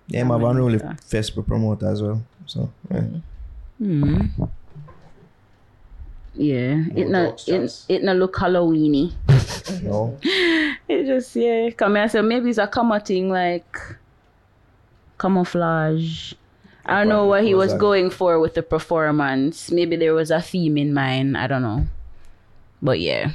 [0.07, 3.01] yeah my one really Facebook promoter as well so yeah.
[3.77, 4.27] Hmm.
[6.33, 6.83] Yeah.
[6.95, 7.85] It No not jokes, it, Charles.
[7.89, 9.13] it not look Halloweeny.
[9.83, 10.17] no
[10.87, 11.69] It just yeah.
[11.71, 13.77] Come here, so maybe it's a comma thing like
[15.19, 16.33] camouflage.
[16.85, 19.71] I don't know what he Was was going for with the performance.
[19.71, 21.37] Maybe there was a theme in mind.
[21.37, 21.85] I don't know.
[22.81, 23.31] But yeah.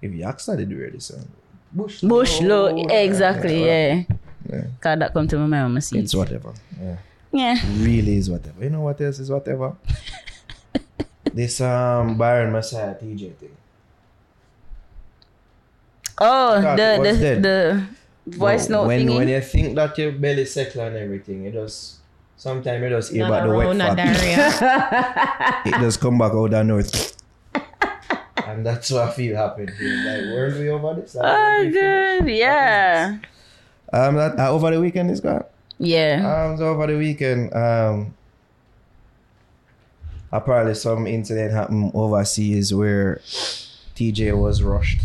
[0.00, 1.10] if you ask that, they do wear this.
[1.10, 1.24] Uh,
[1.72, 2.00] Bush.
[2.02, 4.02] Bush low, exactly, yeah.
[4.48, 4.64] Yeah.
[4.80, 6.52] Cause that come to my mind when I see It's whatever.
[6.80, 6.96] Yeah.
[7.32, 7.60] Yeah.
[7.78, 8.62] Really is whatever.
[8.62, 9.74] You know what else is whatever?
[11.34, 13.56] this um Byron Messia Teejay thing.
[16.18, 17.42] Oh, God, the the that?
[17.42, 17.86] the
[18.38, 19.16] voice No, note when thingy.
[19.16, 21.96] when you think that your belly settle and everything, it just
[22.36, 23.96] sometimes it just hear Not about the wet around fat.
[23.96, 25.62] diarrhea.
[25.76, 27.16] it just come back out of north.
[28.46, 29.96] and that's what I feel happened here.
[30.06, 31.14] Like weren't we over this?
[31.14, 32.24] Like, oh, weren't we finished?
[32.24, 32.36] good.
[32.38, 33.18] Yeah.
[33.92, 35.44] Um that uh, over the weekend is gone.
[35.78, 36.22] Yeah.
[36.46, 38.14] Um, so over the weekend, um,
[40.32, 43.20] apparently some incident happened overseas where
[43.94, 45.02] Teejay was rushed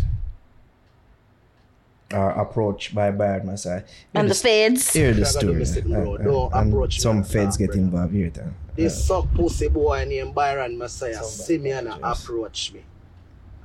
[2.12, 3.84] or approached by Byron Messia.
[4.14, 4.92] And the feds.
[4.92, 5.54] Hear the Shut story.
[5.54, 5.84] Mr.
[5.84, 6.14] Bro.
[6.14, 7.80] uh, uh, and approach some feds that, get brother.
[7.80, 8.30] involved here.
[8.30, 8.54] Then.
[8.74, 12.82] This suck pussy boy named Byron Messia see me and approach me.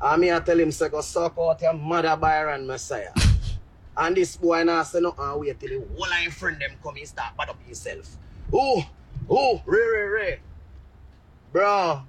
[0.01, 3.11] And me I tell him say go suck out your mother Byron Messia.
[3.97, 6.71] and this boy now say no and wait till the whole of him friend them
[6.83, 8.17] come and start bad up himself.
[8.51, 8.83] Oh,
[9.29, 10.39] oh, Ray Ray Ray.
[11.53, 12.01] Bro,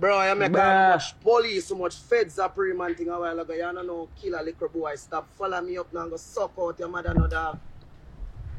[0.00, 0.90] bro, you make Bruh.
[0.90, 3.54] much police, so much feds are pre man thing a while ago.
[3.54, 4.96] You don't know kill a little boy.
[4.96, 7.60] Stop follow me up now and go suck out your mother no dog.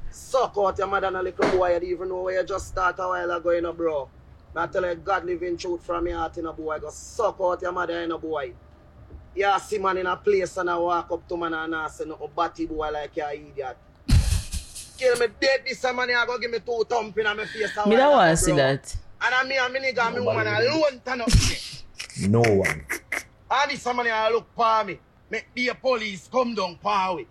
[0.09, 1.73] Suck out your mother no little boy.
[1.73, 4.07] You don't even know where you just start a while ago, you know, bro.
[4.55, 6.79] I tell you, God living truth from your heart, you know, boy.
[6.79, 8.53] Go suck out your mother, you know, boy.
[9.35, 12.05] You see man in a place and I walk up to man and I say,
[12.05, 13.77] no, batty boy like you idiot.
[14.97, 17.75] Kill me dead this man, you go give me two thump in my face.
[17.75, 18.95] a Me don't want to see that.
[19.23, 22.29] And I me and me nigga and me woman alone turn up there.
[22.29, 22.85] No one.
[23.51, 24.99] And this somebody I look for me.
[25.29, 27.27] Make the police come down for we.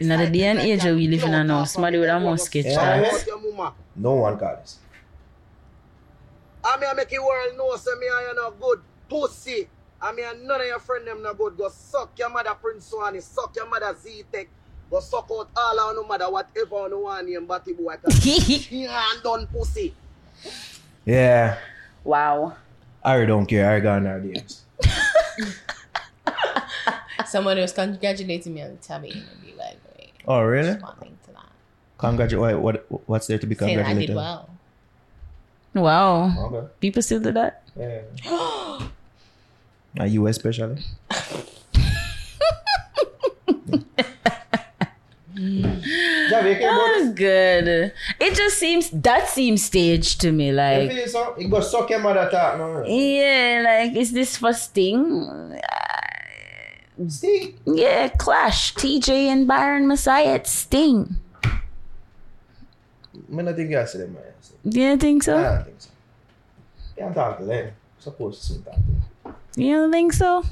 [0.00, 3.02] In the day and age we live in a now, somebody with a musket Yeah.
[3.02, 3.26] chance.
[3.94, 4.78] No one call this.
[6.64, 9.68] I mean, I make the world know, say me and you no good pussy.
[10.02, 11.56] I mean, none of your friend them no good.
[11.56, 14.48] Go suck your mother Prince Swanny, suck your mother Z-Tech.
[14.90, 17.94] Go suck out all of no matter whatever you want name Batty boy.
[18.20, 19.94] He hand done pussy.
[21.06, 21.56] Yeah.
[22.04, 22.56] Wow.
[23.04, 23.70] I don't care.
[23.70, 24.60] I got our DMs.
[27.26, 30.72] Someone was congratulating me on the tabby and be like, wait, Oh, really?
[30.74, 31.46] responding to that.
[31.98, 32.58] Congratulate.
[32.58, 34.08] What, what's there to be Saying I congratulated?
[34.08, 34.50] did well.
[35.74, 36.46] Wow.
[36.52, 36.66] Okay.
[36.80, 37.62] People still do that?
[37.78, 38.00] Yeah.
[40.00, 40.82] Are you especially?
[46.30, 47.92] You That's good.
[48.20, 50.52] It just seems that seems staged to me.
[50.52, 51.34] Like feel so?
[51.38, 52.84] You go suck your mother talk, no?
[52.86, 55.22] yeah, like is this for Sting?
[55.22, 57.58] Uh, Sting?
[57.66, 61.16] Yeah, Clash, Teejay and Byron Messia at Sting.
[61.44, 64.22] I don't think you see them, man.
[64.68, 65.36] Do you think so?
[65.36, 65.90] I don't think so.
[66.96, 67.72] Can't talk to them.
[67.98, 69.02] Supposed to talk to them.
[69.56, 70.44] You don't think so?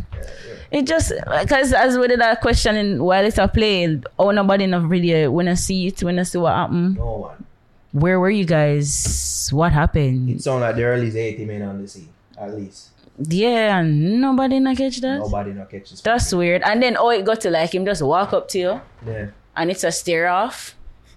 [0.70, 4.64] It just because as we did that question in while it's a play, oh nobody
[4.64, 6.96] in the video when I see it, when I see what happened.
[6.96, 7.44] No one.
[7.92, 9.50] Where were you guys?
[9.52, 10.30] What happened?
[10.30, 12.08] It sound like there are at least 80 men on the sea.
[12.36, 12.88] At least.
[13.18, 15.18] Yeah, and nobody not catch that.
[15.18, 16.00] Nobody not catch this.
[16.00, 16.62] That's weird.
[16.64, 19.26] And then oh it got to like him just walk up to you Yeah.
[19.54, 20.74] and it's a stare off.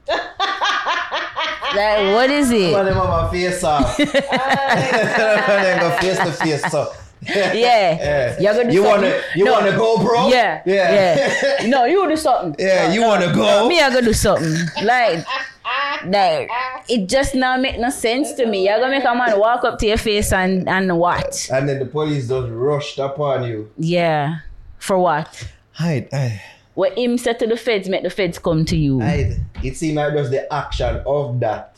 [0.08, 0.20] like
[2.14, 2.74] what is it?
[2.74, 3.98] One of them have a face off.
[3.98, 4.14] One of
[5.64, 6.72] them go face to face.
[6.72, 6.92] So.
[7.36, 7.54] Yeah.
[7.54, 8.40] yeah.
[8.40, 9.02] You're gonna do you something.
[9.12, 9.52] wanna you No.
[9.54, 10.28] wanna go, bro?
[10.30, 10.62] Yeah.
[10.66, 11.32] Yeah.
[11.62, 11.68] Yeah.
[11.68, 12.56] no, you wanna do something.
[12.60, 13.68] Yeah, you wanna go?
[13.68, 14.54] Me, I gonna do something.
[14.84, 15.26] Like,
[16.06, 16.50] like
[16.88, 18.66] it just now make no sense to me.
[18.68, 21.48] You're gonna make a man walk up to your face and and what?
[21.52, 23.72] And then the police just rushed upon you.
[23.78, 24.38] Yeah.
[24.80, 25.48] For what?
[25.74, 26.42] Hide, hide,
[26.76, 29.00] What him said to the feds, make the feds come to you.
[29.00, 29.40] hide.
[29.64, 31.76] It seemed like just the action of that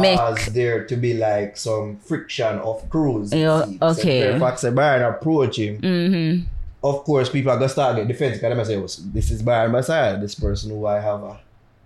[0.00, 3.32] Make caused there to be like some friction of crews.
[3.32, 3.78] Yeah, okay.
[3.80, 5.80] So Fairfax said Byron approach him.
[5.80, 6.44] mm-hmm.
[6.84, 9.72] Of course, people are gonna start get defensive because they say, "Oh, "This is Byron
[9.72, 11.38] Messia, this person who I have a,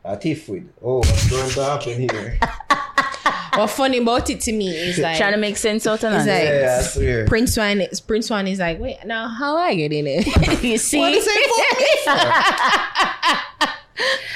[0.05, 2.39] a tiff with." Oh, what's going to happen here?
[3.57, 6.27] What funny about it to me is like trying to make sense out of It's
[6.27, 6.45] that.
[6.45, 7.25] like- yeah, I.
[7.27, 7.81] Prince One.
[7.81, 10.27] is- Prince One is like, wait, now how I get in it?
[10.63, 10.99] you see?
[10.99, 11.27] What is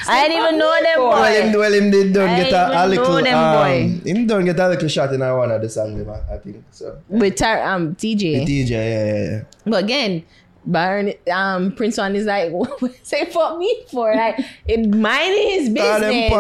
[0.09, 1.59] I didn't even know them Well, him, boy.
[1.59, 3.05] well, him did don't I get a, a little.
[3.05, 6.37] know them um, him don't get a little shot in one of the them, I
[6.39, 6.65] think.
[6.71, 8.47] So, With Tar- um Teejay.
[8.47, 9.43] DJ, yeah, yeah, yeah.
[9.67, 10.25] But again,
[10.65, 12.53] Byron um Prince One is like,
[13.03, 14.15] say fuck me for?
[14.15, 16.31] Like it minding his business.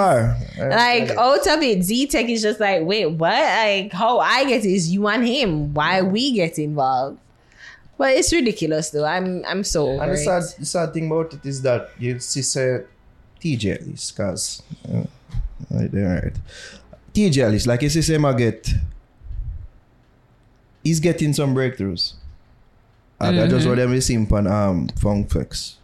[0.58, 3.32] Like out of it, Z Tech is just like, wait, what?
[3.32, 5.72] Like how I get is you and him.
[5.74, 7.18] Why we get involved?
[7.96, 9.04] But it's ridiculous though.
[9.04, 12.80] I'm I'm so And the sad, sad thing about it is that you see say
[13.40, 14.62] Teejay at least, cause
[14.92, 15.04] uh,
[15.70, 16.32] right there, right.
[17.14, 18.72] Teejay at like you see say I get,
[20.84, 22.14] he's getting some breakthroughs.
[23.20, 25.76] And I just what them we see him on um Funk Flex.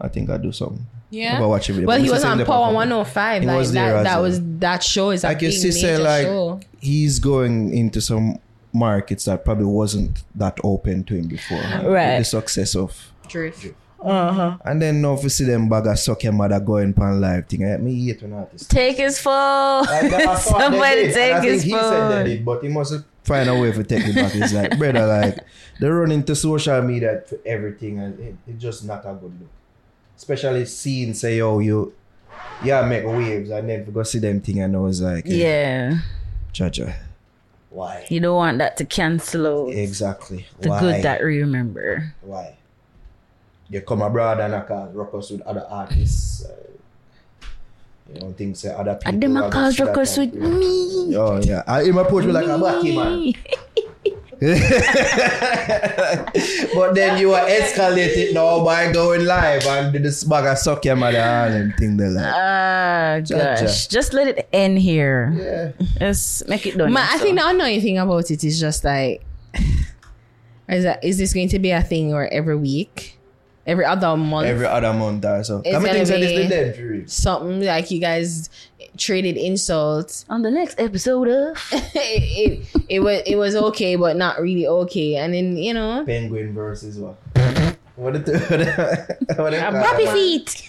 [0.00, 0.86] I think I do something.
[1.10, 1.34] Yeah.
[1.34, 1.88] Never watch a video.
[1.88, 2.74] Well, But he was Same on Day Power Papa.
[2.74, 3.42] 105.
[3.42, 4.22] He like was there that, as that well.
[4.22, 6.60] was that show is a Like your big sister, major like show.
[6.80, 8.38] he's going into some
[8.72, 11.58] markets that probably wasn't that open to him before.
[11.58, 12.18] like, with Right.
[12.18, 13.12] The success of.
[13.28, 13.66] Drift.
[14.00, 14.58] Uh-huh.
[14.64, 17.46] And then now if you see them bag of suck your mother going pan live
[17.48, 18.68] thing, eh, me hate when artists.
[18.68, 19.84] Take his phone.
[19.84, 22.24] Like, that- I thought they Somebody take I his he said they phone.
[22.26, 22.94] did, but he must
[23.24, 24.34] find a way to take it back.
[24.34, 25.38] It's like, brother, like
[25.80, 29.48] they run into social media for everything, and it, it's just not a good look.
[30.16, 31.92] Especially seeing say, oh, you,
[32.62, 35.98] yeah, make waves, and then go see them thing, and I was like, eh, Yeah.
[36.54, 36.94] Jaja,
[37.70, 38.06] why?
[38.08, 40.46] You don't want that to cancel out Exactly.
[40.60, 40.80] the why?
[40.80, 42.14] good that we remember.
[42.22, 42.55] Why?
[43.68, 46.44] You come abroad and I can rock us with other artists.
[46.44, 46.66] Uh,
[48.12, 49.12] you don't think say other people.
[49.12, 50.40] And them a are cause gonna ruckus with up.
[50.40, 51.16] me.
[51.16, 53.34] Oh yeah, I him approach me like a blacky man.
[54.38, 54.54] but
[56.94, 60.94] then you are escalated now by going live and do this bag of suck your
[60.94, 62.34] mother and thing they like.
[62.34, 63.62] Ah, Jaja.
[63.62, 63.86] gosh.
[63.86, 65.32] Just let it end here.
[65.34, 65.86] Yeah.
[65.98, 66.92] Just make it done.
[66.92, 69.24] Ma, I think the annoying thing about it is just like,
[70.68, 73.15] is that is this going to be a thing or every week,
[73.66, 75.62] every other month, Every other month or so.
[75.64, 78.48] It's I mean, gonna things like this be- they dead for something like you guys
[78.96, 80.24] traded insults.
[80.28, 84.66] On the next episode of it, it it was it was okay, but not really
[84.66, 85.16] okay.
[85.16, 87.16] And then you know, Penguin versus what?
[87.96, 90.12] What it what it- what it call Happy it?
[90.12, 90.68] feet.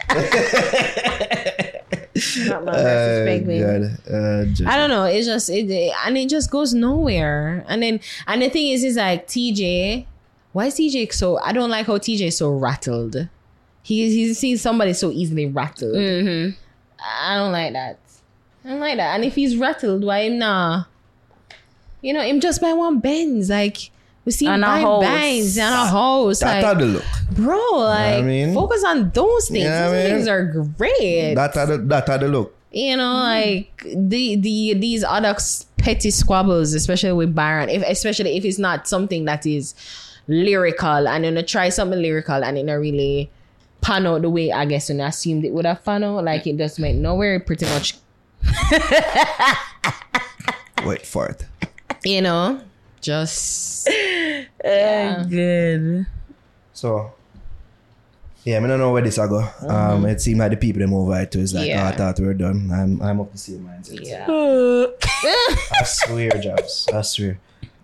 [2.47, 3.97] Batman versus Oh, Penguin.
[4.09, 5.03] Uh, I don't know.
[5.03, 7.65] It's just it, it- and it just goes nowhere.
[7.67, 10.05] And then and the thing is, is like Teejay.
[10.57, 11.37] Why is Teejay so?
[11.37, 13.29] I don't like how Teejay is so rattled.
[13.83, 15.93] He he sees somebody so easily rattled.
[15.95, 16.57] Mm-hmm.
[16.99, 17.99] I don't like that.
[18.65, 19.13] I don't like that.
[19.13, 20.85] And if he's rattled, why him nah?
[22.01, 23.51] You know, him just buy one Benz.
[23.51, 23.91] Like
[24.25, 25.03] we see him And a buy house.
[25.03, 26.39] Benz and a house.
[26.39, 27.03] That Like, the look.
[27.33, 28.55] bro, like I mean?
[28.55, 29.63] focus on those things.
[29.63, 30.15] You know those I mean?
[30.15, 31.35] things are great.
[31.35, 32.55] That how the that how the look.
[32.71, 35.35] you know, like the the these other
[35.77, 39.75] petty squabbles, especially with Byron, if especially if it's not something that is
[40.27, 43.29] lyrical and then know try something lyrical and it not really
[43.81, 46.23] pan out the way I guess when I assumed it would have pan out.
[46.23, 47.95] Like it just went nowhere pretty much
[50.85, 51.45] Wait for it.
[52.05, 52.61] you know.
[53.01, 53.87] Just
[54.63, 56.05] Uh, good.
[56.73, 57.13] So
[58.43, 59.45] yeah, I don't know where this I go.
[59.67, 61.39] Um, it seemed like the people them over it too.
[61.41, 61.83] It's like, Yeah.
[61.85, 62.69] oh, I thought we were done.
[62.71, 63.99] I'm I'm of the same mindset.
[64.05, 64.25] yeah.
[64.29, 66.87] I swear, Jobs.
[66.93, 67.39] I swear.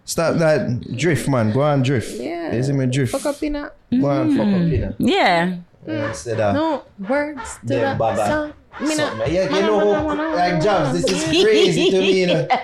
[0.06, 1.52] Stop that drift, man.
[1.52, 2.20] Go on drift.
[2.20, 2.54] Yeah.
[2.54, 3.12] You see me drift.
[3.14, 4.88] Fuck up in a Go on, fuck up, you know.
[4.90, 4.96] Mm.
[5.00, 5.56] Yeah.
[5.86, 8.22] Yeah, Instead of uh, no words to Them the baba.
[8.22, 8.54] Uh, song.
[8.82, 9.34] Me not- something.
[9.34, 9.78] Yeah, you know,
[10.36, 12.48] like Jobs, this is crazy to me, you know.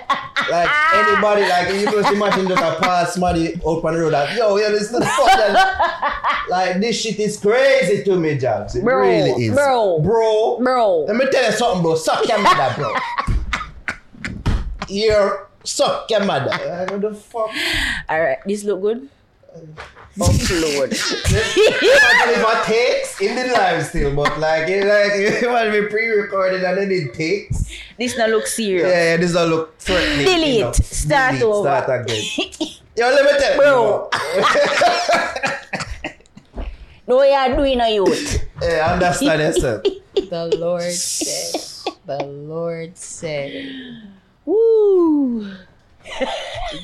[0.50, 4.34] Like anybody, like you just imagine just a pass somebody out on the road that,
[4.36, 6.48] yo, yeah, this is the fuck.
[6.48, 8.74] like this shit is crazy to me, Jobs.
[8.74, 9.54] It Bro, really is.
[9.54, 10.00] bro.
[10.00, 10.58] Bro.
[10.62, 11.00] Bro.
[11.04, 11.94] Let me tell you something, bro.
[11.94, 12.92] Suck your mother, bro.
[14.88, 16.50] You're suck your mother.
[16.50, 17.50] Like, what the fuck?
[18.10, 19.08] Alright, this look good?
[20.18, 20.90] Upload.
[20.90, 25.12] Imagine if I takes in the live still, but like it like
[25.42, 27.70] it might be pre-recorded and then it takes.
[27.98, 28.88] this now look serious.
[28.88, 30.26] yeah, this don't look threatening.
[30.26, 30.60] Delete.
[30.60, 30.74] enough.
[30.76, 31.82] Start Delete, over.
[31.82, 32.24] Start again.
[32.96, 34.08] Yo, let me tell Bro.
[34.12, 34.44] you.
[37.08, 38.44] No, you're doing a youth.
[38.62, 39.82] Yeah, understand yourself.
[40.14, 41.60] The Lord said.
[42.06, 43.52] The Lord said.
[44.50, 45.46] Woo.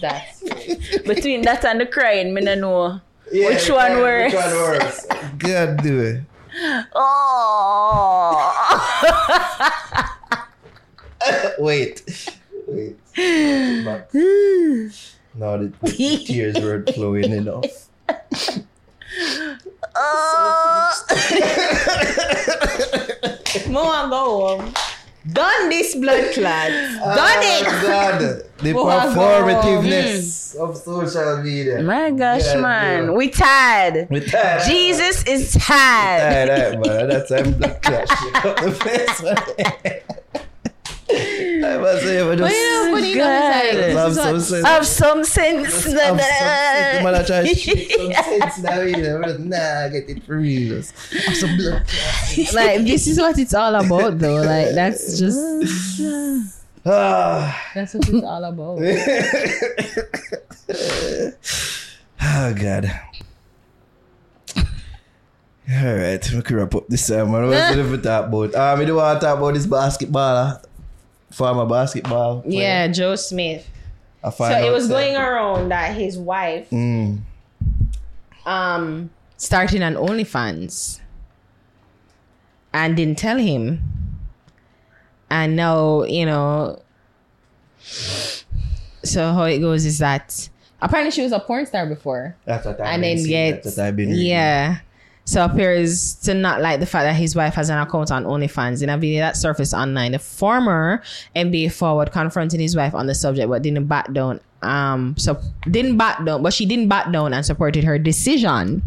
[0.01, 1.05] That's it.
[1.05, 3.01] Between that and the crying, me no know.
[3.33, 4.33] Yeah, Which one yeah, worse?
[4.33, 5.07] Which one worse?
[5.39, 6.23] God do it.
[6.95, 7.33] Oh.
[11.59, 12.03] Wait.
[12.69, 12.97] Wait.
[13.85, 14.11] Back.
[15.39, 17.91] Now the, the tears were flowing enough.
[23.69, 24.75] Mo want go home.
[25.33, 26.71] Done this blood clot.
[26.71, 27.65] Done Oh, it.
[27.83, 28.43] God.
[28.59, 31.83] The Mo want go performativeness of social media.
[31.83, 33.05] My gosh, Yeah, man.
[33.07, 33.11] yeah.
[33.11, 34.09] We tired.
[34.09, 34.63] We tired.
[34.67, 36.49] Jesus is tired.
[36.49, 37.09] Tired, eh, man.
[37.09, 38.09] That's I'm black clash.
[41.61, 41.75] Shake up the.
[41.75, 43.75] I must say, but But just you know, funny God.
[43.75, 44.67] enough, it's have this is some sense.
[44.67, 45.67] Have some sense.
[45.73, 47.05] Have some sense.
[47.05, 49.19] Man, I try to some sense you know.
[49.39, 50.77] Nah, I get it for real.
[50.77, 51.83] Have some blood.
[52.55, 54.37] like this is what it's all about though.
[54.37, 55.39] Like that's just
[56.89, 57.61] Ah.
[57.75, 58.79] that's what it's all about.
[62.29, 62.91] Oh God.
[65.69, 67.31] All right, we can wrap up this time.
[67.33, 67.49] Man.
[67.49, 68.55] What's the talk about?
[68.55, 70.61] Um, we do want to talk about this basketball,
[71.31, 72.43] former basketball.
[72.43, 72.61] player.
[72.61, 73.69] Yeah, Joe Smith.
[74.25, 77.21] I So it was that- going around that his wife Mm,
[78.45, 81.01] um starting an OnlyFans.
[82.73, 83.81] and didn't tell him.
[85.31, 86.81] And now, you know,
[89.03, 90.49] so how it goes is that
[90.83, 92.37] apparently she was a porn star before.
[92.45, 94.27] That's what I've and then get that's what I've been reading.
[94.27, 94.79] yeah.
[95.27, 98.81] So appears to not like the fact that his wife has an account on OnlyFans.
[98.83, 101.03] In a video that surfaced online, the former
[101.35, 104.41] NBA forward confronted his wife on the subject, but didn't back down.
[104.63, 105.39] Um, so
[105.69, 108.85] didn't back down, but she didn't back down and supported her decision.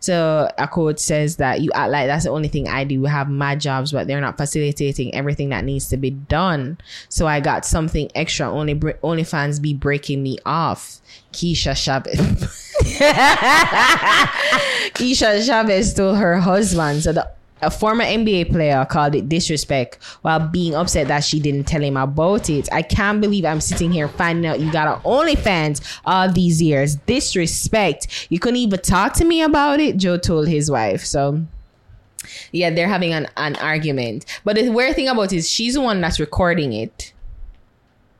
[0.00, 3.00] So a quote says that you act like that's the only thing I do.
[3.00, 6.76] We have mad jobs, but they're not facilitating everything that needs to be done.
[7.08, 8.50] So I got something extra.
[8.50, 11.00] Only OnlyFans be breaking me off.
[11.32, 12.66] Kisha Chavis.
[14.94, 17.30] Kisha Chavis told her husband, so the
[17.60, 21.96] a former NBA player called it disrespect while being upset that she didn't tell him
[21.96, 22.68] about it.
[22.72, 26.96] I can't believe I'm sitting here finding out you got an OnlyFans all these years.
[26.96, 28.28] Disrespect.
[28.30, 31.04] You couldn't even talk to me about it, Joe told his wife.
[31.04, 31.42] So
[32.52, 34.24] yeah, they're having an, an argument.
[34.44, 37.12] But the weird thing about it is she's the one that's recording it.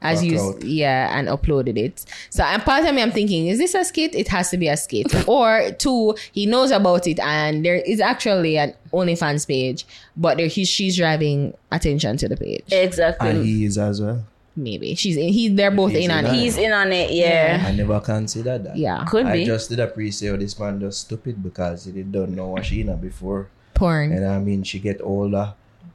[0.01, 2.05] As Fuck you yeah, and uploaded it.
[2.31, 4.15] So and part of me I'm thinking, is this a skit?
[4.15, 5.29] It has to be a skit.
[5.29, 9.85] or two, he knows about it and there is actually an OnlyFans page,
[10.17, 12.65] but there he, she's driving attention to the page.
[12.71, 13.31] Exactly.
[13.31, 14.25] And he is as well.
[14.55, 14.95] Maybe.
[14.95, 16.39] She's in he they're both He's in on in on it.
[16.39, 17.65] He's in on it, yeah.
[17.67, 18.77] I never considered that.
[18.77, 19.05] Yeah.
[19.05, 19.45] Could I be.
[19.45, 22.81] just did a pre-sale this man just stupid because he did don't know what she
[22.81, 23.49] in before.
[23.75, 24.13] Porn.
[24.13, 25.55] And I mean, she get older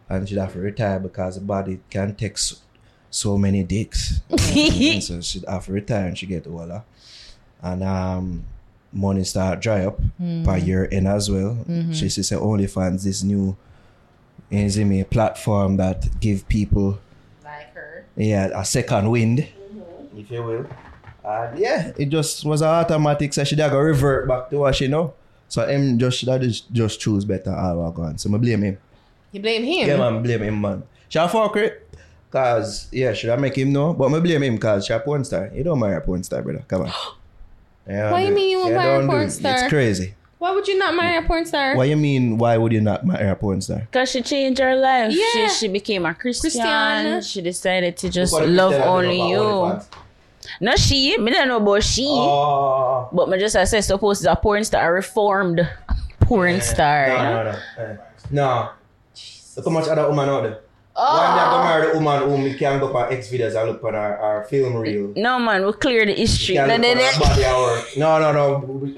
[0.10, 2.38] and she'd have to retire because the body can take
[3.14, 4.22] so, so many dicks.
[4.30, 5.02] You know what I mean?
[5.02, 6.84] so she after have to retire and she get older.
[7.62, 8.46] And um,
[8.92, 10.44] money start dry up hmm.
[10.44, 11.58] per year in as well.
[11.68, 11.94] Mm-hmm.
[11.94, 13.56] She says say OnlyFans, this new
[14.52, 17.00] is a platform that give people
[17.44, 18.06] Like her.
[18.16, 20.20] yeah, a second wind, mm-hmm.
[20.20, 20.66] if you will.
[21.24, 24.76] And yeah, it just was an automatic so she did go revert back to what
[24.76, 25.14] she know.
[25.48, 28.18] So him just should have just, just choose better all gone.
[28.18, 28.78] So I blame him.
[29.32, 29.88] You blame him?
[29.88, 30.84] Yeah man, blame him man.
[31.10, 31.83] She a fuck it.
[32.34, 33.94] Cause yeah, should I make him know?
[33.94, 35.52] But I blame him cause she a porn star.
[35.54, 36.64] You don't marry a porn star, brother.
[36.68, 36.92] Come on.
[37.86, 39.32] Yeah, Why you mean you won't marry a don't do porn it.
[39.32, 39.54] star?
[39.56, 40.14] It's crazy.
[40.40, 41.76] Why would you not marry a porn star?
[41.76, 42.38] What you mean?
[42.38, 43.80] Why would you not marry a porn star?
[43.80, 45.12] Because she changed her life.
[45.14, 45.50] Yeah.
[45.50, 46.50] She, she became a Christian.
[46.62, 47.22] Christian.
[47.24, 49.38] She decided to just Nobody love only you.
[49.38, 49.86] OnlyFans.
[50.62, 51.18] No, she.
[51.18, 52.08] Me don't know about she.
[52.08, 53.10] Oh.
[53.12, 55.70] But me just I say suppose it's a porn star, a reformed
[56.22, 57.08] porn star.
[57.10, 57.84] No, you no, no.
[57.84, 57.98] Eh.
[58.32, 58.70] No.
[59.58, 60.60] Look how much other woman out there.
[60.96, 61.64] Why me I go ah.
[61.64, 64.44] marry the woman who me can go on X videos and look on our, our
[64.44, 65.12] film reel.
[65.16, 66.56] No man, we clear the history.
[66.56, 67.12] Can No, no, no.
[67.20, 67.84] body hour.
[67.98, 68.94] No, no, no.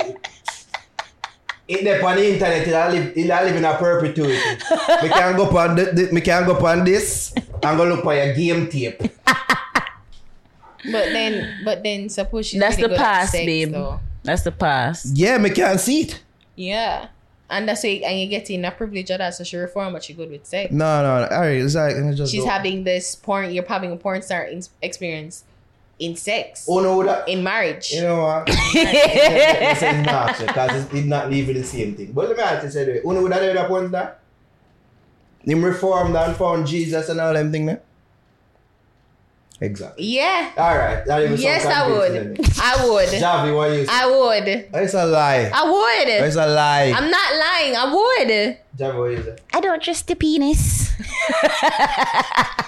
[1.67, 4.37] It there on the internet, it live, it live in a perpetuity.
[5.01, 8.15] me can go on the, the, me can go on this and go look on
[8.15, 9.01] your game tape.
[10.91, 13.71] But then but then suppose she's That's really the good past, sex, babe.
[13.71, 13.99] though.
[14.21, 15.17] That's the past.
[15.17, 16.21] Yeah, me can't see it.
[16.55, 17.07] Yeah.
[17.49, 20.13] And that's why and you're getting a privilege of that, so she reform, but she
[20.13, 20.71] good with sex.
[20.71, 21.35] No, no, no.
[21.35, 22.49] Alright, it's like let me just She's go.
[22.49, 23.51] having this porn.
[23.51, 25.43] You're having a porn star in, experience
[25.99, 27.91] in sex, Oh no, that in marriage.
[27.91, 28.47] You know what?
[30.45, 32.11] Because it's, it's not leaving the same thing.
[32.11, 34.17] But let me ask you, say, who oh, know that other porn star?
[35.43, 37.81] Him reformed and found Jesus and all them thing there?
[39.61, 40.05] Exactly.
[40.05, 40.51] Yeah.
[40.57, 42.39] Alright, that even Yes, I would.
[42.59, 43.09] I would.
[43.09, 43.91] Javi, what you say?
[43.91, 44.47] I would.
[44.47, 45.49] It's a lie.
[45.53, 46.09] I would.
[46.09, 46.93] It's a lie.
[46.95, 47.75] I'm not lying.
[47.75, 48.57] I would.
[48.77, 49.35] Javi, what you say?
[49.53, 50.91] I don't trust the penis.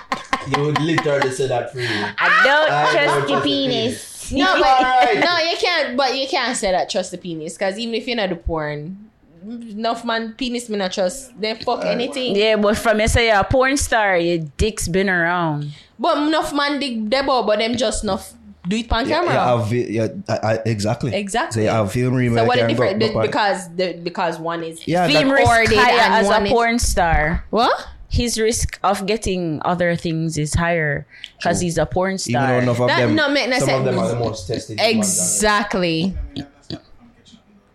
[0.56, 1.88] You would literally say that for you.
[1.90, 4.32] I don't I trust don't the trust the penis.
[4.32, 5.20] No, but right.
[5.20, 5.98] no, you can't.
[5.98, 9.10] But you can't say that trust the penis because even if you're not the porn,
[9.44, 11.40] enough man penis me not trust.
[11.40, 12.36] They fuck uh, anything.
[12.36, 15.74] Yeah, but from you say you're a porn star, your dick's been around.
[16.00, 18.34] But enough man dig debo, but them just enough
[18.68, 19.34] do it on Yeah, camera.
[19.34, 21.16] yeah, have, vi- yeah, I, I, exactly.
[21.16, 21.54] Exactly.
[21.54, 23.14] So you have film remake so what the and go- difference?
[23.14, 26.52] go because the because one is Yeah, Film recorded higher and as one a is-
[26.52, 27.46] porn star.
[27.50, 27.88] what?
[28.10, 31.06] His risk of getting other things is higher
[31.38, 32.56] because he's a porn star.
[32.56, 32.76] even though star.
[32.76, 34.80] enough of That them, no make some of them are the most tested.
[34.82, 36.16] Exactly.
[36.38, 36.48] and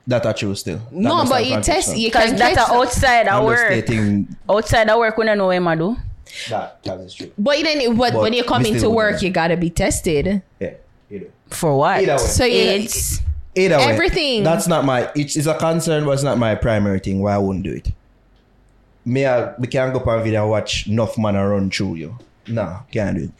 [0.06, 0.78] That are true still.
[0.78, 1.88] That No, but have you test.
[1.90, 1.94] now.
[1.94, 2.70] You Because can that's test.
[2.70, 3.70] a outside of work.
[4.50, 5.96] Outside of work, we don't know what I do.
[6.48, 7.30] That that is true.
[7.38, 9.22] But then, it- but But when you come we into still work, wouldn't.
[9.22, 10.42] you gotta be tested.
[10.60, 10.70] Yeah,
[11.10, 11.32] you do.
[11.50, 12.00] For what?
[12.02, 12.18] Either way.
[12.18, 13.20] So you, It's
[13.54, 14.42] Either way, Everything.
[14.44, 15.10] That's not my.
[15.14, 17.20] It's, it's a concern, but it's not my primary thing.
[17.20, 17.92] Why I wouldn't do it.
[19.04, 21.96] Me, I, we can't go up on video and watch enough man a run through
[21.96, 22.18] you.
[22.48, 23.30] No, can't do it.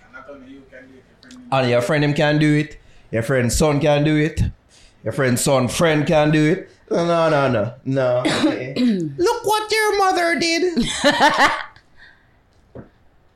[1.51, 2.79] And your friend him can do it.
[3.11, 4.43] Your friend's son can do it.
[5.05, 6.71] Your friend's son friend can do it.
[6.91, 8.23] No, no, no, no, no.
[9.17, 10.85] Look what your mother did.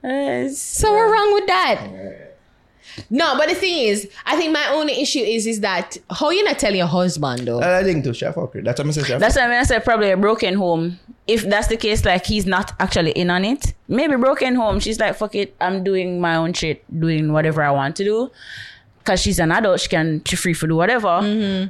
[0.06, 2.26] uh, so what's wrong with that?
[3.10, 6.42] No, but the thing is, I think my only issue is is that how you
[6.44, 7.60] not tell your husband though.
[7.60, 8.64] I think to chef fucker.
[8.64, 9.20] That's what I'm saying.
[9.20, 10.98] That's what I mean I said probably a broken home.
[11.26, 13.74] If that's the case, like he's not actually in on it.
[13.88, 14.80] Maybe broken home.
[14.80, 18.30] She's like, fuck it, I'm doing my own shit, doing whatever I want to do.
[19.04, 21.08] Cause she's an adult, she can she free for do whatever.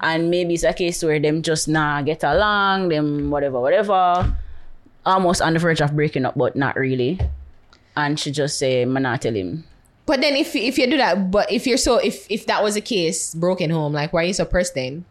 [0.01, 4.37] And maybe it's a case where them just nah get along, them whatever, whatever.
[5.05, 7.19] Almost on the verge of breaking up, but not really.
[7.97, 9.65] And she just say, man, not tell him.
[10.05, 12.77] But then if if you do that, but if you're so if if that was
[12.77, 15.05] a case, broken home, like why are you so pressed then?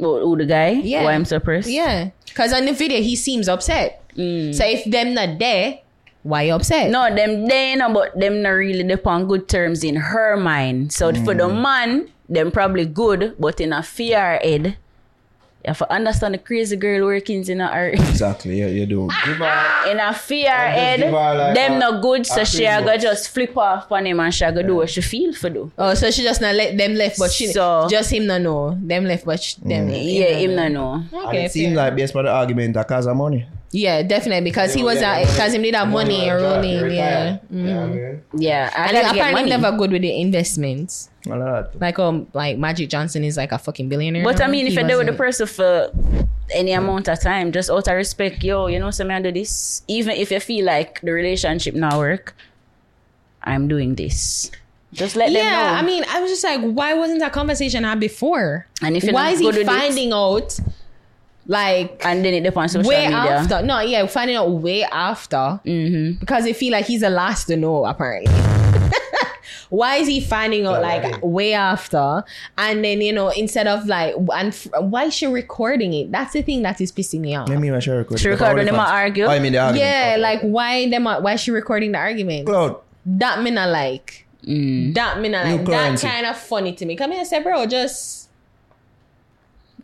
[0.00, 0.70] Oh, who the guy?
[0.70, 1.04] Yeah.
[1.04, 1.68] Why I'm so suppressed?
[1.68, 4.02] Yeah, because on the video he seems upset.
[4.16, 4.54] Mm.
[4.54, 5.80] So if them not there,
[6.22, 6.90] why you upset?
[6.90, 10.92] No, them they know, but them not really they on good terms in her mind.
[10.92, 11.60] So for the mm.
[11.60, 14.78] man, them probably good, but in a fear head.
[15.64, 17.94] You have to understand the crazy girl workings in her art.
[17.94, 18.60] Exactly.
[18.60, 19.08] Yeah, you do.
[19.26, 21.00] Give her, in a fear And head.
[21.00, 23.90] give her like them a- not good, so a she a go just flip off
[23.90, 25.70] on him and she a go do what she feel for do.
[25.76, 28.78] Oh, so she just not let them left, but she So- just him not know
[28.80, 30.14] them left, but she, them mm.
[30.20, 30.92] Yeah, him not know.
[31.12, 33.44] and Okay, it seems like based on the argument that cause of money.
[33.70, 36.80] Yeah, definitely because he was Yeah, because him did have money like that, rolling, yeah.
[36.84, 37.40] retire.
[37.50, 38.22] You know I mean?
[38.36, 39.50] Yeah, I And gotta apparently money.
[39.50, 41.10] never good with the investments.
[41.26, 41.78] A lot.
[41.80, 44.24] Like um, like Magic Johnson is like a fucking billionaire.
[44.24, 44.46] But now.
[44.46, 45.90] I mean, if He you're there with the person for
[46.54, 49.30] any amount of time, just out of respect, yo, you know, so me I do
[49.32, 49.82] this.
[49.88, 52.34] Even if you feel like the relationship not work,
[53.42, 54.50] I'm doing this.
[54.94, 55.40] Just let them know.
[55.40, 58.66] yeah, I mean, I was just like, why wasn't that conversation had before?
[58.80, 60.58] And if you're why not is he good with it- finding out?
[61.50, 63.16] Like and then it depends on social way media.
[63.16, 63.62] after.
[63.62, 66.20] No, yeah, finding out way after Mm-hmm.
[66.20, 67.86] because they feel like he's the last to know.
[67.86, 68.30] Apparently,
[69.70, 72.22] why is he finding out like way after?
[72.58, 76.12] And then you know, instead of like, and f- why is she recording it?
[76.12, 77.48] That's the thing that is pissing me off.
[77.48, 77.98] Let me make sure.
[77.98, 78.20] record.
[78.20, 79.24] She record when them argue?
[79.24, 79.88] Oh, I mean the argument.
[79.88, 80.20] Yeah, Okay.
[80.20, 81.04] like why them?
[81.04, 82.46] Why is she recording the argument?
[82.46, 82.76] Cloud.
[83.06, 84.26] That me I like.
[84.42, 85.64] That me I like.
[85.64, 86.94] That kind of funny to me.
[86.96, 88.17] Come here, say, bro, just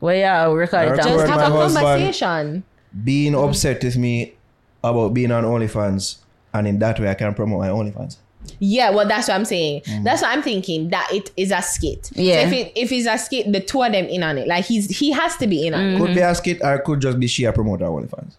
[0.05, 0.90] Well, yeah, we record it.
[0.90, 2.62] Record just have a conversation.
[3.05, 3.48] Being mm-hmm.
[3.48, 4.35] upset with me
[4.82, 6.18] about being on OnlyFans,
[6.52, 8.18] and in that way I can promote my OnlyFans.
[8.59, 9.81] Yeah, well, that's what I'm saying.
[9.81, 10.05] Mm.
[10.05, 10.90] That's what I'm thinking.
[10.90, 12.10] That it is a skit.
[12.12, 12.43] Yeah.
[12.43, 14.47] So if it if it's a skit, the two of them in on it.
[14.47, 15.98] Like he's he has to be in on it.
[15.98, 16.14] Could mm.
[16.16, 18.35] be a skit or could just be she a promoter OnlyFans.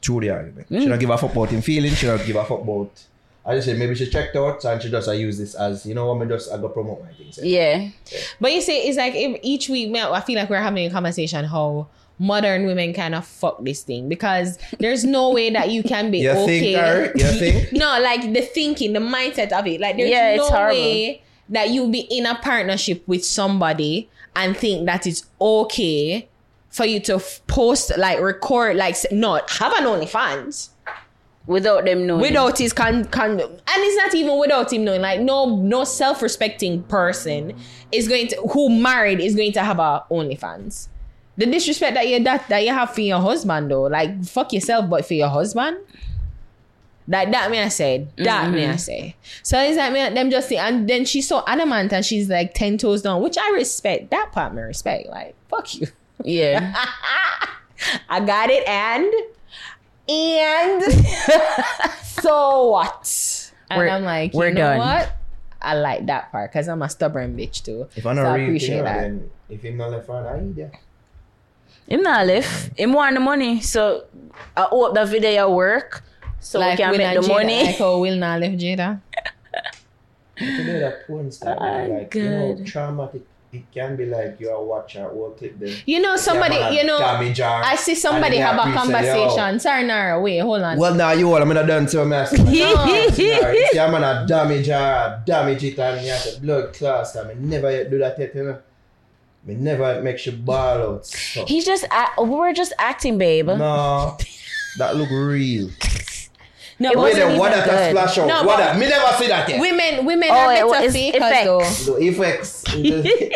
[0.00, 0.68] Through the argument.
[0.70, 2.92] She don't give a fuck about him feeling, she don't give a fuck about
[3.46, 5.94] I just said maybe she checked out and she just I use this as you
[5.94, 7.38] know what me just I go promote my things.
[7.42, 7.90] Yeah.
[8.40, 10.90] But you see, it's like if each week, man, I feel like we're having a
[10.90, 11.86] conversation how
[12.18, 16.20] modern women kind of fuck this thing because there's no way that you can be
[16.20, 16.60] You okay.
[16.60, 17.10] think, Ari?
[17.14, 17.72] You think?
[17.72, 19.80] no, like the thinking, the mindset of it.
[19.80, 20.80] Like there's Yeah, no horrible.
[20.80, 26.28] way that you'll be in a partnership with somebody and think that it's okay
[26.70, 30.70] for you to f- post, like record, like s- no, have an OnlyFans
[31.46, 32.22] Without them knowing.
[32.22, 36.82] without his con, con and it's not even without him knowing like no no self-respecting
[36.84, 37.54] person
[37.92, 40.88] is going to who married is going to have a OnlyFans.
[41.36, 44.90] The disrespect that you that, that you have for your husband though, like fuck yourself,
[44.90, 45.78] but for your husband.
[47.08, 48.10] That that me I said.
[48.16, 48.76] That me I mm-hmm.
[48.78, 49.14] say.
[49.44, 52.54] So it's like me them just say and then she's so adamant and she's like
[52.54, 54.10] ten toes down, which I respect.
[54.10, 55.08] That part me respect.
[55.08, 55.86] Like, fuck you.
[56.24, 56.74] Yeah.
[58.08, 59.12] I got it and
[60.08, 60.82] and
[62.02, 63.52] so what?
[63.70, 64.78] And We're- I'm like, you we're know done.
[64.78, 65.12] what?
[65.60, 67.88] I like that part because I'm a stubborn bitch too.
[67.96, 69.00] If I so not I appreciate thing, that.
[69.00, 70.68] then if him not left hand, I eat yeah.
[71.88, 72.78] Him not left.
[72.78, 73.60] Him want the money.
[73.60, 74.04] So
[74.56, 76.04] I hope the video work.
[76.40, 77.64] So we can Will make the Jada, money.
[77.64, 79.00] Like how Will not left Jada.
[80.36, 81.56] Today that porn star,
[81.88, 83.22] like you know, traumatic.
[83.52, 85.74] It can be like you are watching a whole clip then.
[85.86, 89.28] You know somebody, you know, damage her, I see somebody have a appreciate, yo.
[89.28, 89.60] conversation.
[89.60, 90.78] Sorry, Naro, wait, hold on.
[90.78, 92.32] Well, now you all, I'm gonna done to a mess.
[92.32, 97.16] You see, I'm gonna damage her, damage it, and you have the blood class.
[97.16, 98.58] I mean, never yet do that yet, you know.
[99.44, 101.06] Me never make you ball out.
[101.06, 101.44] So.
[101.46, 103.46] He's just act- we're just acting, babe.
[103.46, 104.18] No,
[104.78, 105.70] that look real.
[106.78, 107.90] no, It wasn't then what even a good.
[107.90, 108.28] splash out?
[108.28, 108.78] No, what but- that?
[108.78, 109.58] Me never see that yet.
[109.60, 111.86] women, women Oh, are better was fakers effects.
[111.86, 111.94] though.
[111.98, 112.64] The effects.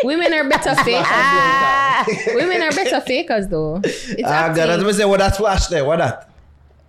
[0.03, 1.05] Women are better fakers.
[1.09, 2.05] Ah.
[2.35, 3.81] women are better fakers though.
[3.83, 4.67] It's Ah, God, acting.
[4.77, 5.83] let me say what that splash there.
[5.85, 6.29] What that?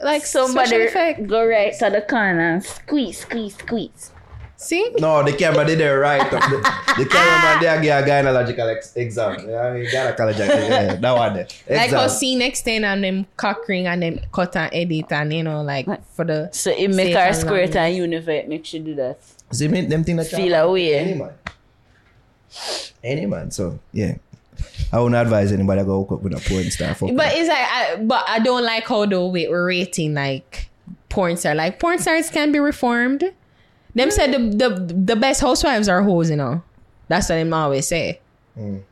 [0.00, 1.26] like Somebody effect.
[1.26, 4.11] go right to the corner and squeeze, squeeze, squeeze.
[4.62, 4.90] See?
[4.98, 6.42] No, the camera did it right up.
[6.50, 9.36] The, the cameraman there give a gynecological ex- exam.
[9.40, 9.44] Ah.
[9.48, 10.68] Yeah, I mean, gynecological.
[10.68, 11.46] Yeah, that one there.
[11.68, 12.08] Like how Exam.
[12.10, 15.62] see next thing and them cock ring and them cut and edit and you know
[15.62, 17.84] like for the So it make Safe her and squirt long.
[17.86, 19.18] and universe make sure do that.
[19.52, 20.94] See, me, them thing that Feel away.
[20.94, 21.32] Any man.
[23.02, 23.50] Any man.
[23.50, 24.16] So, yeah.
[24.92, 26.94] I wouldn't advise anybody to go hook up with a porn star.
[26.94, 27.32] Fuck But her.
[27.40, 30.68] it's like I, but I don't like how though we- we're rating like
[31.08, 31.54] porn star.
[31.54, 33.32] Like porn stars can be reformed.
[33.94, 36.62] Them said the, the the best housewives are hoes, you know.
[37.08, 38.20] That's what them always say.
[38.58, 38.82] Mm.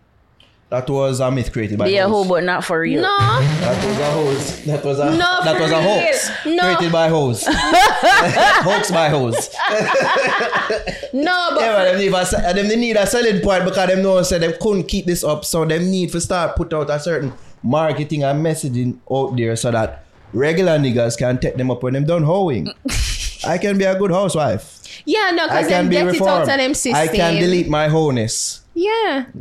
[0.69, 2.27] That was a myth created by Be a hoes.
[2.27, 3.03] hoe, but not for real.
[3.03, 4.61] No, That was a hoax.
[4.67, 5.83] That was a No, that for was a real.
[5.83, 6.63] hoax No.
[6.77, 7.45] created by hoes.
[7.49, 9.51] hoax by hoes.
[11.13, 14.03] no, but Yeah, but them need, a, se- them need a selling point because them
[14.03, 17.01] know say them couldn't keep this up, so them need to start put out a
[17.01, 17.33] certain
[17.63, 22.05] marketing and messaging out there so that regular niggas can take them up when them
[22.05, 22.69] done hoeing.
[23.47, 24.80] I can be a good housewife.
[25.05, 26.43] Yeah, no, because then them get it out reformed.
[26.43, 26.95] of them system.
[26.95, 28.63] I can delete my wholeness.
[28.75, 29.27] Yeah.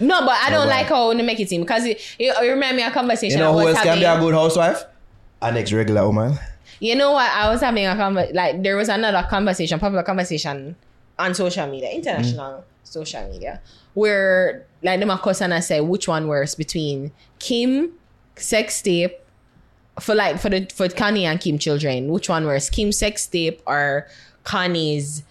[0.00, 2.76] no, but I don't like how they make it seem because it, it, it remind
[2.76, 3.38] me of a conversation.
[3.38, 4.84] You know who else can be a good housewife?
[5.42, 6.38] An ex regular woman.
[6.80, 7.30] You know what?
[7.30, 8.36] I was having a conversation.
[8.36, 10.76] Like there was another conversation, popular conversation
[11.18, 12.64] on social media, international mm.
[12.82, 13.60] social media,
[13.94, 17.92] where like the Marcus and I say which one worse between Kim
[18.36, 19.18] sex tape
[20.00, 23.62] for like for the for Kanye and Kim children, which one worse, Kim sex tape
[23.66, 24.06] or
[24.44, 25.22] Kanye's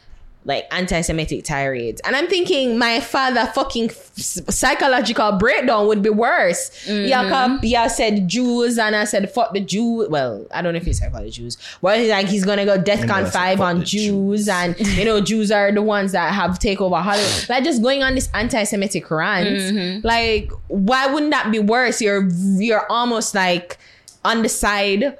[0.45, 2.01] like anti-Semitic tirades.
[2.03, 4.11] And I'm thinking my father fucking f-
[4.49, 6.69] psychological breakdown would be worse.
[6.85, 7.07] Mm-hmm.
[7.07, 10.09] Yeah, come- yeah, said Jews and I said fuck the Jews.
[10.09, 11.57] Well, I don't know if he said fuck the Jews.
[11.81, 14.77] Well, he's like he's gonna go Yeah, DEFCON I said, five on the Jews, and
[14.79, 17.45] you know Jews are the ones that have take over Hollywood.
[17.49, 19.47] Like just going on this anti-Semitic rant.
[19.47, 20.05] Mm-hmm.
[20.05, 22.01] Like why wouldn't that be worse?
[22.01, 22.27] You're
[22.57, 23.77] you're almost like
[24.25, 25.17] on the side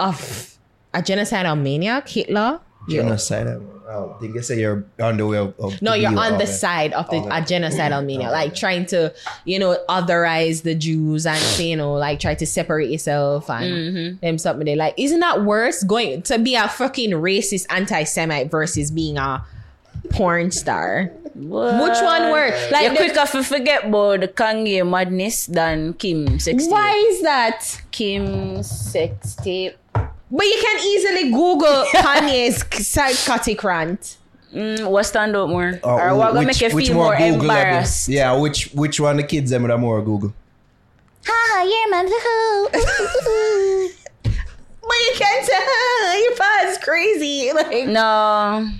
[0.00, 0.58] of
[0.94, 2.60] a genocidal maniac, Hitler.
[2.86, 3.60] You're- Genocide.
[3.88, 5.58] I don't think you say you're on the way of.
[5.58, 6.46] of no, you're on the it.
[6.46, 7.28] side of the Okay.
[7.28, 9.14] a genocidal maniac, like trying to,
[9.46, 14.16] you know, otherize the Jews and you know, like try to separate yourself and mm-hmm.
[14.20, 14.66] them something.
[14.66, 15.82] They like, isn't that worse?
[15.84, 19.42] Going to be a fucking racist anti-Semite versus being a
[20.10, 21.10] porn star.
[21.38, 22.70] Which one worse?
[22.72, 26.72] Like You're the- quicker to forget about the Kanye madness than Kim sex tape.
[26.72, 27.80] Why is that?
[27.92, 29.76] Kim sex tape.
[29.94, 34.16] But you can easily Google Kanye's psychotic rant.
[34.54, 35.78] Mm, what stand out more?
[35.84, 37.40] Uh, or what gonna which- make you which feel more Google level?
[37.50, 38.08] embarrassed?
[38.08, 40.32] Yeah, which which one the kids them with a more Google?
[41.28, 42.08] Ah, yeah, man.
[44.80, 46.22] But you can't tell.
[46.22, 47.52] Your fat's crazy.
[47.52, 48.70] Like, no.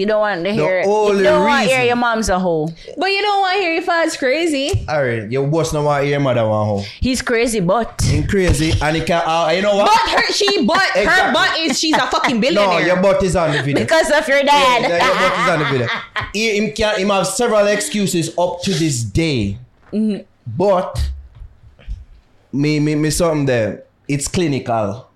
[0.00, 0.82] You don't want to hear.
[0.86, 2.68] only you don't want to hear your mom's a hoe.
[2.96, 4.86] but you don't want to hear your father's crazy.
[4.88, 6.84] Alright, your boss no want to hear your mother want home.
[7.00, 9.22] He's crazy, but He crazy and he can.
[9.26, 9.90] Uh, you know what?
[9.92, 12.80] But her, she, but her butt is she's a fucking billionaire.
[12.80, 13.82] no, your butt is on the video.
[13.84, 14.88] because of your dad.
[14.88, 15.88] yeah, your butt is on the video.
[16.32, 19.58] He, him, can, him have several excuses up to this day.
[19.92, 20.22] Mm-hmm.
[20.46, 21.10] But
[22.52, 23.84] me, me, me something there.
[24.08, 25.09] It's clinical.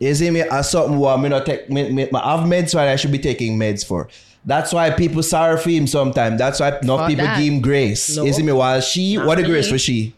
[0.00, 2.88] You see me as something what me not take me, me, I have meds what
[2.88, 4.08] I should be taking meds for.
[4.46, 6.38] That's why people sorry for him sometimes.
[6.38, 7.38] That's why not people that.
[7.38, 8.16] give him grace.
[8.16, 8.24] No.
[8.24, 10.14] You see me while she what a grace for she?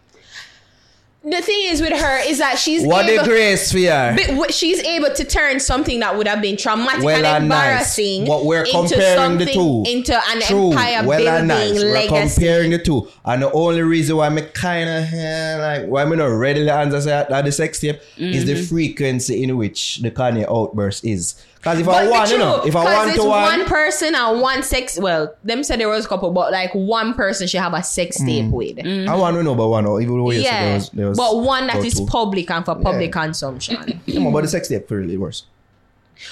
[1.24, 4.16] The thing is with her is that she's What able, grace for her?
[4.36, 7.96] but she's able to turn something that would have been traumatic Well and and nice.
[7.96, 9.90] embarrassing we're into comparing the something two.
[9.90, 10.70] into an True.
[10.72, 11.72] empire well building nice.
[11.74, 12.34] We're legacy.
[12.40, 13.08] comparing the two.
[13.24, 15.12] And the only reason why me kind of
[15.60, 18.46] like why me not readily answer that the sex tape is Mm-hmm.
[18.54, 21.34] the frequency in which the Kanye outburst is.
[21.62, 23.68] Because if But I be want, you know, if I 'cause want to one want,
[23.68, 24.98] person and one sex.
[25.00, 28.18] Well, them said there was a couple, but like one person should have a sex
[28.18, 28.26] hmm.
[28.26, 28.76] tape with.
[28.78, 29.08] Mm-hmm.
[29.08, 29.86] I want to know about one.
[29.86, 32.06] Or even though Yeah, there was, there was but one that is two.
[32.06, 33.76] public and for public consumption.
[34.12, 35.44] Come on, but the sex tape really worse.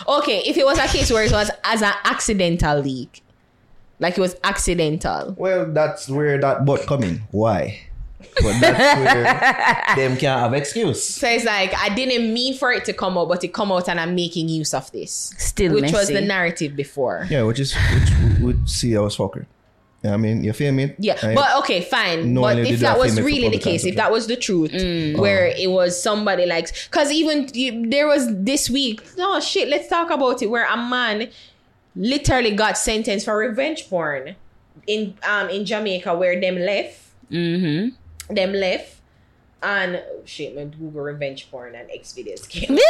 [0.08, 3.22] Okay, if it was a case where it was as an accidental leak,
[4.00, 5.36] like it was accidental.
[5.38, 7.22] Well, that's where that butt coming.
[7.30, 7.82] Why?
[8.42, 11.02] But that's where them can't have excuse.
[11.04, 13.88] So it's like I didn't mean for it to come out, but it come out
[13.88, 15.34] and I'm making use of this.
[15.38, 17.26] Still which was the narrative before.
[17.30, 19.46] Yeah, which is which would see I was fucker.
[20.02, 20.94] Yeah, I mean, you feel me?
[20.98, 22.32] Yeah, I- but okay, fine.
[22.32, 24.72] No but if that that was really the case, if that was the truth,
[25.18, 29.88] where it was somebody like, because even you, there was this week, no shit, let's
[29.88, 31.28] talk about it, where a man
[31.94, 34.36] literally got sentenced for revenge porn
[34.86, 36.98] in um in Jamaica, where them left,
[37.30, 37.94] Mm-hmm.
[38.30, 38.96] Them left.
[39.62, 42.78] And shit, my Google revenge porn and X videos came.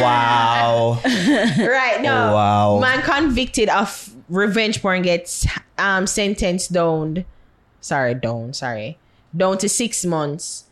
[0.00, 0.98] Wow.
[1.04, 2.78] right no Wow.
[2.80, 5.46] man convicted of revenge porn gets
[5.78, 7.24] um sentenced down
[7.80, 8.98] sorry down sorry
[9.36, 10.64] down to six months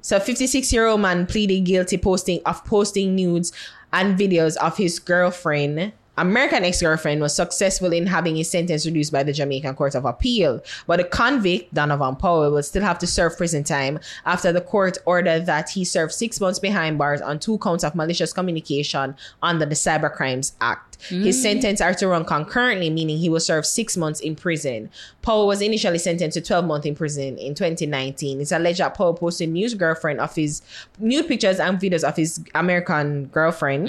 [0.00, 3.52] so 56 year old man pleaded guilty posting of posting nudes
[3.92, 9.22] and videos of his girlfriend American ex-girlfriend was successful in having his sentence reduced by
[9.22, 13.36] the Jamaican Court of Appeal, but the convict Donovan Powell will still have to serve
[13.36, 17.58] prison time after the court ordered that he serve six months behind bars on two
[17.58, 20.94] counts of malicious communication under the Cyber Crimes Act.
[21.08, 21.42] His mm.
[21.42, 24.90] sentence are to run concurrently, meaning he will serve six months in prison.
[25.22, 28.40] Powell was initially sentenced to 12 months in prison in 2019.
[28.40, 30.62] It's alleged that Powell posted news girlfriend of his
[30.98, 33.88] nude pictures and videos of his American girlfriend.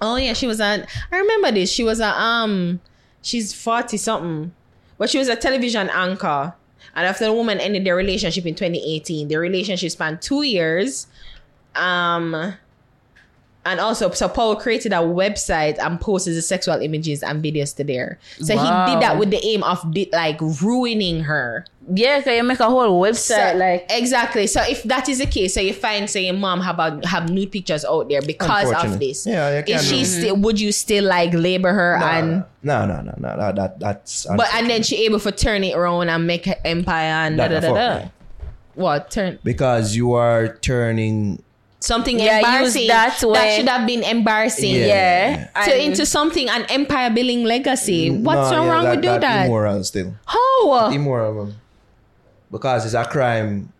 [0.00, 0.86] Oh yeah, she was a.
[1.12, 1.70] I remember this.
[1.70, 2.80] She was a um.
[3.22, 4.52] She's forty something,
[4.96, 6.54] but she was a television anchor.
[6.94, 11.06] And after the woman ended their relationship in 2018, their relationship spanned two years.
[11.74, 12.54] Um,
[13.68, 17.84] and also, so Powell created a website and posted the sexual images and videos to
[17.84, 18.18] there.
[18.38, 21.64] So he did that with the aim of di- like ruining her.
[21.90, 24.46] Yeah, can you make a whole website So- like exactly.
[24.46, 27.30] So if that is the case, so you find say your mom have a, have
[27.30, 29.26] nude pictures out there because of this.
[29.26, 30.04] Yeah, you can Is she do.
[30.04, 30.36] still?
[30.36, 32.44] Would you still like labor her and?
[32.62, 34.26] no, no, no, no, no, that that's.
[34.26, 37.48] But and then she able to turn it around and make her empire and da
[37.48, 38.08] That da the da da.
[38.74, 41.42] What turn because you are turning
[41.80, 43.56] something Yeah, embarrassing that that, way.
[43.56, 44.74] should have been embarrassing.
[44.74, 48.10] yeah, To and- into something an empire building legacy.
[48.10, 49.46] What's No, so yeah, wrong that, with do that?
[49.46, 50.14] Immoral still.
[50.26, 50.90] How?
[50.90, 51.54] Immoral, man.
[52.50, 53.72] Because it's a crime.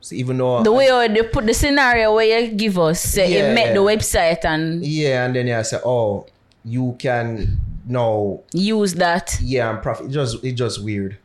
[0.00, 3.32] So even though the way how they put the scenario where you give us, say
[3.32, 6.26] Yeah, you make the website and yeah, and then you say, oh,
[6.64, 9.36] you can now, use that.
[9.42, 10.06] yeah, and profit.
[10.06, 11.16] It just it's just weird.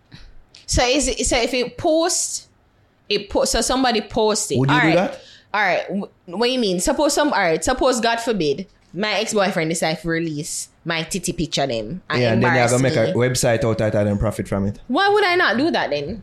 [0.66, 2.48] So is it so if it post
[3.10, 4.58] it post so somebody post it.
[4.58, 4.96] Would you All do right.
[4.96, 5.22] that?
[5.54, 5.86] All right.
[5.90, 6.80] wh- What you mean?
[6.80, 11.66] Suppose some all right, suppose God forbid my ex-boyfriend decide to release my titty picture
[11.66, 14.48] them and yeah, and then you're gonna make a website out of it and profit
[14.48, 14.80] from it.
[14.88, 16.22] Why would I not do that then?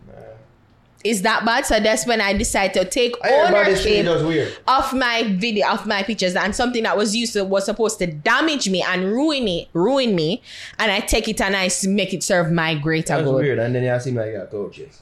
[1.03, 1.65] Is that bad?
[1.65, 4.53] So that's when I decide to take Everybody say it ownership weird.
[4.69, 8.07] of my video, of my pictures, and something that was used to was supposed to
[8.07, 10.43] damage me and ruin it, ruin me,
[10.79, 13.35] and I take it and I make it serve my greater That's good.
[13.35, 13.59] weird.
[13.61, 15.01] And then you seem like you got coaches.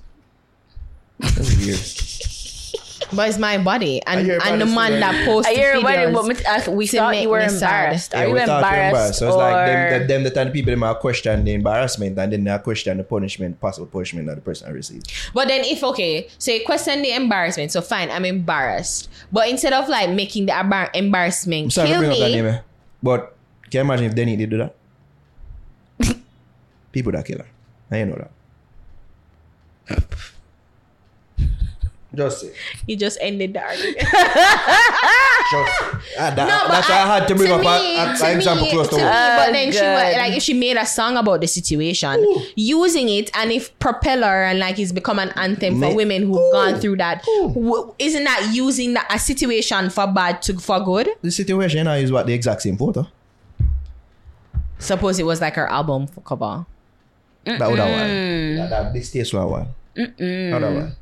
[1.18, 1.80] That's weird.
[3.12, 5.24] But it's my body, and and the man that already.
[5.24, 6.12] posts I hear about it, videos.
[6.14, 7.84] but me- uh, we to thought make you were me sad.
[7.84, 8.14] embarrassed.
[8.14, 9.18] Are you we thought you embarrassed?
[9.18, 12.18] So it's like them, them, them the kind of people that might question the embarrassment
[12.18, 15.10] and then they question the punishment, possible punishment that the person received.
[15.32, 19.08] But then if okay, so you question the embarrassment, so fine, I'm embarrassed.
[19.32, 22.36] But instead of like making the embar- embarrassment I'm sorry kill bring up that me,
[22.36, 22.60] name, eh?
[23.02, 23.34] but
[23.70, 24.74] can you imagine if Denny did do that?
[26.92, 27.46] people that kill her.
[27.90, 28.28] I know
[29.88, 30.04] that.
[32.18, 32.50] Just say.
[32.86, 33.96] you just ended the argument.
[35.50, 36.14] Just say.
[36.18, 38.26] Ah, that, No, but that's why I had to bring up me, a- a- to
[38.26, 39.12] an example me, close to to me, home.
[39.12, 39.94] But then she God.
[40.12, 42.22] wa- like if she made a song about the situation,
[42.56, 46.78] using it, and if propeller and like it's become an anthem for women who've gone
[46.80, 47.24] through that,
[47.54, 51.08] w- isn't that using that a situation for bad to for good?
[51.22, 53.06] The situation now is what the exact same photo.
[54.78, 56.64] Suppose it was like her album for cover
[57.44, 58.56] That would have one.
[58.56, 59.68] That, that this takes for a while.
[59.96, 60.04] How
[60.60, 60.92] that one?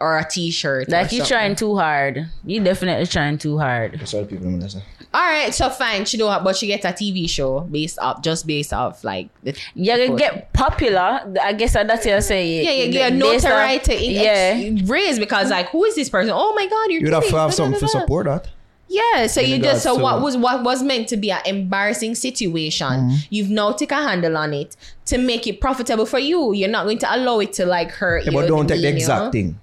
[0.00, 0.88] Or a T-shirt.
[0.88, 1.26] like or you something.
[1.36, 2.26] trying too hard.
[2.44, 3.98] You definitely trying too hard.
[3.98, 4.74] That's what people don't.
[5.14, 6.04] All right, so fine.
[6.04, 9.56] She don't, but she gets a TV show based off just based off like the.
[9.74, 11.20] You get popular.
[11.42, 12.62] I guess that's what you say.
[12.64, 14.70] Yeah, yeah, get Based off- notoriety Yeah.
[14.84, 16.32] raise because like who is this person?
[16.34, 18.48] Oh my god, you're You'd have to have something to support that.
[18.88, 21.40] Yeah, so In you just so regards what was what was meant to be an
[21.46, 23.14] embarrassing situation, Mm-hmm.
[23.30, 26.52] you've now take a handle on it to make it profitable for you.
[26.52, 28.38] You're not going to allow it to like hurt Yeah, you.
[28.38, 29.58] but don't take the exact thing.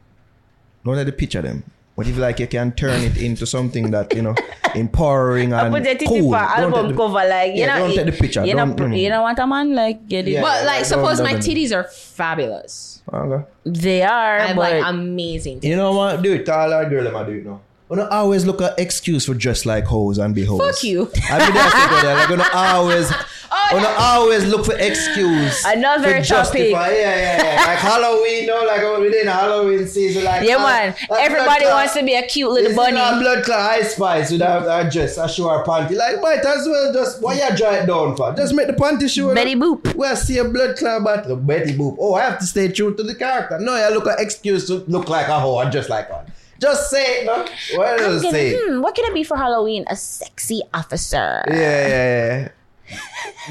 [0.85, 1.63] Don't let the picture them.
[1.95, 4.33] What if like you can turn it into something that you know
[4.73, 6.31] empowering and I put the titty cool?
[6.31, 7.87] for Don't album the- cover, like you Yeah, know.
[7.87, 8.43] don't take the picture.
[8.45, 10.31] You Don't- know, don't- you don't want a man like get it.
[10.31, 10.41] Yeah.
[10.41, 13.01] But like, suppose my don't- titties are fabulous.
[13.13, 13.43] Okay.
[13.65, 15.59] They are, I'm but like amazing.
[15.61, 16.21] You know what?
[16.21, 16.49] Do it.
[16.49, 17.61] All our girl, them do it now.
[17.95, 20.59] Don't always look at excuse for dress like hoes and be hoes.
[20.59, 21.11] Fuck you.
[21.29, 21.89] I mean, that's it.
[21.89, 22.15] brother.
[22.15, 23.09] Like, we don't always,
[23.73, 25.63] we don't always look for excuse.
[25.65, 26.71] Another justify.
[26.71, 26.71] topic.
[26.71, 27.65] Yeah, yeah, yeah.
[27.65, 30.95] Like Halloween, no, like oh, within Halloween season, like yeah, uh, man.
[31.09, 33.21] like Everybody wants to be a cute little Is it a bunny.
[33.21, 35.95] blood clot Ice Spice with a, a dress, a show or panty.
[35.95, 38.33] Like, might as well just, why you dry it down for?
[38.33, 39.33] Just make the panty show.
[39.35, 39.93] Betty Boop.
[39.95, 41.97] Well, see a blood clot, but Betty Boop.
[41.99, 43.59] Oh, I have to stay true to the character.
[43.59, 46.25] No, I look at excuse to look like a hoe and just like one.
[46.63, 47.43] Just say it, no?
[47.77, 48.55] What I'm gonna- say?
[48.55, 49.83] hmm, what can it be for Halloween?
[49.87, 51.43] A sexy officer.
[51.47, 52.49] Yeah, yeah, yeah.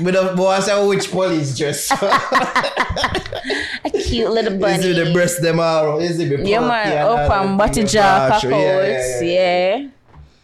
[0.04, 1.90] With a boy, say which police dress?
[3.84, 4.78] A cute little bunny.
[4.78, 6.00] Is it the breast them out?
[6.00, 6.86] Is it the yeah, man.
[6.92, 8.48] and Up all and the butty thing jaw, about you?
[8.50, 8.64] cockles.
[8.64, 9.76] Yeah, yeah, yeah.
[9.76, 9.88] Yeah.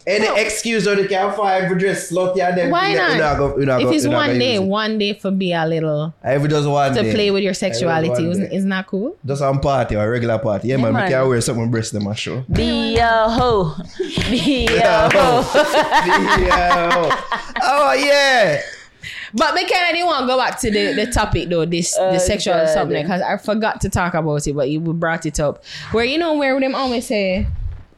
[0.09, 3.17] Any excuse or they can find for dress slutty and then Why you not?
[3.17, 4.63] not go- you not if it's you one go day, it.
[4.63, 7.13] one day for be a little If it just one to day.
[7.13, 9.15] play with your If it just sexuality, isn't, that cool?
[9.25, 10.69] Just on party or a regular party.
[10.69, 11.05] Yeah, man, man.
[11.05, 12.43] we can wear something breast them a show.
[12.51, 13.75] Be a hoe.
[14.29, 16.45] Be a Yeah, hoe.
[16.45, 17.21] Yeah.
[17.63, 18.61] Oh yeah.
[19.33, 21.95] But me kind of didn't want to go back to the, the topic though, this
[21.99, 22.69] Oh, the sexual God.
[22.69, 25.63] something because I forgot to talk about it, but you brought it up.
[25.91, 27.45] Where you know where them always say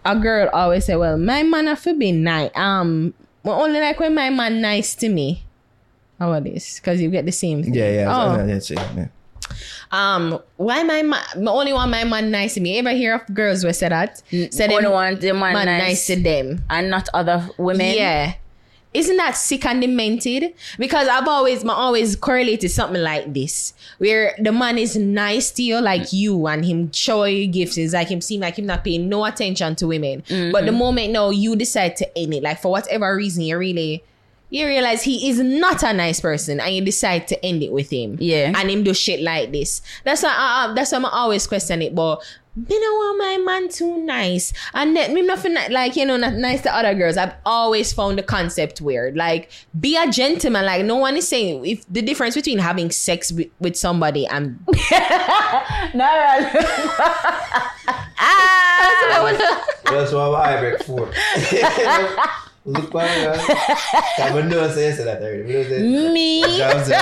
[0.06, 3.14] a girl always say, "Well, my man have to be nice." Um,
[3.44, 5.46] well, only like when my man nice to me.
[6.20, 6.80] How about this?
[6.80, 7.74] Because you get the same thing.
[7.74, 8.16] Yeah, yeah.
[8.16, 8.36] Oh.
[8.38, 9.08] yeah, that's it, yeah.
[9.92, 11.20] Um, why my man?
[11.36, 12.78] I only want my man nice to me.
[12.78, 14.22] ever hear of girls who say that?
[14.30, 16.64] Say Only them want the man, man nice, nice to them.
[16.70, 17.94] and not other women.
[17.96, 18.34] Yeah.
[18.94, 20.54] Isn't that sick and demented?
[20.78, 25.64] Because I've always, my always correlated something like this, where the man is nice to
[25.64, 26.14] you, like mm.
[26.14, 27.78] you, and him show you gifts.
[27.78, 30.24] It's like him seem like him not paying no attention to women.
[30.28, 30.78] But the mm-hmm.
[30.78, 34.04] moment now you decide to end it, like for whatever reason, you really,
[34.50, 37.90] you realize he is not a nice person, and you decide to end it with
[37.90, 38.18] him.
[38.20, 38.52] Yeah.
[38.54, 39.82] and him do shit like this.
[40.04, 41.96] That's why, I, I- that's why I always question it.
[41.96, 42.22] But
[42.56, 46.34] me no want my man too nice, and then me nothing like you know not
[46.34, 47.16] nice to other girls.
[47.18, 49.16] I've always found the concept weird.
[49.16, 49.50] Like
[49.80, 50.66] be a gentleman.
[50.66, 54.60] Like no one is saying if the difference between having sex with, with somebody and
[54.68, 56.08] no
[58.20, 58.62] ah!
[59.86, 61.06] That's why I break four.
[61.06, 62.20] Look what I got.
[62.20, 62.82] I know
[64.70, 65.44] say say that already.
[65.44, 66.96] Me know say- me, Jobs, me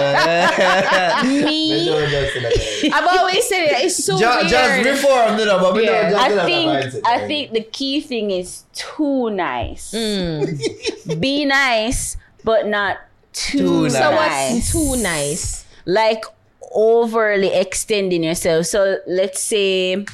[1.46, 1.86] me.
[1.86, 2.92] know just say that already.
[2.94, 3.72] I've always said it.
[3.86, 4.48] It's so Ju- weird.
[4.48, 6.18] Just reform, you know, but me know Yeah.
[6.18, 9.92] I that think I think the key thing is too nice.
[9.94, 11.20] Mm.
[11.20, 12.98] Be nice, but not
[13.34, 13.94] too, Too nice.
[13.98, 15.66] So what's too nice?
[15.86, 16.24] like
[16.72, 18.66] overly extending yourself.
[18.68, 20.06] So let's say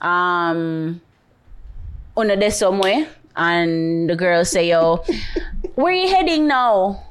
[0.00, 1.00] um
[2.16, 3.06] under there somewhere
[3.36, 5.04] and the girl say, Yo,
[5.74, 7.04] where you heading now?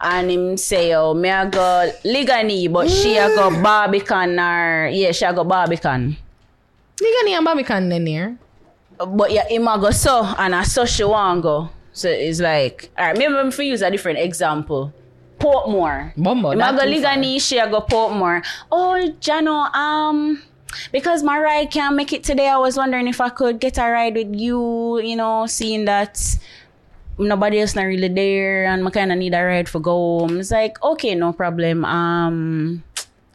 [0.00, 5.12] And him say, Yo, me I go Liguanea, but she a go Barbican or yeah,
[5.12, 6.16] she a go Barbican.
[6.96, 8.38] Nigga, ni and Barbican then here.
[8.98, 11.70] But yeah, him a go so and I so she want go.
[11.92, 14.92] So it's like, alright, maybe if we use a different example.
[15.38, 16.12] Portmore.
[16.16, 17.14] Bumbo, Him a that go too far.
[17.14, 18.44] Liguanea, she a go Portmore.
[18.72, 20.42] Oh, Jano, um,
[20.92, 23.82] because my ride can't make it today, I was wondering if I could get a
[23.90, 26.20] ride with you, you know, seeing that
[27.18, 30.38] nobody else not really there and I kind of need a ride for go home.
[30.40, 31.84] It's like, okay, no problem.
[31.84, 32.82] Um,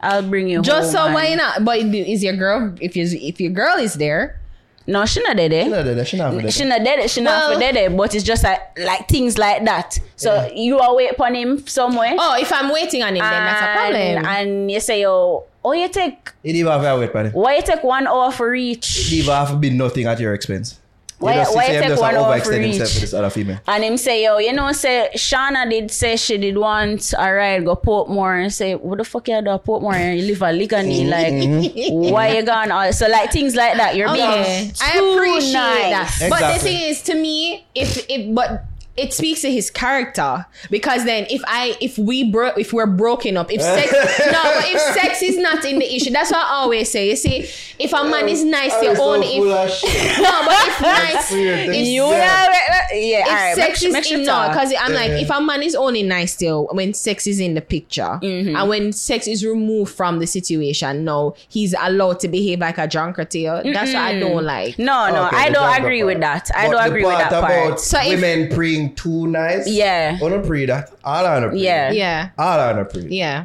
[0.00, 1.08] I'll bring you Just home.
[1.08, 1.64] so why and- not?
[1.64, 4.38] But is your girl if you if your girl is there?
[4.84, 5.52] No, she not dead.
[5.52, 5.62] Eh?
[5.64, 6.52] She not dead, she not dead.
[6.52, 7.08] She not dead.
[7.10, 7.76] She not Well- for dead.
[7.76, 9.96] eh, But it's just like, like things like that.
[10.16, 12.16] So you are wait upon him somewhere.
[12.18, 14.26] Oh, if I'm waiting on him, then that's a problem.
[14.26, 17.28] and you say, oh, oh, you take It even have to wait, buddy.
[17.30, 18.98] why you take one hour for each?
[19.06, 20.78] It even have to be nothing at your expense.
[21.18, 22.94] Why- just why you him take just one hour for overextend himself each?
[22.96, 23.60] with this other female.
[23.68, 27.64] And him say, yo, you know, say Shauna did say she did want a ride
[27.64, 30.16] go Portmore and say, what the fuck you do at Portmore?
[30.18, 31.94] You live a Liguanea, Mm-hmm.
[32.00, 32.72] like why you gone?
[32.72, 33.94] all- So like things like that.
[33.94, 36.18] You're Okay, being I appreciate nice.
[36.18, 36.28] that.
[36.28, 38.64] But the thing is, to me, if if but
[38.96, 43.36] it speaks to his character because then if I if we bro if we're broken
[43.36, 46.50] up if sex no but if sex is not in the issue that's what I
[46.54, 47.48] always say you see
[47.84, 49.44] if a man is nice to you only if
[50.22, 52.52] no but if nice if, You know, yeah,
[52.92, 53.54] if all right.
[53.56, 54.52] sex make, is make sure in no, talk.
[54.52, 55.18] because I'm like, Yeah.
[55.24, 58.56] if a man is only nice to you when sex is in the picture, Mm-hmm.
[58.56, 62.86] and when sex is removed from the situation, no, he's allowed to behave like a
[62.86, 63.60] drunkard to you.
[63.72, 64.78] That's what I don't like.
[64.78, 66.06] No, no, Okay, I don't agree part.
[66.14, 66.50] with that.
[66.54, 67.80] I But don't agree with that part.
[67.80, 69.68] So if- women preying too nice.
[69.68, 70.16] Yeah.
[70.22, 70.90] I don't pre that.
[71.04, 71.60] All I don't pre.
[71.64, 71.90] Yeah.
[71.90, 73.06] Yeah, All I don't pre.
[73.08, 73.44] yeah.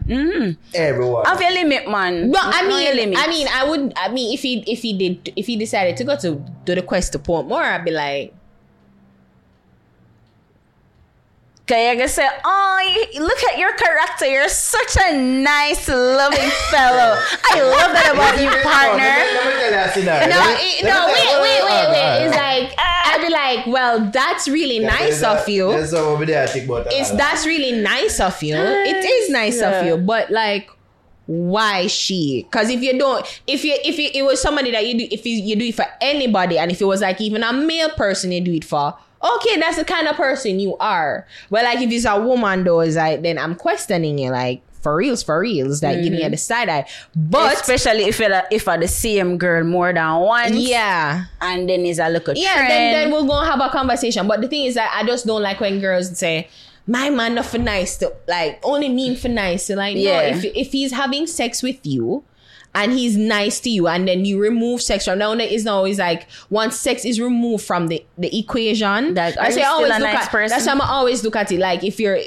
[0.73, 1.25] Everyone.
[1.25, 2.31] Have your limit, man.
[2.31, 3.15] But I Know your mean.
[3.17, 3.93] I mean, I would.
[3.95, 6.35] I mean, if he if he did if he decided to go to
[6.65, 8.33] do the quest to Portmore, I'd be like,
[11.69, 14.25] Okay, I can say, oh, look at your character.
[14.25, 17.19] You're such a nice, loving fellow.
[17.19, 19.03] I love that about you, partner.
[19.03, 20.27] Let me tell you a scenario.
[20.31, 22.25] no, it- no, wait, wait, wait, wait.
[22.25, 23.11] It's like ah.
[23.11, 25.67] I'd be like, well, that's really nice There's of you.
[25.71, 28.55] There's over there I think about it's that's really nice of you.
[28.55, 30.69] It is nice of you, but like,
[31.27, 32.43] why she?
[32.49, 35.25] Because if you don't, if you if you, it was somebody that you do, if
[35.25, 38.31] you, you do it for anybody, and if it was like even a male person
[38.31, 41.27] you do it for, okay, that's the kind of person you are.
[41.49, 44.95] But like if it's a woman though, it's like then I'm questioning you, like for
[44.95, 46.85] reals, for reals, like giving you the side eye.
[47.15, 50.55] But Especially if you're if are the same girl more than once.
[50.55, 51.25] yeah.
[51.41, 52.69] And then it's a look at Yeah, trend.
[52.71, 54.27] then then we're gonna have a conversation.
[54.27, 56.47] But the thing is that I just don't like when girls say,
[56.87, 59.65] "My man not for nice," to, like only mean for nice.
[59.65, 60.31] So, like, Yeah.
[60.31, 62.23] no, if if he's having sex with you.
[62.75, 65.31] And he's nice to you, and then you remove sex from now.
[65.31, 69.15] It's not always like once sex is removed from the, the equation.
[69.15, 70.31] Like, that's you why I still always a look nice at.
[70.31, 70.49] person?
[70.59, 71.59] That's why I always look at it.
[71.59, 72.19] Like if you're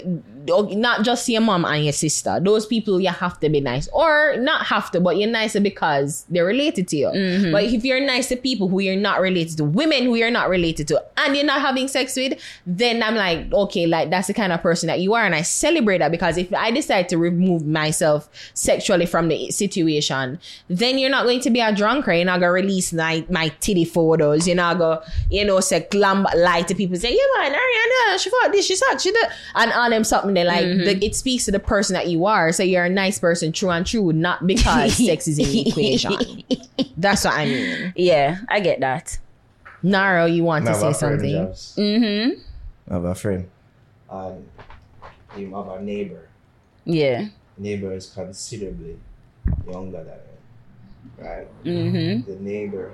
[0.46, 2.40] not just your mom and your sister.
[2.42, 6.24] Those people you have to be nice, or not have to, but you're nicer because
[6.28, 7.06] they're related to you.
[7.08, 7.52] Mm-hmm.
[7.52, 10.48] But if you're nice to people who you're not related to, women who you're not
[10.48, 14.34] related to, and you're not having sex with, then I'm like, okay, like that's the
[14.34, 17.18] kind of person that you are, and I celebrate that because if I decide to
[17.18, 20.38] remove myself sexually from the situation,
[20.68, 22.16] then you're not going to be a drunkard.
[22.16, 24.46] You're not gonna release my my titty photos.
[24.46, 28.30] You're not gonna, you know, say glam lie to people, say, yeah man, Ariana, she
[28.30, 30.29] fought this, she sucked, she did, and all them something.
[30.34, 30.84] They like Mm-hmm.
[30.84, 32.52] the, it speaks to the person that you are.
[32.52, 36.42] So you're a nice person, true and true, not because sex is in the equation.
[36.96, 37.92] That's what I mean.
[37.96, 39.18] Yeah, I get that.
[39.82, 41.32] Naro, you want I to say something?
[41.32, 41.74] Jobs.
[41.78, 42.40] Mm-hmm.
[42.90, 43.48] I have a friend.
[44.10, 44.48] And
[45.34, 46.28] him have a neighbor.
[46.84, 47.28] Yeah.
[47.56, 48.98] Neighbor is considerably
[49.66, 51.26] younger than him.
[51.26, 51.64] Right?
[51.64, 52.30] Mm-hmm.
[52.30, 52.92] The neighbor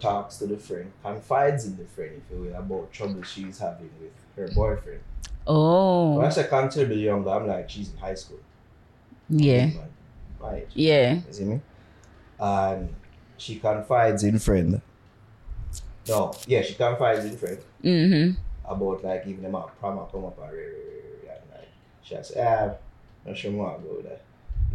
[0.00, 3.90] talks to the friend, confides in the friend, if you will, about trouble she's having
[4.00, 5.00] with her boyfriend.
[5.46, 8.38] Oh, when I say considerably younger, I'm like, she's in high school.
[9.28, 9.70] Yeah.
[10.52, 10.66] Age.
[10.74, 11.14] Yeah.
[11.26, 11.60] You see me?
[12.38, 12.94] And
[13.36, 14.80] she confides in friend.
[16.08, 18.40] No, yeah, she confides in friend Mm-hmm.
[18.72, 21.68] about like even them up prom come up and and like
[22.02, 22.70] she has ah,
[23.26, 24.18] not sure more go there.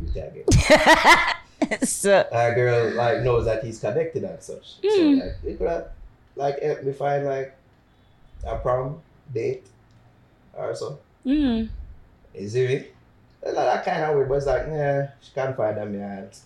[0.02, 1.88] You tag it.
[1.88, 4.76] So That girl like knows that he's connected and such.
[4.82, 5.20] So Hmm.
[5.20, 5.88] like it could have
[6.36, 7.56] like help me find like
[8.46, 9.02] a prom
[9.34, 9.66] date
[10.54, 11.00] or so.
[11.26, 11.70] mm.
[12.34, 12.86] You see me?
[13.44, 15.94] Like that kind of weird, but it's like, yeah, she can't find them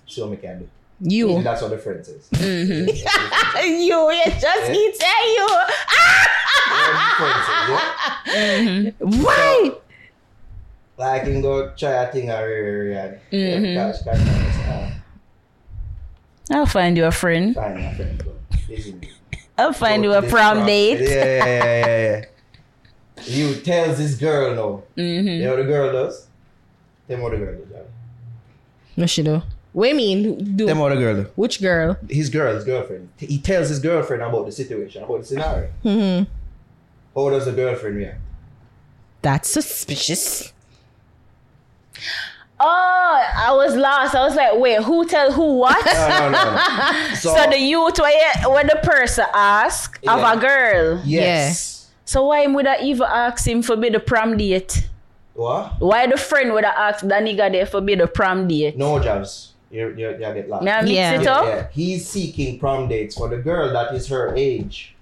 [0.05, 0.69] see what me can do.
[1.01, 1.41] You.
[1.41, 2.27] That's what the friend says.
[2.33, 2.89] Mm-hmm.
[3.67, 4.73] you, you just Yeah.
[4.73, 5.47] keep saying you.
[8.99, 9.71] Why?
[10.97, 12.35] Like, you can go try a thing or
[13.31, 13.31] Mhm.
[13.31, 14.93] yeah, because she can't find us.
[16.51, 17.55] I'll find you a friend.
[17.55, 18.23] Find a friend.
[19.57, 20.99] I'll find Go you a this prom date.
[20.99, 22.25] Yeah, yeah, yeah, yeah,
[23.25, 23.35] yeah.
[23.47, 24.83] You tells this girl no.
[24.95, 25.43] You Mm-hmm.
[25.43, 26.27] know what the girl does?
[27.07, 27.69] Tell me what the girl does.
[27.69, 27.83] Johnny.
[28.95, 29.41] What she do?
[29.71, 30.55] What do you mean?
[30.55, 31.31] Do Tell me what the girl does.
[31.35, 31.97] which girl?
[32.09, 33.09] His girl, his girlfriend.
[33.17, 35.69] He tells his girlfriend about the situation, about the scenario.
[35.85, 36.31] Mm-hmm.
[37.15, 38.19] How does the girlfriend react?
[39.21, 40.53] That's suspicious.
[42.61, 44.15] Oh, I was lost.
[44.15, 45.85] I was like, wait, who tell who what?
[45.85, 47.15] No, no, no, no.
[47.19, 51.01] so, the youth where, you- the person ask of a girl.
[51.05, 51.78] Yes.
[52.09, 54.89] So why would I even ask him for be the prom date?
[55.35, 55.79] What?
[55.79, 58.75] Why the friend would I ask the nigga there for be the prom date?
[58.75, 59.53] No jobs.
[59.69, 60.63] You you you get lost.
[60.63, 61.21] May I mix Yeah.
[61.21, 61.45] Yeah, up?
[61.45, 61.67] yeah.
[61.71, 64.95] He's seeking prom dates for the girl that is her age.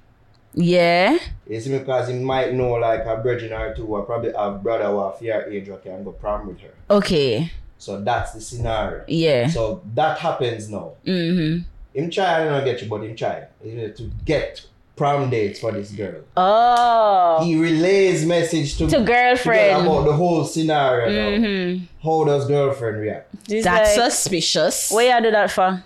[0.53, 1.17] Yeah.
[1.45, 1.65] It's?
[1.69, 5.21] Because he might know like a virgin or two or probably have brother who have
[5.21, 6.73] your age who can go prom with her.
[6.89, 7.49] Okay.
[7.77, 9.05] So that's the scenario.
[9.07, 9.47] Yeah.
[9.47, 10.95] So that happens now.
[11.05, 11.63] Mm-hmm.
[11.97, 13.47] Him try, I don't get you, but him try.
[13.63, 14.65] You know, to get
[14.97, 16.21] prom dates for this girl.
[16.35, 17.43] Oh.
[17.43, 19.85] He relays message to, To girlfriend.
[19.85, 21.07] about the whole scenario.
[21.09, 21.47] now.
[21.47, 21.85] Mm-hmm.
[22.03, 23.33] How does girlfriend react?
[23.47, 24.91] It's That's like, suspicious.
[24.91, 25.83] what you do that for?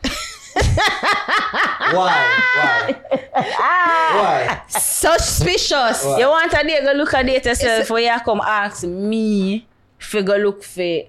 [1.93, 2.39] Why?
[2.55, 2.99] Why?
[3.33, 4.61] Why?
[4.67, 6.03] Suspicious.
[6.05, 6.19] Why?
[6.19, 9.65] You want a day go look at date yourself for you come ask me
[9.99, 11.03] if you go look for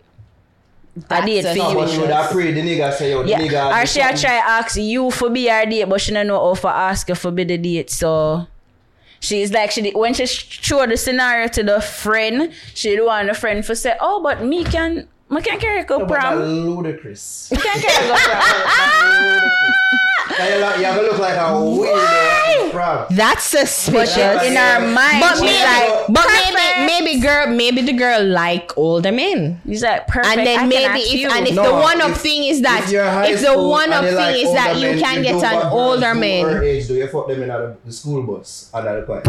[0.96, 1.74] a That's date for No, you.
[1.76, 3.82] but she would have prayed the nigga say, yo, the Yeah, nigga.
[3.82, 6.54] or she a try ask you for be her date, but she don't know how
[6.54, 7.88] to ask you for be the date.
[7.90, 8.46] So
[9.20, 13.28] she's like, she did- when she showed the scenario to the friend, she do want
[13.28, 16.34] the friend for say, oh, but me can, me can carry go No, but that's
[16.34, 16.42] prom.
[16.68, 17.50] ludicrous.
[17.50, 19.42] Me can carry go prom.
[20.42, 23.06] Now you look- you have to look like a weirdo prom.
[23.10, 24.16] That's suspicious.
[24.16, 28.24] But In our mind, But she's maybe, like, but maybe, maybe girl, maybe the girl
[28.24, 29.60] like older men.
[29.64, 30.36] He's like, perfect.
[30.38, 31.30] And then can maybe if you.
[31.30, 34.04] and if No, the one up thing is that If, you're if the one up
[34.04, 36.62] thing like is that older you can do get an older man.
[36.64, 39.26] Age, do you fuck them in the, the school bus under the quiet?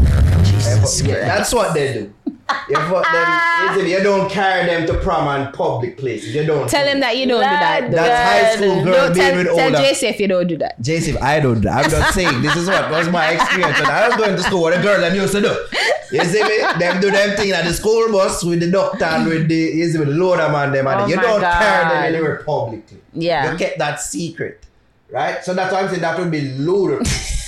[1.05, 2.13] Yeah, that's what they do.
[2.69, 3.75] You fuck them.
[3.75, 6.35] listen, You don't carry them to prom and public places.
[6.35, 6.69] You don't.
[6.69, 7.13] Tell do him that.
[7.13, 7.89] that you don't do that.
[7.89, 7.95] though.
[7.97, 9.77] That's high school girl Don't being tell, with tell older.
[9.77, 10.81] JC if you don't do that.
[10.81, 11.55] Jason, I don't.
[11.55, 11.85] do that.
[11.85, 14.61] I'm not saying this is what was my experience when I was going to school.
[14.61, 15.55] What the girl them used to do.
[16.11, 16.57] You see me?
[16.79, 19.89] Them do them thing at the school bus with the doctor and with the you
[19.89, 22.99] see with the loader man them and Oh you don't carry them anywhere publicly.
[23.13, 23.51] Yeah.
[23.51, 24.65] You kept that secret.
[25.09, 25.43] Right?
[25.43, 27.42] So that's why I'm saying that would be ludicrous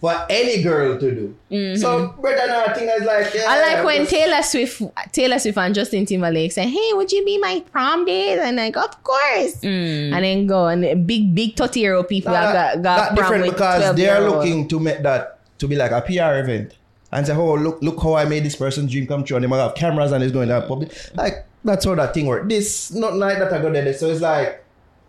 [0.00, 1.10] for any girl to
[1.50, 1.76] do.
[1.76, 3.50] So brother now thing is like yeah, Mm-hmm.
[3.50, 7.24] I like when just- Taylor Swift, Taylor Swift and Justin Timberlake say, "Hey, would you
[7.24, 9.56] be my prom date?" And like, of course.
[9.62, 10.12] Mm.
[10.14, 12.96] And then go and big, big thirty year old people Nah, that that, got, got
[12.98, 16.00] that prom different with because they are looking to make that to be like a
[16.02, 16.74] PR event
[17.10, 19.48] and say, oh look look how I made this person's dream come true and they
[19.48, 20.92] might have cameras and it's going to public.
[21.14, 22.46] Like that's how that thing works.
[22.48, 23.92] This not like that I go there.
[23.94, 24.64] So it's like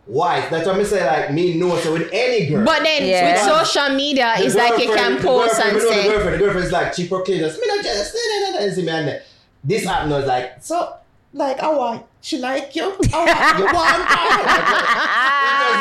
[0.10, 0.50] wife.
[0.50, 1.06] That's what I say.
[1.06, 2.66] Like me know so with any girl.
[2.66, 3.32] But then Yeah.
[3.32, 6.10] with social media, The it's like you girlfriend- can the post and know say, The
[6.10, 8.12] girlfriend, the girlfriend is like, she proclaims, me not jealous,
[9.64, 10.94] this happened, I was like, so,
[11.34, 12.84] like, I want, she like you?
[12.84, 15.40] I want, you want her?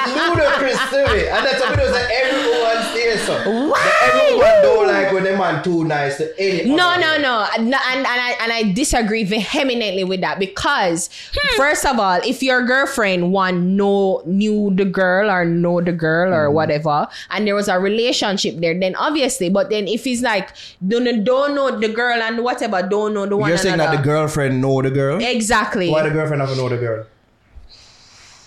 [0.08, 1.26] It was ludicrous to me.
[1.28, 3.34] And that's what it was like, everyone stays so.
[3.70, 7.64] But everyone don't like when the man too nice to any No, other no, girl.
[7.64, 11.56] no, and, and I and I disagree vehemently with that because hmm.
[11.56, 16.32] first of all, if your girlfriend one know knew the girl or know the girl
[16.32, 16.54] or hmm.
[16.54, 19.50] whatever, and there was a relationship there, then obviously.
[19.50, 20.50] But then if it's like
[20.86, 24.02] don't don't know the girl and whatever, don't know the one You're saying that the
[24.02, 25.18] girlfriend know the girl?
[25.20, 25.90] exactly.
[25.90, 27.06] Why the girlfriend have to know the girl?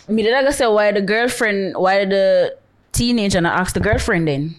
[0.08, 2.56] Me did I go say why the girlfriend, why the
[2.92, 4.56] teenager not ask the girlfriend then?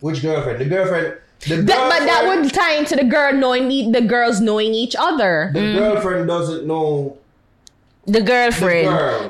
[0.00, 0.60] Which girlfriend?
[0.60, 1.14] The girlfriend.
[1.40, 4.96] The That- but that would tie into the girl knowing e- the girls knowing each
[4.98, 5.50] other.
[5.52, 5.78] The mm.
[5.78, 7.18] girlfriend doesn't know
[8.06, 8.88] The the girlfriend.
[8.88, 9.20] girl.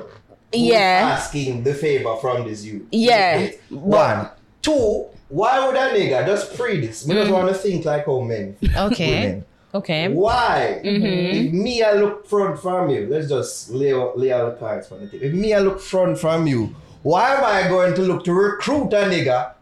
[0.53, 1.11] who's Yeah.
[1.19, 2.87] Asking the favor from this you.
[2.93, 3.51] Yeah.
[3.71, 4.29] One.
[4.63, 5.07] Two.
[5.29, 7.05] Why would a nigga just pre this?
[7.05, 7.09] Mm.
[7.09, 8.57] We just want to think like how men.
[8.77, 9.21] Okay.
[9.25, 9.45] Women.
[9.75, 10.09] Okay.
[10.09, 10.81] Why?
[10.85, 11.47] Mm-hmm.
[11.47, 14.87] If me I look front from you, let's just lay out, lay out the cards
[14.87, 15.27] from the table.
[15.27, 18.93] If me I look front from you, why am I going to look to recruit
[18.93, 19.53] a nigga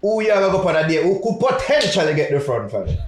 [0.00, 2.96] who you have go on a date who could potentially get the front from you?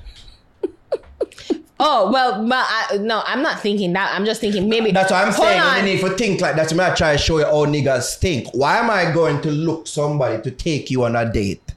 [1.84, 4.14] Oh well, but I, no, I'm not thinking that.
[4.14, 4.92] I'm just thinking maybe.
[4.92, 5.60] That's what I'm saying.
[5.60, 5.66] on.
[5.66, 8.46] I mean, if you think like that, I try to show you how niggas think.
[8.54, 11.71] Why am I going to look somebody to take you on a date?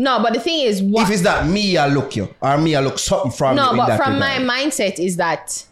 [0.00, 1.02] No, but the thing is, what?
[1.02, 3.62] If it's that me, I look you, or me, I look something from you.
[3.62, 4.42] no, but from regard.
[4.46, 5.66] my mindset is that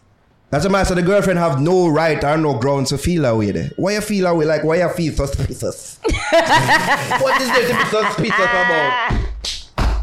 [0.51, 0.93] That's a matter.
[0.93, 3.71] The girlfriend have no right or no grounds to feel away there.
[3.75, 4.45] Why you feel away?
[4.45, 5.97] Like why you feel suspicious?
[6.03, 9.19] what is there to be suspicious about?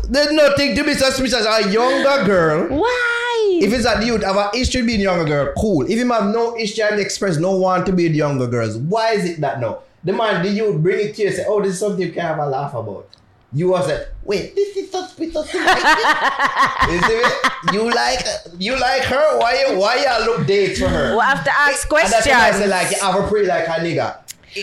[0.08, 1.46] There's nothing to be suspicious.
[1.46, 2.80] A younger girl.
[2.80, 3.60] Why?
[3.62, 5.82] If it's that youth have a history being younger girl, cool.
[5.88, 9.12] If him have no history and express no want to be the younger girls, why
[9.12, 9.82] is it that no?
[10.02, 12.12] The man, the youth bring it to you and say, oh, this is something you
[12.12, 13.08] can have a laugh about.
[13.56, 15.54] You was like, wait, this is suspicious.
[15.54, 16.92] You like it?
[16.92, 17.72] you see me?
[17.72, 18.20] You like
[18.58, 19.38] you like her?
[19.38, 21.12] Why you why you look dates for her?
[21.12, 22.64] We'll have to ask And that's why I questions.
[22.64, 24.08] say like you have a pretty like a nigga.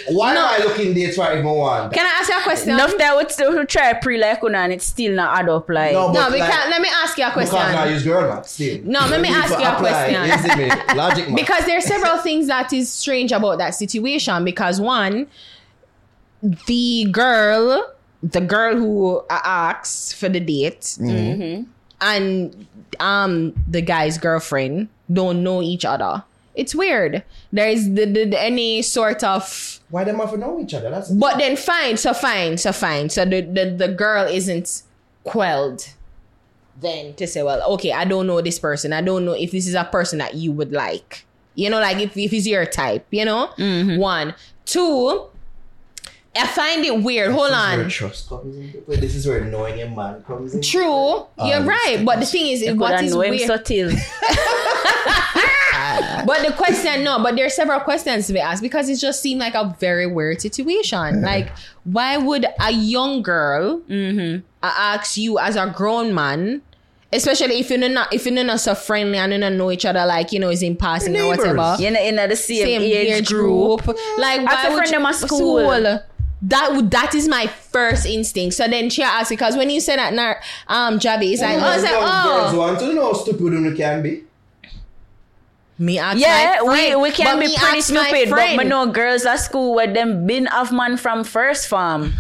[0.10, 0.42] Why No.
[0.42, 1.94] am I looking dates for if I want?
[1.94, 2.70] Can I ask you a question?
[2.74, 5.68] Enough that would still who try pre like una and it's still not add up
[5.70, 6.70] like No, no, but we like- can't.
[6.70, 7.94] Let me ask you a Because I question.
[7.94, 8.80] use girl math still.
[8.86, 10.30] No, let me ask you a apply, question.
[10.30, 10.70] you see me?
[10.96, 11.36] Logic math.
[11.36, 14.44] Because there are several things that is strange about that situation.
[14.44, 15.28] Because one,
[16.68, 17.92] the girl,
[18.24, 21.64] the girl who uh, asks for the date, Mm-hmm.
[22.02, 22.68] and
[23.00, 26.24] um the guy's girlfriend don't know each other.
[26.56, 27.24] It's weird.
[27.52, 30.90] There is the, the, the- any sort of Why them have to know each other?
[30.90, 33.10] That's But then fine, so fine, so fine.
[33.10, 34.84] So the, the, the girl isn't
[35.24, 35.90] quelled
[36.80, 38.94] then to say, well, okay, I don't know this person.
[38.94, 41.26] I don't know if this is a person that you would like.
[41.56, 43.50] You know, like if, if it's your type, you know?
[44.00, 44.34] One.
[44.66, 45.26] Two,
[46.36, 47.32] I find it weird.
[47.32, 47.90] Hold This is where on.
[47.90, 48.96] trust comes into play.
[48.96, 50.62] This is where knowing a man comes in.
[50.62, 52.02] True, you're Um, right.
[52.04, 53.48] But the thing is, You what coulda is know him weird?
[53.48, 53.92] subtle.
[56.26, 59.22] But the question, no, but there are several questions to be asked because it just
[59.22, 61.22] seemed like a very weird situation.
[61.22, 61.50] Like,
[61.84, 66.62] why would a young girl uh, ask you as a grown man,
[67.12, 70.06] especially if you're not if you're not so friendly and you don't know each other,
[70.06, 73.86] like you know, is in passing or whatever, You know, in the same, age, group.
[74.18, 76.00] like As why a would friend you, them at school.
[76.46, 78.56] That would that is my first instinct.
[78.56, 81.72] So then she asked because when you said that, nar- um, Javi, it's like, oh,
[81.74, 84.24] it's like, Young girls oh, want to know how stupid you can be.
[85.80, 88.58] me ask Yeah, my we, friend, we can but be pretty stupid, but friend.
[88.58, 92.14] me know girls at school where them been off man from first farm.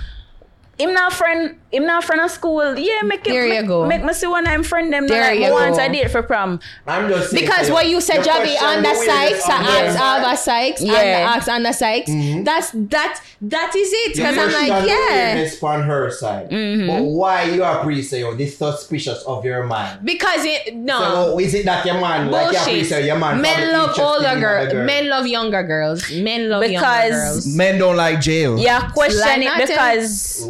[0.80, 2.76] Him not friend, him not friend of school.
[2.80, 3.30] Yeah, make it.
[3.30, 3.86] There you make, go.
[3.86, 5.08] Make me see one I'm friend them.
[5.08, 5.86] There like, you me want go.
[5.86, 6.60] a date for prom.
[6.88, 9.50] I'm just saying Because to what you said, the Javi, question, under the weirdest Sykes,
[9.50, 10.04] I on asked there.
[10.04, 11.34] Alva Sykes, and Yeah.
[11.36, 12.10] asked under Sykes.
[12.10, 12.44] Mm-hmm.
[12.44, 13.22] That's that.
[13.42, 14.16] That is it.
[14.16, 15.34] Because I'm like, yeah.
[15.36, 16.50] weirdness on her side.
[16.50, 16.88] Mm-hmm.
[16.88, 20.00] But why you are pre say oh, this suspicious of your man?
[20.04, 22.88] Because it no So is it that your man like you pre bullshit.
[22.88, 23.42] say your man?
[23.42, 24.72] Men love older girls.
[24.74, 24.86] girl?
[24.86, 26.12] Men love younger girls.
[26.12, 27.56] Men love younger Because- girls.
[27.56, 28.58] Men don't like jail.
[28.58, 30.48] Yeah, question Like it because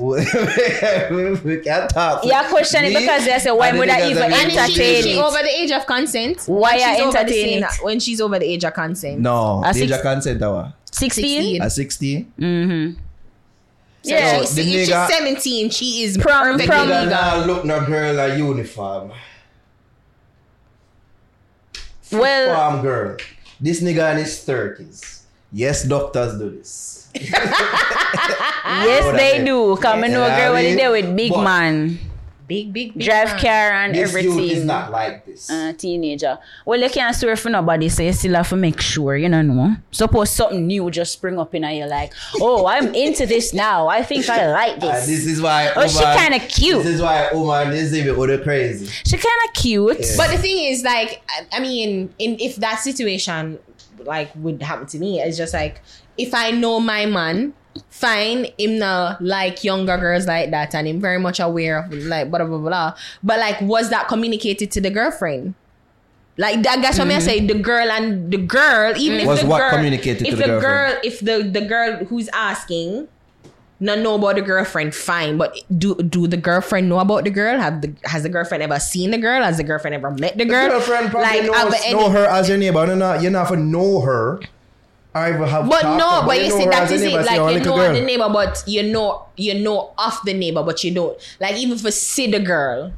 [1.43, 2.23] we can't talk.
[2.25, 4.57] yeah, question it Me because they say why and would I even that And make
[4.57, 6.43] if she, entertain she over the age of consent.
[6.47, 7.83] Why when she's I over the entertain same- it?
[7.83, 9.19] When she's over the age of consent.
[9.19, 10.73] No, A age six- of consent hour.
[10.91, 11.61] 16?
[11.61, 12.33] At 16?
[12.39, 12.99] Mm-hmm.
[14.03, 14.39] So Yeah.
[14.41, 17.09] she's, the if she's 17, she is Prom- perfectly prom- Nigga legal.
[17.09, 19.11] now look no girl a uniform.
[22.11, 23.17] Well, Farm girl.
[23.59, 25.21] This nigga in his 30s.
[25.51, 26.92] Yes, doctors do this.
[27.15, 29.75] Yes, what they do.
[29.77, 31.99] Come and know Yeah, girl I what they mean, with big but- man.
[32.45, 33.39] Big, big, big drive fan.
[33.39, 34.37] car and This everything.
[34.37, 35.49] youth is not like this.
[35.49, 36.37] uh, teenager.
[36.65, 39.41] Well, you can't swear for nobody, so you still have to make sure, you know.
[39.41, 39.77] No?
[39.91, 42.11] Suppose something new just spring up in and you're like,
[42.41, 43.87] oh, I'm into this now.
[43.87, 45.05] I think I like And this.
[45.07, 45.71] this is why.
[45.73, 46.83] Oh, she kinda cute.
[46.83, 48.87] This is why woman is even other crazy.
[49.05, 49.97] she kind of cute.
[50.01, 50.13] Yeah.
[50.17, 53.57] But the thing is, like, I- I mean, in if that situation
[54.03, 55.81] like would happen to me, it's just like
[56.17, 57.53] if I know my man,
[57.89, 62.29] fine, him now like younger girls like that, and him very much aware of like
[62.29, 62.69] blah blah blah.
[62.69, 62.93] blah.
[63.23, 65.55] But like, was that communicated to the girlfriend?
[66.37, 67.21] Like that, that's what I mm-hmm.
[67.21, 67.45] say.
[67.45, 69.29] The girl and the girl, even if mm-hmm.
[69.29, 73.07] Was the what girl, communicated if to the girl, if the the girl who's asking
[73.79, 75.37] not know about the girlfriend, fine.
[75.37, 77.59] But do do the girlfriend know about the girl?
[77.59, 79.43] Have the has the girlfriend ever seen the girl?
[79.43, 80.63] Has the girlfriend ever met the girl?
[80.63, 82.85] The girlfriend probably like, knows, know her as your neighbor.
[82.85, 84.39] You're not, you're not for know her.
[85.15, 87.13] I even have But no, about- but you see her that as a is it.
[87.13, 90.63] Like "Oh, you know girl." the neighbor, but you know you know of the neighbor,
[90.63, 91.17] but you don't.
[91.39, 92.91] Like even for see the girl.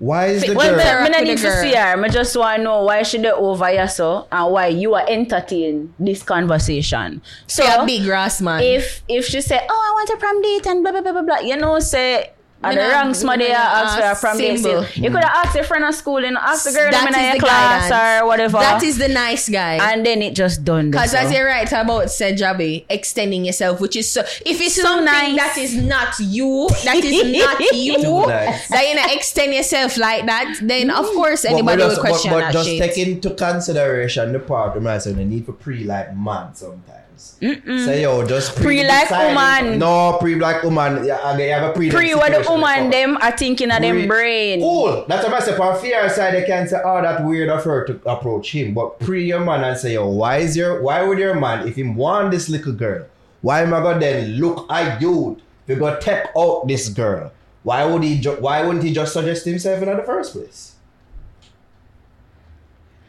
[0.00, 0.78] Why is the Well, girl?
[0.78, 1.96] me, me with not the need to see her.
[1.96, 5.04] Me just want to know why she dey over here so and why you are
[5.08, 7.20] entertaining this conversation.
[7.48, 8.62] So So a big grass man.
[8.62, 11.22] if if she say, "Oh, I want a prom date," and blah blah blah blah
[11.22, 12.30] blah, you know, say.
[12.60, 14.58] At the not- wrong somebody me ask for a ask prom symbol.
[14.58, 15.04] still.
[15.04, 15.46] You could have mm-hmm.
[15.46, 17.40] asked your friend at school, and know, ask the girl that them in your the
[17.40, 18.22] class guidance.
[18.22, 18.58] or whatever.
[18.58, 19.92] That is the nice guy.
[19.92, 20.90] and then it just done.
[20.90, 25.04] Because as you're right about said Javi, extending yourself, which is so if it's something
[25.04, 25.36] nice.
[25.36, 28.68] that is not you, that is not you, Too nice.
[28.68, 31.14] that you know extend yourself like that, then of mm.
[31.14, 32.82] course anybody but, will just, question but, but that just shit.
[32.82, 37.07] take into consideration the part of myself, the need for pre like man sometimes.
[37.18, 39.78] Say yo, just pre-black woman.
[39.78, 41.04] No, pre-black woman.
[41.04, 41.90] Yeah, they have a pre.
[41.90, 44.60] Pre what the woman them are thinking of them Pre- brain.
[44.60, 45.04] Cool.
[45.08, 45.56] That's what I say.
[45.56, 49.00] On fear side, they can say, "Oh, that weird of her to approach him." But
[49.00, 51.96] pre your man and say, "Yo, why is your why would your man if him
[51.96, 53.06] want this little girl?
[53.42, 55.38] Why am I gonna then look at you?
[55.66, 57.32] We go take out this girl.
[57.62, 58.18] Why would he?
[58.20, 60.74] Ju- why wouldn't he just suggest himself in the first place?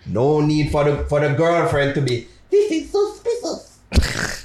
[0.06, 2.27] No need for the for the girlfriend to be.
[2.49, 3.19] This is suspicious.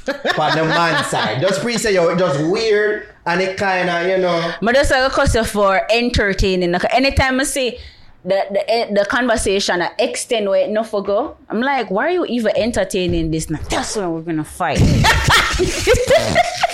[0.08, 4.06] On the man side, just pre say yo, it just weird and it kind of
[4.06, 4.54] you know.
[4.60, 6.72] But that's like a cause for entertaining.
[6.72, 7.78] Like, anytime I see
[8.24, 12.24] the, the eh, the conversation extend where no for go, I'm like, why are you
[12.26, 13.50] even entertaining this?
[13.50, 14.80] Now that's when we're gonna fight.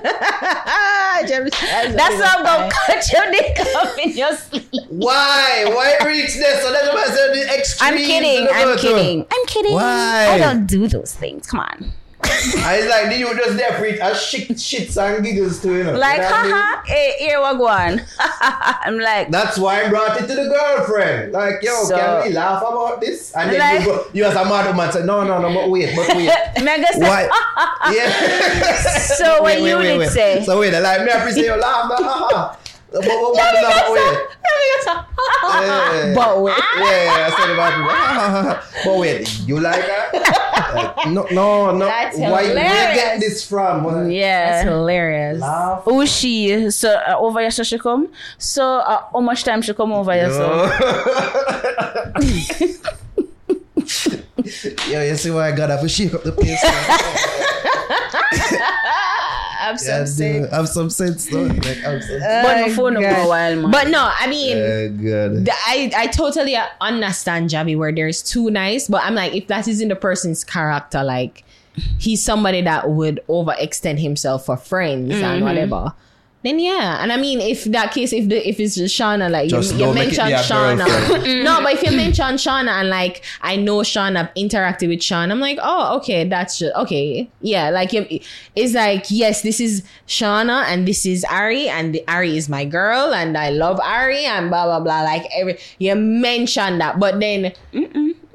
[1.96, 4.68] that's why I'm gonna cut your dick off in your sleep.
[4.88, 5.64] Why?
[5.66, 6.62] Why reach this?
[6.62, 7.34] So that's what I said.
[7.34, 7.92] The extreme.
[7.92, 8.48] I'm kidding.
[8.50, 9.26] I'm kidding.
[9.30, 9.74] I'm kidding.
[9.74, 10.28] Why?
[10.32, 11.46] I don't do those things.
[11.46, 11.92] Come on.
[12.62, 14.00] I was like, then you just there for it.
[14.00, 15.96] I shit, shits and giggles too, you know.
[15.98, 16.86] Like, You know what I mean?
[16.86, 18.00] hey, here we go on.
[18.18, 21.32] I'm like, That's why I brought it to the girlfriend.
[21.32, 23.32] Like, yo, So- can we laugh about this?
[23.34, 25.70] And then Like- you, go, you as a mad woman say, no, no, no, but
[25.70, 26.30] wait, but wait.
[26.62, 27.28] Mega say, Why?
[27.94, 28.82] yeah.
[29.16, 30.08] So what Wait, you wait, wait, did wait.
[30.10, 30.42] say?
[30.44, 31.88] So wait, like me appreciate your laugh.
[31.88, 32.56] But, ha,
[32.92, 32.92] ha.
[32.92, 33.14] But, but, but,
[33.62, 34.18] but, wait.
[35.62, 36.12] Yeah.
[36.14, 36.54] But wait.
[36.78, 37.94] Yeah, yeah, I said about people.
[38.92, 40.10] but wait, you like her?
[40.74, 41.86] Like, no, no, no.
[41.86, 42.54] That's Why, where you
[42.94, 43.84] get this from?
[43.84, 44.08] What?
[44.08, 45.40] That's hilarious.
[45.40, 45.84] Laugh.
[45.84, 46.70] Who she?
[46.70, 48.08] So uh, over here so she come.
[48.38, 50.30] So uh, how much time she come over here?
[50.30, 50.70] So
[54.88, 56.60] Yo, you see why I got up and shake up the place?
[59.70, 60.46] I'm yeah, I do.
[60.50, 61.42] Have some sense though.
[61.42, 63.70] Like, have some but my phone for a while, man.
[63.70, 68.88] But no, I mean, Uh, the- I I totally understand Javi where there's too nice,
[68.88, 71.44] but I'm like, if that isn't the person's character, like
[71.98, 75.24] he's somebody that would overextend himself for friends Mm-hmm.
[75.24, 75.92] and whatever.
[76.42, 79.50] Then yeah, and I mean, if that case, if the if it's just Shauna, like
[79.50, 82.88] Just you, you don't it mentioned be Shauna, no, but if you mention Shauna and
[82.88, 87.28] like I know Shauna, I've interacted with Shauna, I'm like, oh, okay, that's just okay,
[87.42, 92.38] yeah, like it's like yes, this is Shauna and this is Ari, and the, Ari
[92.38, 95.02] is my girl, and I love Ari, and blah blah blah.
[95.02, 97.52] Like every you mentioned that, but then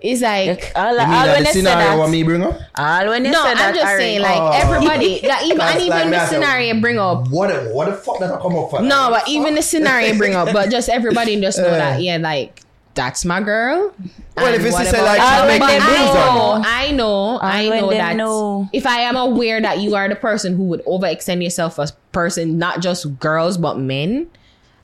[0.02, 0.72] it's like.
[0.76, 2.60] all, You all mean when that the scenario what me bring up?
[2.78, 4.52] all when they No, say I'm that, just Ari, saying, like Oh.
[4.54, 7.28] everybody, that even and even me, the I said, scenario bring up.
[7.30, 8.82] What the, what the fuck did I come up for?
[8.82, 11.72] No, but even the scenario bring up, but just everybody just know Uh.
[11.78, 12.62] that, yeah, like
[12.94, 13.94] that's my girl.
[14.38, 15.06] Well, if and it's to say whatever.
[15.06, 16.62] like she make when the they know.
[16.66, 18.70] I know, I know that know.
[18.74, 22.58] if I am aware that you are the person who would overextend yourself as person,
[22.58, 24.28] not just girls but men,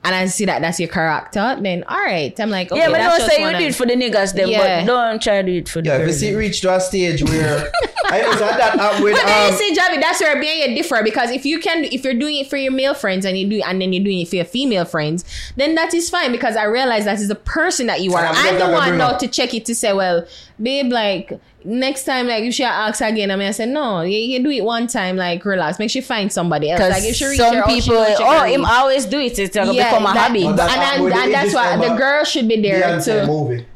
[0.04, 2.98] and I see that that's your character, then all right, I'm like, okay, yeah, but
[2.98, 4.80] that's don't just say you one do it for the niggas them, Yeah.
[4.80, 6.60] but don't try to do it for the Yeah, if you girls see it reach
[6.62, 7.70] to a stage where
[8.06, 10.70] I know so that uh, with But then um, you see, Javi, that's where being
[10.70, 13.38] a differ because if you can, if you're doing it for your male friends and
[13.38, 15.24] you do, and then you're doing it for your female friends,
[15.56, 18.24] then that is fine because I realize that is the person that you are.
[18.24, 20.26] I'm I'm just the one now to check it to say, well,
[20.60, 24.16] babe, like next time, like if she asks again, I mean, I said no, you,
[24.18, 26.80] you do it one time, like relax, make sure you find somebody else.
[26.80, 28.70] Like if she reach some her, people, know she oh, him reach.
[28.70, 29.38] always do it.
[29.38, 30.44] It's gonna Yeah, become a that- hobby.
[30.44, 33.66] Well, that's and, and, and that's why the girl should be there Beyonce to movie.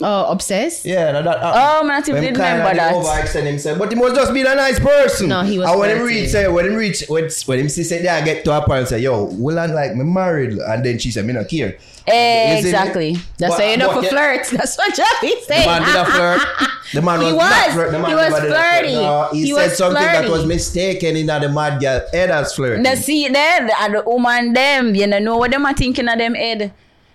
[0.00, 0.84] Oh obsessed.
[0.84, 2.94] Yeah, that, that, Oh, man, I think When we did Kyle remember that.
[2.94, 5.28] overextend himself, but he was just being a nice person.
[5.28, 7.82] No, he was And when him reach, say, when him reach, when, when him see,
[7.82, 10.58] say, yeah, I get to her parents, say, yo, will I like me married?
[10.58, 11.76] And then she said, me not care.
[12.06, 13.14] Eh, exactly.
[13.38, 14.46] That's But- why you know for yeah, flirt.
[14.52, 15.66] That's what The said.
[15.66, 16.40] man did a flirt.
[16.92, 17.50] The man He was, was.
[17.50, 17.92] not flirt.
[17.92, 18.78] The man He was never did a flirt.
[18.80, 18.94] flirty.
[18.94, 22.82] No, he, He said something that was mistaken in the mad girl head as flirting.
[22.82, 26.18] Now see there, and the woman them, you know, know what them are thinking of
[26.18, 26.72] them head.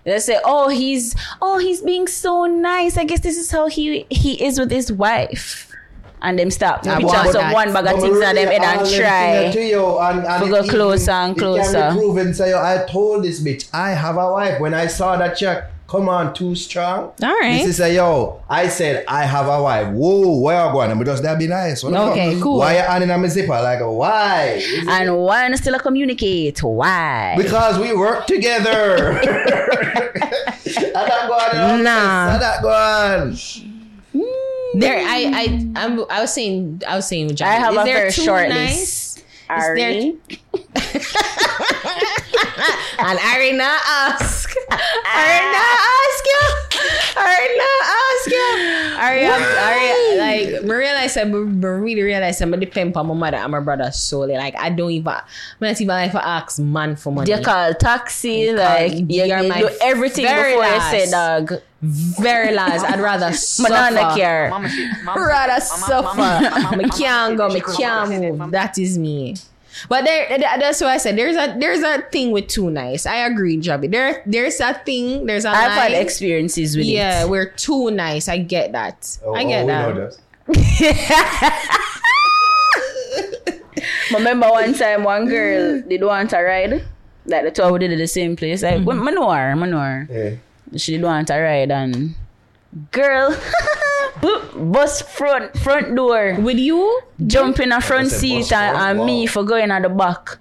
[0.08, 2.96] They say, oh, he's, oh, he's being so nice.
[2.96, 5.64] I guess this is how he he is with his wife.
[6.20, 6.84] And them stop.
[6.84, 9.50] Maybe chance of one bag of But things really, on them head and try.
[9.52, 11.72] to you and, and go closer it- and it closer.
[11.72, 14.60] can be proven, say, yo, I told this bitch, I have a wife.
[14.60, 17.12] When I saw that check, come on, too strong.
[17.22, 17.58] All right.
[17.58, 19.88] This is say, yo, I said, I have a wife.
[19.88, 20.90] Whoa, where you going?
[20.90, 21.82] I'm just that be nice.
[21.82, 22.42] What Okay, fuck?
[22.42, 22.58] cool.
[22.58, 23.48] Why are you on in my zipper?
[23.52, 24.54] Like, why?
[24.58, 26.62] Is it- And why not still a communicate?
[26.62, 27.34] Why?
[27.36, 29.18] Because we work together.
[30.94, 32.34] I not going Nah.
[32.34, 33.32] I not going.
[34.14, 34.80] Mm.
[34.80, 37.84] There, I, I, I'm, I was saying, I was saying, Javi, I have is a
[37.84, 39.16] there very too short nice?
[39.16, 39.24] list.
[39.74, 39.90] there-
[42.98, 43.78] and Ari, And Arina
[44.70, 45.16] ask.
[45.18, 45.62] Arina
[45.98, 46.42] ask you.
[47.16, 48.46] Arina ask you.
[48.98, 53.52] Ari, Ari, like, me realize, I me really realize, I'm depend on my mother and
[53.52, 54.34] my brother solely.
[54.34, 55.22] Like, I don't even, I'm
[55.60, 57.30] not even like to ask man for money.
[57.30, 60.92] you call taxi, You like call- you, you're you do everything very before last.
[60.94, 61.52] you say dog.
[61.80, 63.68] Very last, I'd rather suffer.
[63.72, 64.50] Banana care.
[65.06, 66.20] rather suffer.
[66.20, 68.50] I can't go, I can't move.
[68.50, 69.36] That is me.
[69.88, 73.06] But there, that's why I said there's a there's a thing with too nice.
[73.06, 73.90] I agree, Javi.
[73.90, 75.26] There there's a thing.
[75.26, 77.22] There's a I've had experiences with Yeah, it.
[77.22, 78.28] Yeah, we're too nice.
[78.28, 79.18] I get that.
[79.24, 79.94] Oh, I get oh, that.
[79.94, 80.18] know that.
[84.12, 86.84] Remember one time one girl did want to ride.
[87.26, 88.62] Like the two of we did it the same place.
[88.62, 90.08] Like mm Manor, Manor.
[90.10, 90.76] Yeah.
[90.78, 92.14] She did want to ride and
[92.90, 93.36] girl
[94.54, 96.36] bus front front door.
[96.38, 98.98] With you, jump in a front That's a seat bus and, front?
[98.98, 100.38] and me for going at the back.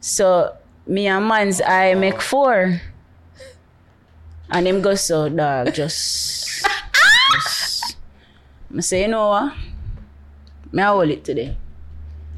[0.00, 2.80] So me and man's I make four.
[4.50, 6.62] And him go so dog just,
[7.32, 7.96] just
[8.76, 9.54] I say you know what?
[10.72, 11.56] Me I hold it today.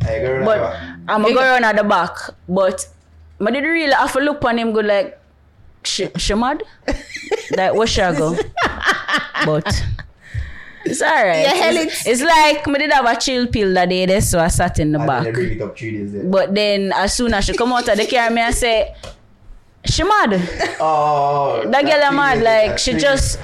[0.01, 0.77] Hey, girl, But
[1.09, 2.17] I'm going to go around at the back.
[2.49, 2.87] But
[3.41, 5.19] I didn't really have to look on him go like
[5.83, 6.63] she, she mad?
[7.57, 8.37] like where should I go?
[9.45, 9.67] But
[10.85, 11.41] it's alright.
[11.43, 14.39] Yeah, hell, it's, it's like I did have a chill pill that day there, so
[14.39, 15.25] I sat in the and back.
[15.25, 16.25] then bring it up three days there.
[16.25, 18.95] But then as soon as she come out of the car, me I say,
[19.87, 20.33] she mad.
[20.81, 22.35] Oh, That girl three am mad.
[22.37, 23.39] days, Like she three just,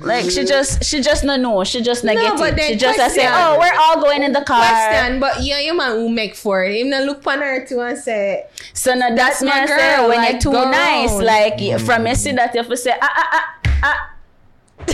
[0.00, 1.64] like she just, she just no know.
[1.64, 2.62] She just not No, get it.
[2.72, 4.58] She just a say, oh, we're all going in the car.
[4.58, 5.18] question.
[5.20, 6.80] But yeah, your man who make for it.
[6.80, 10.08] Him not look on her too and say, So now that's That's my I say
[10.08, 11.24] when like, you're too nice, round.
[11.24, 14.12] like y- from you see that you have to say ah ah ah ah.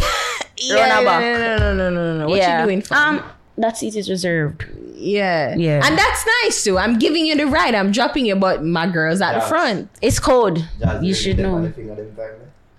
[0.57, 2.29] yeah, her no, no, no, no, no, no.
[2.29, 2.61] What yeah.
[2.61, 3.19] you doing, fam?
[3.19, 3.25] Um,
[3.59, 4.65] that seat is reserved.
[4.95, 5.81] yeah, Yeah.
[5.85, 6.79] and that's nice too.
[6.79, 7.75] I'm giving you the ride.
[7.75, 9.91] I'm dropping you, but my girl's at the front.
[10.01, 10.65] It's cold.
[10.81, 11.63] Jazz, you should know.
[11.63, 12.31] the finger them time?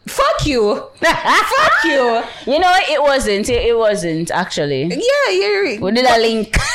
[0.07, 0.75] Fuck you.
[0.99, 2.23] Fuck you.
[2.51, 3.49] You know it wasn't.
[3.49, 4.83] It, it wasn't actually.
[4.85, 5.79] Yeah, you're.
[5.79, 6.57] We did a link.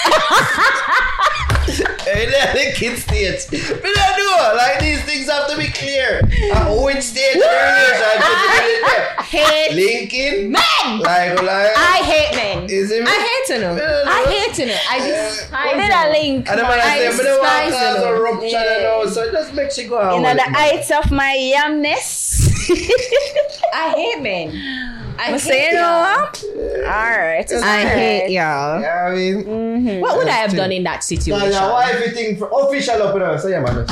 [2.12, 3.50] Hey, there, the kid states.
[3.50, 4.54] We don't know.
[4.56, 6.20] Like these things have to be clear.
[6.54, 9.20] At which stage of the relationship?
[9.28, 10.52] hate Linking?
[10.52, 11.00] men.
[11.00, 11.72] Like, like.
[11.76, 12.70] I hate men.
[12.70, 13.04] Is it?
[13.04, 13.10] me?
[13.10, 14.04] I hate to know.
[14.06, 14.78] I hate to know.
[14.88, 16.48] I despise did a link.
[16.48, 18.22] And the man I I say, but the one despise a them.
[18.22, 20.14] rupture and all, so just make she go out.
[20.16, 22.48] You know the heights of my yamness.
[23.72, 24.97] I hate men.
[25.18, 26.02] I I hate say you know y'all.
[26.02, 26.44] what?
[26.84, 27.52] All right.
[27.52, 28.80] I hate y'all.
[28.80, 30.00] Yeah, I mean, mm-hmm.
[30.00, 31.50] What would I have done in that situation?
[31.52, 33.86] your wife think for official up in her, so yeah, man.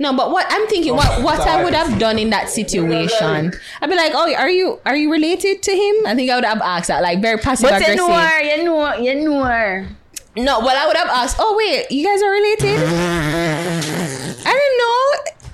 [0.00, 3.88] No, but what I'm thinking, what what I would have done in that situation, I'd
[3.90, 6.06] be like, oh, are you are you related to him?
[6.06, 8.08] I think I would have asked that, like very passive But you aggressive.
[8.08, 8.42] know her.
[8.42, 8.94] You know.
[8.96, 9.86] You know her.
[10.38, 12.78] No, well, I would have asked, oh wait, you guys are related?
[14.44, 14.95] I didn't know.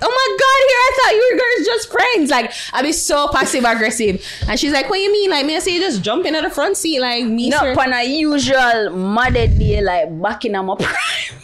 [0.05, 2.29] Oh my god, here I thought you were guys just friends.
[2.29, 5.29] Like I'd be so passive aggressive, and she's like, "What you mean?
[5.31, 5.55] Like me?
[5.55, 7.93] I say you just jump in at the front seat, like me, Not sir." on
[7.93, 11.39] a usual mother day like back in my prime.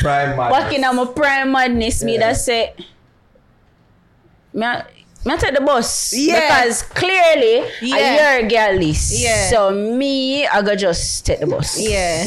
[0.00, 0.50] Prime man.
[0.50, 2.20] back in my prime madness, me Yeah.
[2.20, 2.74] that say
[4.52, 4.82] me I,
[5.24, 6.12] me I take the bus.
[6.16, 6.40] Yeah.
[6.64, 8.38] Because clearly Yeah.
[8.40, 9.12] you're a girl list.
[9.22, 9.50] Yeah.
[9.50, 11.78] So me I go just take the bus.
[11.80, 12.26] Yeah.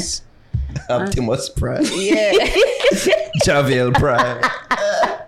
[0.90, 1.84] Optimus Prime.
[1.94, 2.32] Yeah.
[3.44, 4.42] Javel Prime.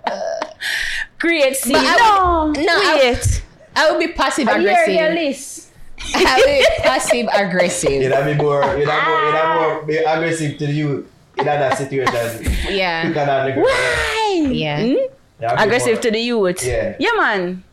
[1.19, 1.73] Create scene.
[1.73, 3.43] But I no, would- no, I- wait.
[3.75, 5.13] I would be passive Are you your aggressive.
[5.13, 5.67] list?
[6.15, 7.91] I would be passive aggressive.
[7.91, 11.07] You'd be more, you'd have more, you'd have more be aggressive to you
[11.37, 12.43] in that situation.
[12.69, 13.01] Yeah.
[13.05, 13.63] Quicker than the girl.
[13.63, 14.47] Why?
[14.51, 14.81] Yeah.
[14.81, 14.93] Hmm?
[15.39, 16.65] Yeah, Aggressive more- to the youth.
[16.65, 16.95] Yeah.
[16.99, 17.63] Yeah, man.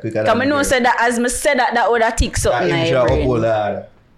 [0.00, 2.36] Quicker than Come the know said that as me said that that would have tick
[2.36, 3.06] something in intro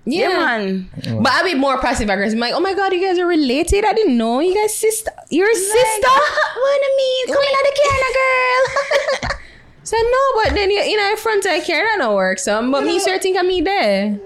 [0.06, 0.88] your up brain.
[0.94, 1.04] all that.
[1.04, 1.12] Yeah, Yeah.
[1.14, 1.22] man.
[1.22, 2.34] But I'd be more passive aggressive.
[2.36, 3.84] I'm like, oh my god, you guys are related.
[3.84, 5.10] I didn't know you guys sister.
[5.30, 6.08] You're a sister.
[6.56, 7.26] What I mean?
[7.34, 9.38] Come in the camera, girl.
[9.84, 12.38] so no, but then you you know front the camera that work.
[12.38, 14.18] So but me sure think I'm me there.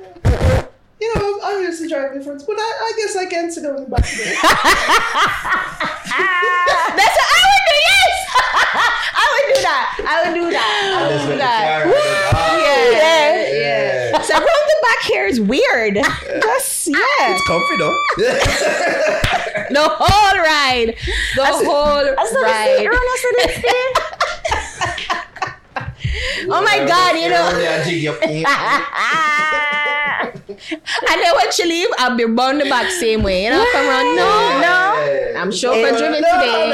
[1.00, 3.76] You know, I used to drive difference, but I, I guess I can sit on
[3.76, 4.34] the back there.
[7.00, 7.76] That's what I would do.
[7.88, 8.16] Yes,
[9.16, 9.86] I would do that.
[10.04, 10.68] I would do that.
[10.92, 11.60] I would do that.
[11.82, 11.94] camera,
[12.34, 14.10] ah, Yeah, yeah.
[14.10, 14.20] yeah.
[14.22, 15.94] So around the back here is weird.
[15.94, 16.96] Just yeah.
[17.32, 17.96] It's comfy though.
[19.70, 20.96] The whole ride.
[21.36, 22.02] The whole
[22.42, 22.88] ride.
[26.52, 27.46] Oh my god, you know.
[30.68, 31.10] Yeah, jig.
[31.10, 33.44] And then when she leave, I'll be bound the back same way.
[33.44, 34.16] You know, come around.
[34.16, 34.96] No, no.
[35.40, 36.72] I'm sure for driven today.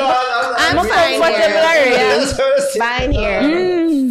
[0.58, 0.76] I'm
[2.78, 3.30] fine here.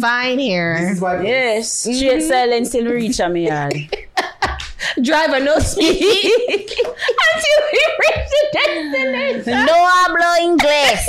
[0.00, 0.96] Fine here.
[1.22, 1.70] Yes.
[1.72, 3.74] Straight silence till we reach me yard.
[5.02, 5.92] Driver, no speed.
[5.92, 9.66] Until we reach the destination.
[9.66, 11.00] No hablo inglés.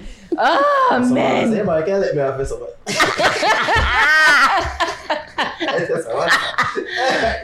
[0.38, 1.50] Oh, man.
[1.52, 2.66] Say, man, can't let me have this over.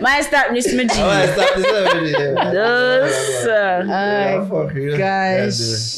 [0.01, 1.33] My start Miss I want to Maji.
[1.35, 2.13] stop this already.
[2.55, 3.47] Those.
[3.47, 5.51] Uh, yeah, fuck oh, Yeah,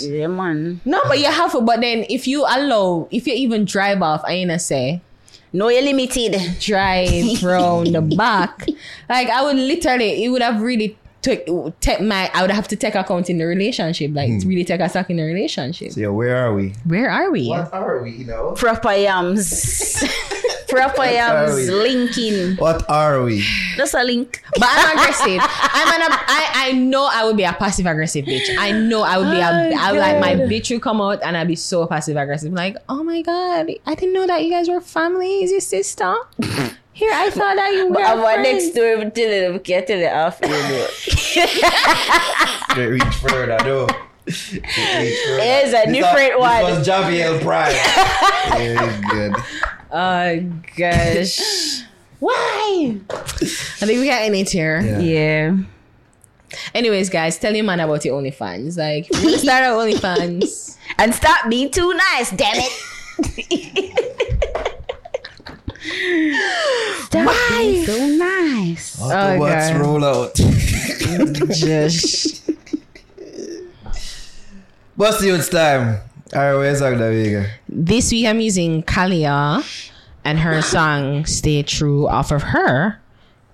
[0.02, 0.80] Yeah, man.
[0.84, 1.60] No, but you have to.
[1.60, 5.00] But then, if you allow, if you even drive off, I ain't say
[5.52, 6.36] No, you're limited.
[6.60, 8.66] drive round the back,
[9.08, 12.30] like I would literally, it would have really took take my.
[12.34, 14.48] I would have to take account in the relationship, like hmm.
[14.48, 15.92] really take a stock in the relationship.
[15.92, 16.74] So, yeah, where are we?
[16.84, 17.48] Where are we?
[17.48, 18.52] What are we, you know?
[18.52, 20.02] Proper yams.
[20.68, 22.56] Proper yams linking.
[22.56, 23.42] What are we?
[23.76, 24.42] Just a link.
[24.52, 25.40] But I'm aggressive.
[25.40, 26.08] I'm an.
[26.12, 28.54] I I know I would be a passive aggressive bitch.
[28.58, 29.48] I know I would be a.
[29.48, 32.52] Oh, I would like my bitch would come out and I'd be so passive aggressive.
[32.52, 35.42] Like, oh my god, I didn't know that you guys were family.
[35.42, 36.14] Is your sister?
[36.98, 37.94] Here, I thought that you were.
[37.94, 38.64] But I'm friends.
[38.64, 40.40] next door till it get till it off.
[40.42, 40.86] You know.
[42.74, 43.86] They reach further, though.
[44.26, 45.40] They reach further.
[45.40, 46.64] It is a This different was- one.
[46.64, 47.78] This was Javier Pride.
[48.58, 49.32] Very good.
[49.92, 50.40] Oh
[50.76, 51.82] gosh.
[52.18, 52.96] Why?
[53.10, 54.80] I think we got in it here.
[54.80, 54.98] Yeah.
[54.98, 55.56] Yeah.
[56.74, 58.76] Anyways, guys, tell your man about your OnlyFans.
[58.76, 60.76] Like, we're gonna start our OnlyFans.
[60.98, 62.72] And stop being too nice, damn it.
[65.88, 67.58] Stop Why?
[67.60, 68.98] being so nice.
[69.00, 69.80] Oh, what's God.
[69.80, 70.34] roll out?
[71.54, 72.50] Just
[74.96, 76.00] What's the youth's time?
[76.34, 77.46] Alright, where's Agda Vega?
[77.68, 79.62] this week I'm using Khalia
[80.24, 83.00] and her song Stay True off of her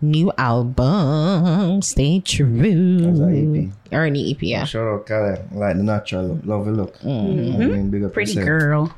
[0.00, 2.98] new album Stay True.
[2.98, 3.70] That's her EP.
[3.92, 4.64] Or an EP, yeah.
[4.64, 5.38] Shout out Kyle.
[5.52, 6.98] Like the natural look, lovely look.
[6.98, 7.62] Mm-hmm.
[7.62, 8.46] I mean, big up Pretty yourself.
[8.46, 8.94] girl.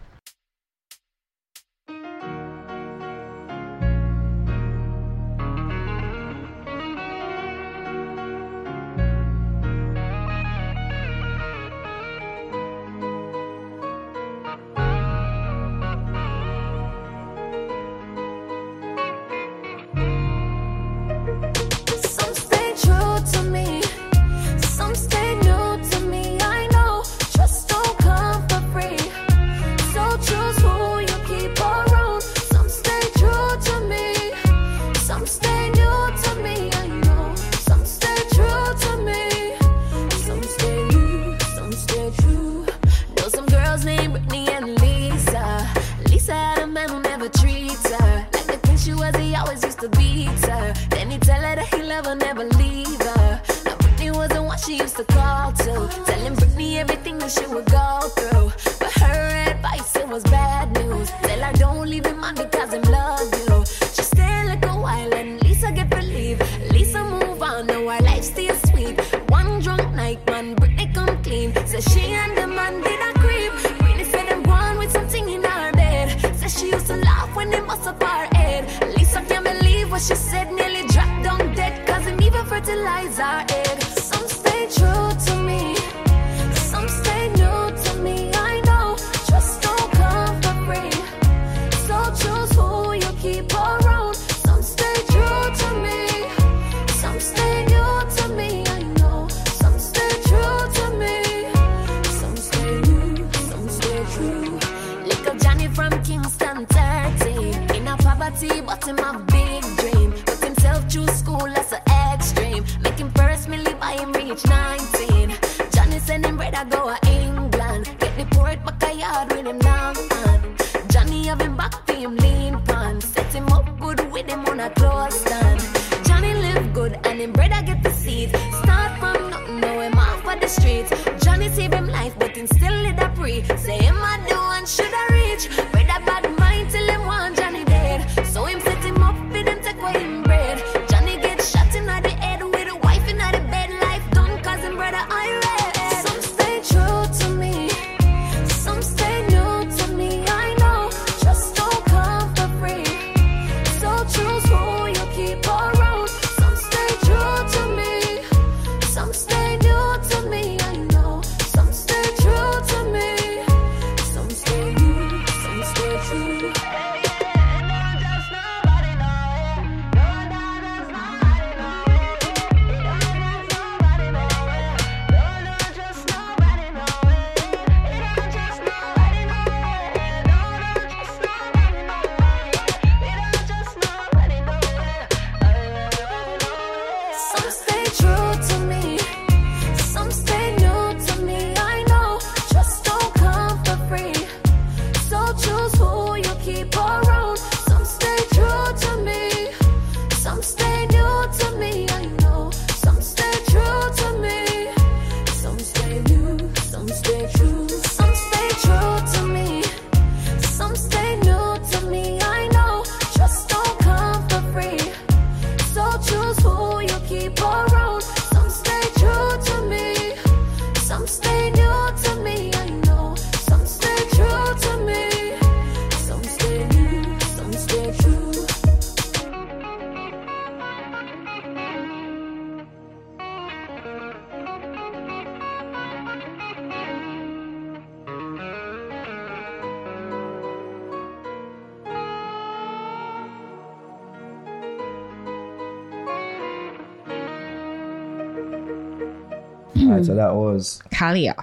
[250.56, 251.36] Was Khalia.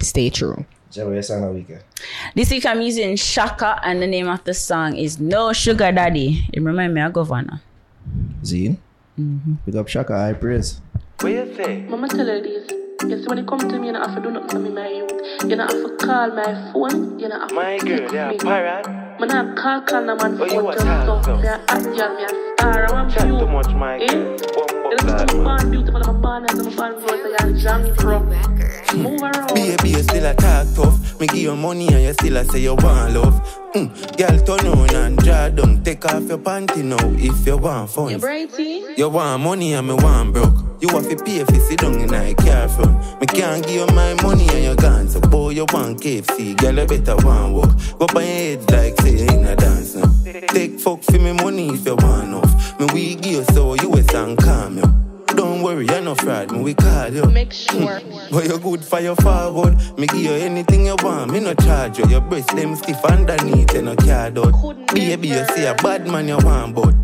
[0.00, 0.64] Stay true.
[0.90, 1.84] Jerry Sang of Weekend.
[2.34, 6.48] This week I'm using Shaka and the name of the song is No Sugar Daddy.
[6.52, 7.60] It remind me of Governor.
[8.42, 8.78] Zine.
[9.64, 10.80] Pick up Shaka, I praise.
[11.20, 11.82] What you say?
[11.82, 12.66] Mama tell her this.
[13.06, 14.70] You see when you come to me, you don't have to do nothing for me,
[14.70, 15.12] my youth.
[15.44, 17.18] You don't have to call my phone.
[17.20, 18.38] You don't have to My girl, text yeah, me.
[18.38, 18.86] pirate.
[19.20, 21.22] Man, I call call no man Oh, you phone want to so.
[21.22, 21.40] talk?
[21.42, 22.28] Me a hot girl, me a
[22.58, 22.86] star.
[22.88, 23.38] I want Chat you.
[23.38, 24.06] too much, my Eh?
[24.06, 24.36] girl.
[25.08, 28.20] You know, beautiful, I'm born nice, I'm born good, so you're jam pro.
[28.94, 29.54] Move around.
[29.54, 31.20] Baby, you still a talk tough.
[31.20, 33.72] Me give you money and you still a say you want love.
[33.74, 34.16] Mm.
[34.16, 35.82] Girl, turn on and draw down.
[35.82, 38.10] Take off your panty now if you want fun.
[38.10, 38.94] You?
[38.96, 40.67] You want money and me want broke.
[40.80, 43.20] You have to pay if you sit down in a car front.
[43.20, 45.08] Me can't give you my money and you gone.
[45.08, 47.98] So boy, you want KFC, girl, you better want walk.
[47.98, 50.08] Go by your head like say you in a dance now.
[50.48, 52.78] Take fuck for me money if you want off.
[52.78, 54.84] Me we give you so you a and calm you.
[55.34, 57.24] Don't worry, you're no fraud, me we call you.
[57.24, 58.00] Make sure.
[58.30, 59.76] But you good for your forward.
[59.98, 62.06] Me give you anything you want, me no charge you.
[62.06, 64.94] Your breast them stiff underneath, you no card out.
[64.94, 66.94] Baby, you say a bad man you want, but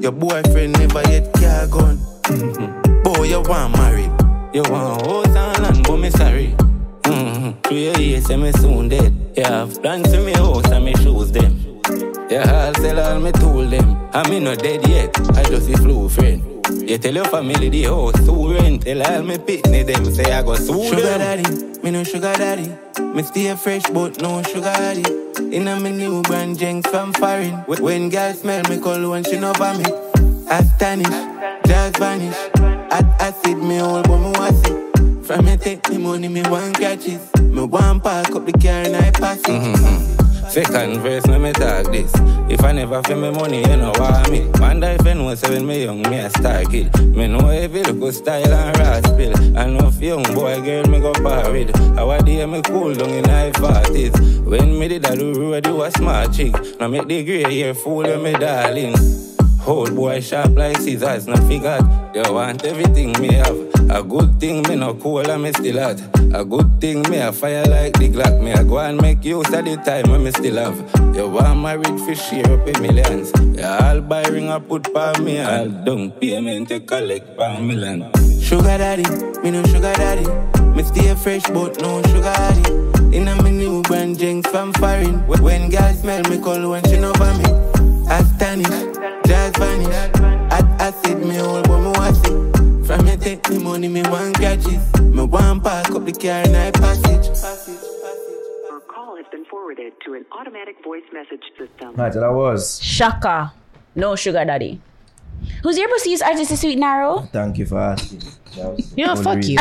[0.00, 2.80] your boyfriend never yet car gun.
[3.04, 4.10] Boy, you want married.
[4.54, 6.54] You want house and land, but me sorry.
[7.02, 7.60] Mm-hmm.
[7.62, 9.12] Three years, say me soon dead.
[9.36, 11.52] You have plans for me house and me shoes them.
[12.30, 14.08] Yeah, I'll sell all me tool them.
[14.12, 16.42] I me not dead yet, I just a flu friend.
[16.88, 18.82] You tell your family the house to rent.
[18.82, 21.42] Tell all me pitney them say I go sue Sugar them.
[21.42, 22.72] daddy, me no sugar daddy.
[23.02, 25.04] Me stay fresh but no sugar daddy.
[25.54, 27.52] Inna me new brand jengs from foreign.
[27.66, 29.84] When, when girls smell me cologne, she no me.
[30.48, 31.06] Astonish,
[31.66, 32.73] just vanish.
[32.90, 35.26] Add acid me all but me want it.
[35.26, 37.34] From me take the money, me want catches.
[37.40, 40.50] Me want park up the car and I pass it.
[40.50, 42.12] Second verse, no me talk this.
[42.48, 44.52] If I never feel me money, you know I mean.
[44.60, 46.94] Man, if you know seven me young, me a star kid.
[47.00, 49.34] Me know every look style and ras bill.
[49.58, 51.74] I know if young boy, girl, me go parried.
[51.98, 54.12] Our day me cool down in high parties.
[54.42, 56.54] When me did a do road, a smart chick.
[56.78, 58.94] Now make the grey hair fool you, me darling.
[59.66, 61.78] Old boy sharp like scissors, no figure.
[62.14, 63.56] You want everything me have.
[63.90, 65.98] A good thing me no cool and me still hot.
[66.34, 68.42] A good thing me a fire like the Glock.
[68.42, 71.16] Me a go and make use of the time when me still have.
[71.16, 73.32] You want married for share up in millions.
[73.58, 75.40] You all buy ring and put pa me.
[75.40, 78.10] All don't payment to collect pa million.
[78.42, 79.08] Sugar daddy,
[79.42, 80.26] me no sugar daddy.
[80.76, 83.16] Me stay fresh but no sugar daddy.
[83.16, 85.20] Inna me new brand jengs from foreign.
[85.26, 86.98] When girls smell me call when she
[89.26, 89.94] just vanish.
[90.52, 92.86] At acid, me me it.
[92.86, 95.00] From me take money, me want gadgets.
[95.00, 97.28] Me want up the car I passage.
[98.88, 101.94] Call has been forwarded to an automatic voice message system.
[101.94, 102.80] Right, that was.
[102.82, 103.52] Shaka.
[103.94, 104.80] No sugar daddy.
[105.62, 107.18] Who's your perceived artist this week, Naro?
[107.18, 108.22] Oh, thank you for asking.
[108.96, 109.52] You know, fuck reason.
[109.52, 109.58] you.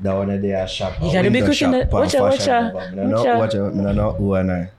[0.00, 0.94] that one day I shop.
[1.00, 2.74] You gotta be cooking the watch out, watch out.
[2.74, 4.16] Watch out, watch out.
[4.16, 4.70] Who and I.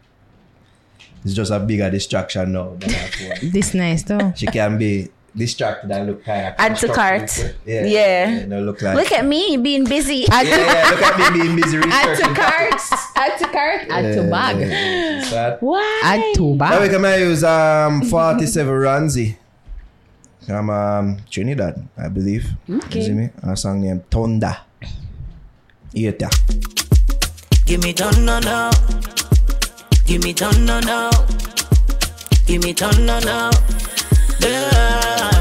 [1.24, 2.76] It's just a bigger distraction now.
[2.80, 3.40] than that.
[3.54, 4.34] This nice though.
[4.36, 6.54] She can be distracted and look kind of.
[6.58, 7.32] Add to cart.
[7.66, 7.86] Yeah.
[7.86, 8.30] Yeah.
[8.30, 8.96] yeah no, look like.
[8.96, 10.26] Look at me being busy.
[10.28, 12.82] Yeah, yeah, look at me being busy Add to cart.
[13.16, 13.82] Add to cart.
[13.90, 14.60] Add to bag.
[14.60, 15.62] Yeah, it's.
[15.62, 16.02] Why?
[16.04, 16.72] Add to bag.
[16.72, 17.02] Now we bag.
[17.02, 19.38] can use um 47 RONZY.
[20.46, 22.52] From um Trinidad, I believe.
[22.70, 23.00] Okay.
[23.00, 23.30] You see me?
[23.44, 24.68] A song named Tonda.
[25.96, 26.28] Eata.
[27.66, 28.72] Give me ton no no.
[30.06, 31.10] Give me ton no no.
[32.46, 33.50] Give me ton no no.
[34.40, 35.33] Yeah.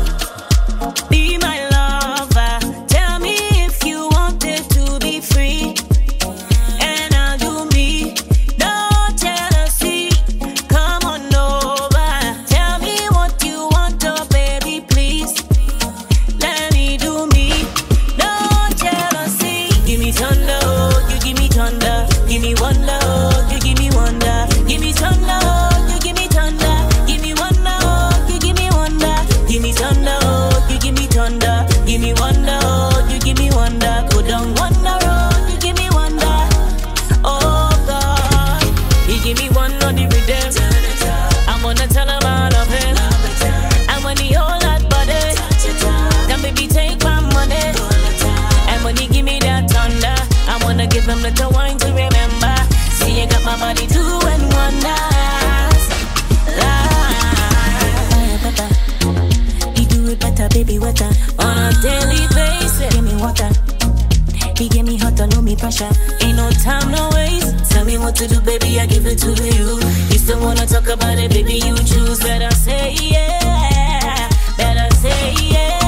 [65.52, 65.90] Me pressure.
[66.22, 67.70] Ain't no time, no waste.
[67.70, 69.80] Tell me what to do, baby, I give it to you.
[70.10, 72.20] You still wanna talk about it, baby, you choose.
[72.20, 74.28] Better say yeah.
[74.56, 75.81] Better say yeah.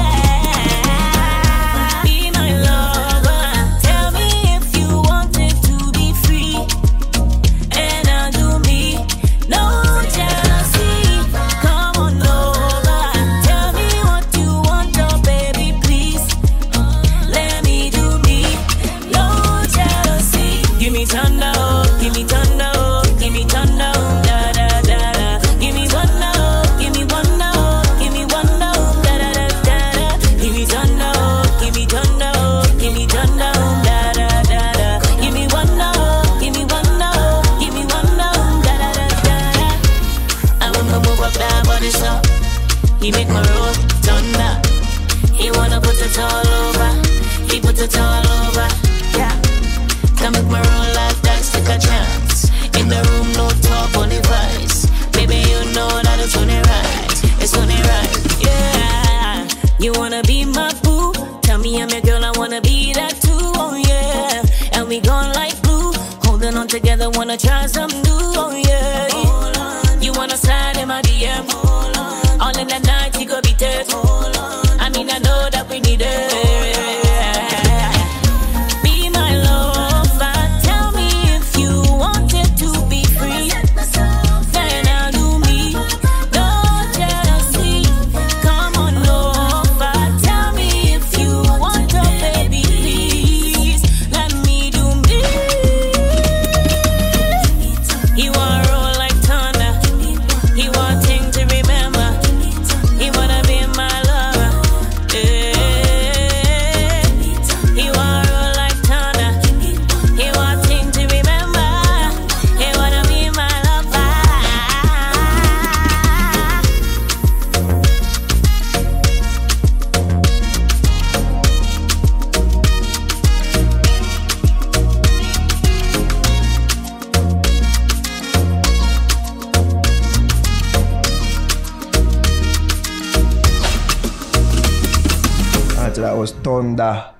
[136.63, 137.15] That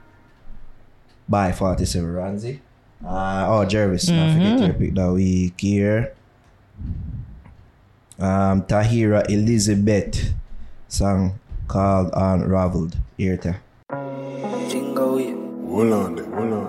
[1.27, 2.59] by 47 RONZY.
[3.05, 6.15] Uh, oh, Jervis, I forget your pick that week here.
[8.17, 10.31] Um, Tahirah Elizabeth
[10.87, 12.95] song called Unraveled.
[13.17, 13.59] Here, ta.
[14.69, 15.35] Jingo, yeah.
[15.67, 16.64] Hold on hold on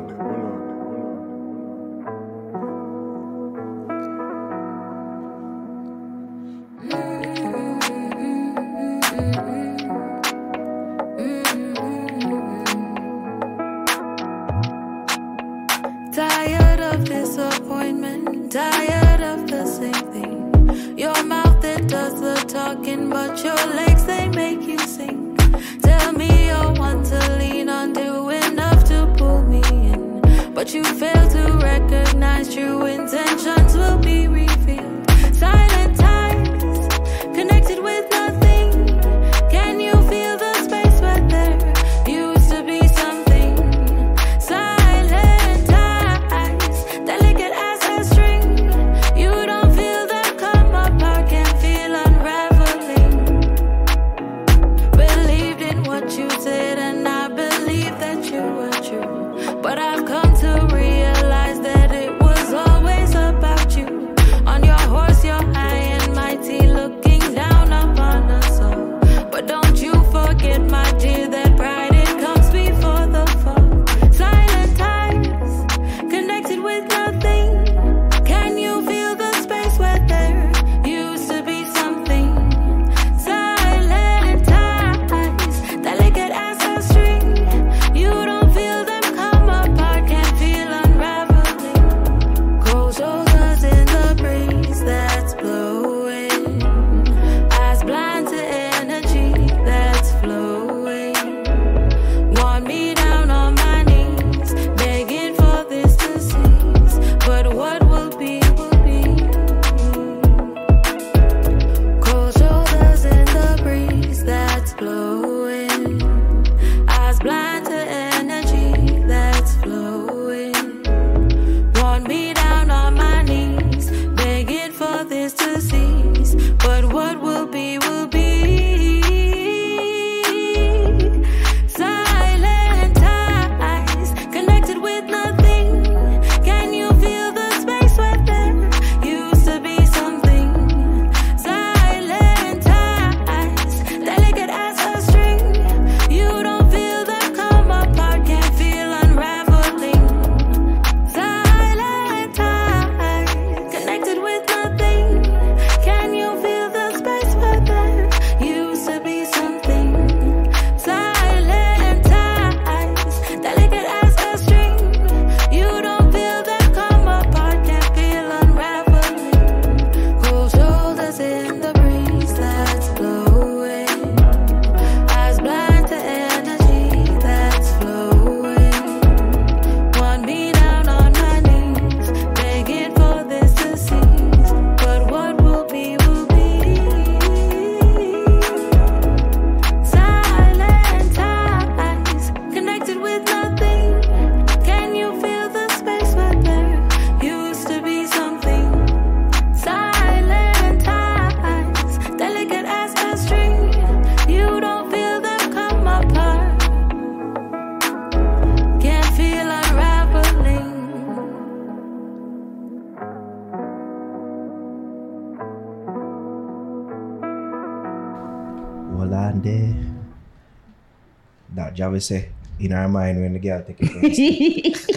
[222.00, 224.90] Say in our mind when the girl take it first.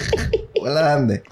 [0.65, 1.23] On there.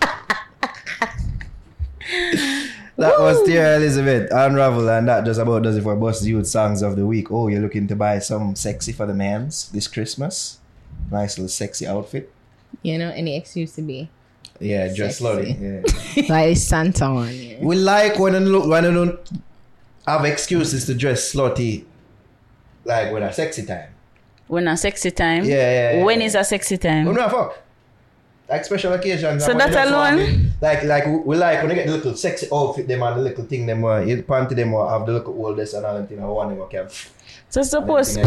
[2.97, 6.49] That was Dear Elizabeth Unravel, and that just about does it for Buss Di Utes
[6.49, 7.29] Songs of the Week.
[7.31, 10.57] Oh, you're looking to buy some sexy for the mans this Christmas?
[11.11, 12.31] Nice little sexy outfit.
[12.81, 14.09] You know, any excuse to be.
[14.59, 15.51] Yeah, dress slowly.
[16.15, 16.23] Yeah.
[16.27, 17.29] like Santa on.
[17.31, 17.57] Yeah.
[17.61, 19.19] We like when you look when you don't
[20.07, 21.85] have excuses to dress slutty,
[22.83, 23.89] like when a sexy time.
[24.47, 25.43] When a sexy time.
[25.43, 27.07] Yeah, yeah, yeah, When is a sexy time?
[27.07, 27.57] Oh no, fuck.
[28.49, 29.43] Like special occasions.
[29.43, 30.51] So that want alone?
[30.61, 33.43] Like like we like when you get the little sexy outfit them and the little
[33.43, 36.19] thing them uh, you panty them uh, have the little oldest and all them thing
[36.19, 36.87] and one them can.
[37.49, 38.17] So suppose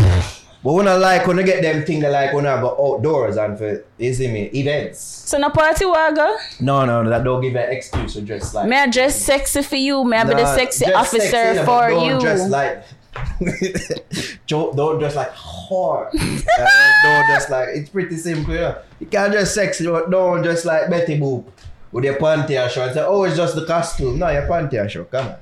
[0.63, 3.39] But when I like when I get them thing they like when I go outdoors
[3.39, 5.01] and for you see me events.
[5.01, 6.37] so no party waga.
[6.61, 8.69] No, no, no, that don't give an excuse to dress like.
[8.69, 10.05] May I dress sexy for you?
[10.05, 12.21] May I be the sexy officer sexy, for you?
[12.21, 12.85] Dress like,
[14.47, 16.07] don't, don't dress like whore.
[16.07, 16.67] Uh,
[17.03, 18.55] don't dress like it's pretty simple.
[18.55, 18.79] You, know?
[19.01, 21.45] you can't dress sexy, don't dress like Betty Boop
[21.93, 24.19] with your panty and show and say, oh, it's just the costume.
[24.19, 25.05] No, your panty and show.
[25.05, 25.37] Come on.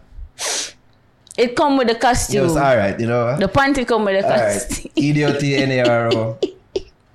[1.37, 2.41] It come with the costume.
[2.41, 3.37] It was all right, you know.
[3.37, 4.91] The panty come with the All costume.
[4.97, 5.05] right.
[5.05, 6.39] Idiot N-A-R-O.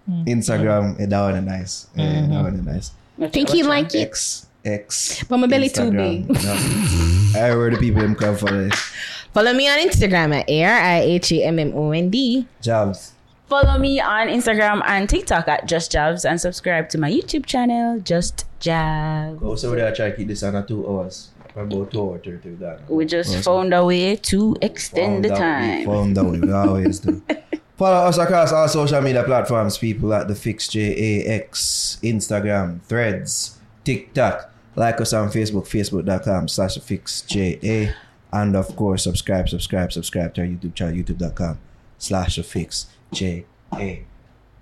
[0.09, 1.87] Instagram, eh, that one is nice.
[1.95, 3.31] Yeah, that one is nice.
[3.31, 4.01] Think he like it.
[4.07, 5.23] X, X.
[5.25, 6.27] But my belly too Instagram.
[6.27, 6.41] big.
[6.41, 7.45] Yeah.
[7.45, 8.73] I heard the people come for it.
[9.33, 12.47] Follow me on Instagram at A-R-I-H-A-M-M-O-N-D.
[12.61, 13.13] Jobs.
[13.47, 17.99] Follow me on Instagram and TikTok at Just Jabs and subscribe to my YouTube channel,
[17.99, 19.41] Just Jabs.
[19.43, 21.29] Also, we are trying to keep this under two hours.
[21.55, 22.89] About two or three to that.
[22.89, 23.43] We just Awesome.
[23.43, 25.85] found a way to extend the Found out- time.
[25.85, 26.31] Found out.
[26.31, 27.21] We always do.
[27.77, 34.49] Follow us across all social media platforms, people at the Fix JAX, Instagram, Threads, TikTok.
[34.75, 37.93] Like us on Facebook, facebook.com slash FixJA.
[38.33, 41.59] And of course, subscribe, subscribe, subscribe to our YouTube channel, youtube.com
[41.99, 43.45] slash FixJA.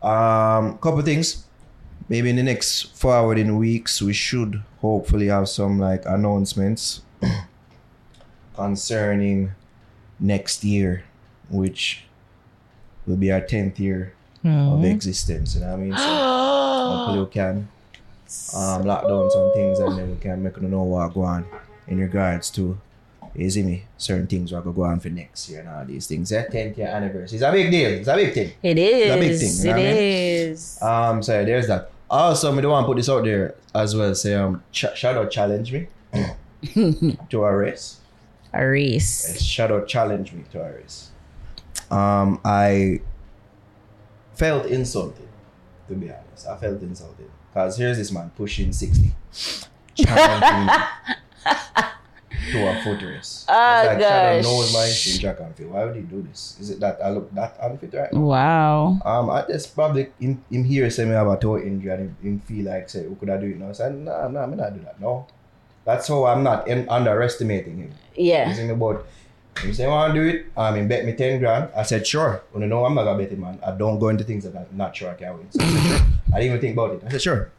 [0.04, 1.46] Um, couple things.
[2.10, 7.02] Maybe in the next forwarding weeks, we should hopefully have some like announcements
[8.56, 9.52] concerning
[10.20, 11.04] next year,
[11.50, 12.04] which
[13.06, 14.92] will be our 10th year of Mhm.
[14.92, 15.56] existence.
[15.56, 15.96] You know what I mean?
[15.96, 16.04] So
[16.92, 17.68] hopefully we can
[18.56, 21.46] um, lock down some things and then we can make you know what go on
[21.88, 22.78] in regards to
[23.36, 25.86] you see me certain things are going to go on for next year and all
[25.86, 26.32] these things.
[26.32, 27.38] Yeah, 10th year anniversary.
[27.38, 27.90] It's a big deal.
[27.92, 28.52] It's a big thing.
[28.62, 29.08] It is.
[29.08, 29.62] It's a big is.
[29.62, 29.70] thing.
[29.70, 31.16] you know It what I mean?
[31.18, 31.92] Um, so there's that.
[32.10, 34.14] Also, me don't want to put this out there as well.
[34.14, 35.88] Say, um, ch- Shadow challenge me
[37.30, 38.00] to a race.
[38.54, 39.26] A race.
[39.30, 41.10] Yes, Shadow challenge me to a race.
[41.90, 43.00] Um, I
[44.34, 45.28] felt insulted,
[45.88, 46.48] to be honest.
[46.48, 49.14] I felt insulted because here's this man pushing sixty,
[49.96, 50.74] challenging me
[52.52, 53.46] to a foot race.
[53.48, 54.44] Oh, It's like Shadow gosh.
[54.44, 55.72] knows my history in track and field.
[55.72, 56.58] Why would he do this?
[56.60, 58.20] Is it that I look that unfit right now?
[58.20, 59.00] Wow.
[59.06, 62.18] Um, I just probably him, him here say me have a toe injury and him,
[62.22, 63.70] him feel like say, who could I do it now?
[63.70, 65.00] I said, nah, nah, me not do that.
[65.00, 65.28] No.
[65.86, 67.92] That's how I'm not in, underestimating him.
[68.16, 68.50] Yeah.
[68.50, 69.06] You see me about
[69.60, 70.46] him say, I want to do it.
[70.56, 71.70] Um, he bet me 10 grand.
[71.76, 72.42] I said, sure.
[72.52, 73.60] When you know I'm not going to bet it, man.
[73.66, 75.52] I don't go into things that I'm not sure I can win.
[75.52, 76.08] So I said, sure.
[76.34, 77.04] I didn't even think about it.
[77.06, 77.52] I said, sure.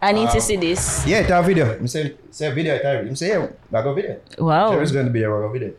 [0.00, 1.06] I need to Um, see this.
[1.06, 1.74] Yeah, it's a video.
[1.78, 3.08] Him say, say video, it's a video.
[3.08, 3.46] Him say, yeah,
[3.78, 4.20] I got video.
[4.38, 4.72] Wow.
[4.72, 5.68] Sure, it's going to be a rock video.
[5.68, 5.74] You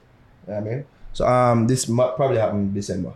[0.48, 0.86] know I mean?
[1.14, 3.14] So um, this might probably happen December.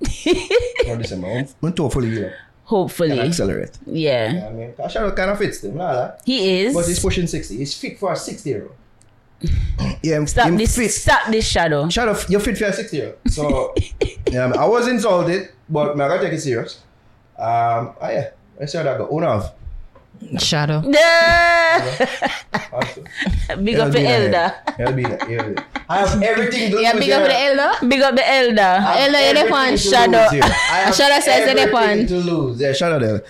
[0.86, 1.26] or December.
[1.28, 2.32] I'm, I'm hopefully, you know,
[2.64, 3.10] Hopefully.
[3.10, 3.78] can accelerate.
[3.86, 4.32] Yeah.
[4.32, 4.74] You know I mean?
[4.88, 5.80] Shadow kind of fits them.
[6.24, 6.74] He is.
[6.74, 7.56] But he's pushing 60.
[7.56, 8.74] He's fit for a 60 year old.
[10.02, 10.76] yeah, Stop him this.
[10.76, 10.90] fit.
[10.90, 11.88] Stop this shadow.
[11.88, 13.32] Shadow, you're fit for a 60 year old.
[13.32, 13.74] So,
[14.30, 16.76] yeah, I was insulted, but I gotta take it serious.
[17.38, 18.30] Um, ah, yeah,
[18.60, 19.52] I said I got one of.
[20.38, 20.80] Shadow.
[23.62, 24.54] Big up the elder.
[24.78, 25.18] I'll be there.
[25.30, 25.64] yeah, yeah.
[25.88, 27.86] I have everything to Yeah, lose big up the elder.
[27.88, 28.60] Big up the elder.
[28.60, 29.76] Elder, you one.
[29.76, 30.18] Shadow.
[30.22, 30.42] lose here.
[30.44, 30.46] I
[30.84, 32.06] have Shadow says you one.
[32.06, 32.60] to lose.
[32.60, 33.24] Yeah, Shadow there.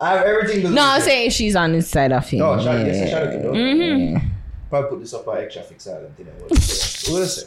[0.00, 0.74] I have everything to lose.
[0.74, 2.40] No, I'm saying she's on the side of him.
[2.40, 3.54] No, Shadow, yes, Shadow can do it.
[3.54, 4.28] Mm-hmm.
[4.68, 6.14] Probably put this up on extra fix island.
[6.18, 7.46] You know, what will say?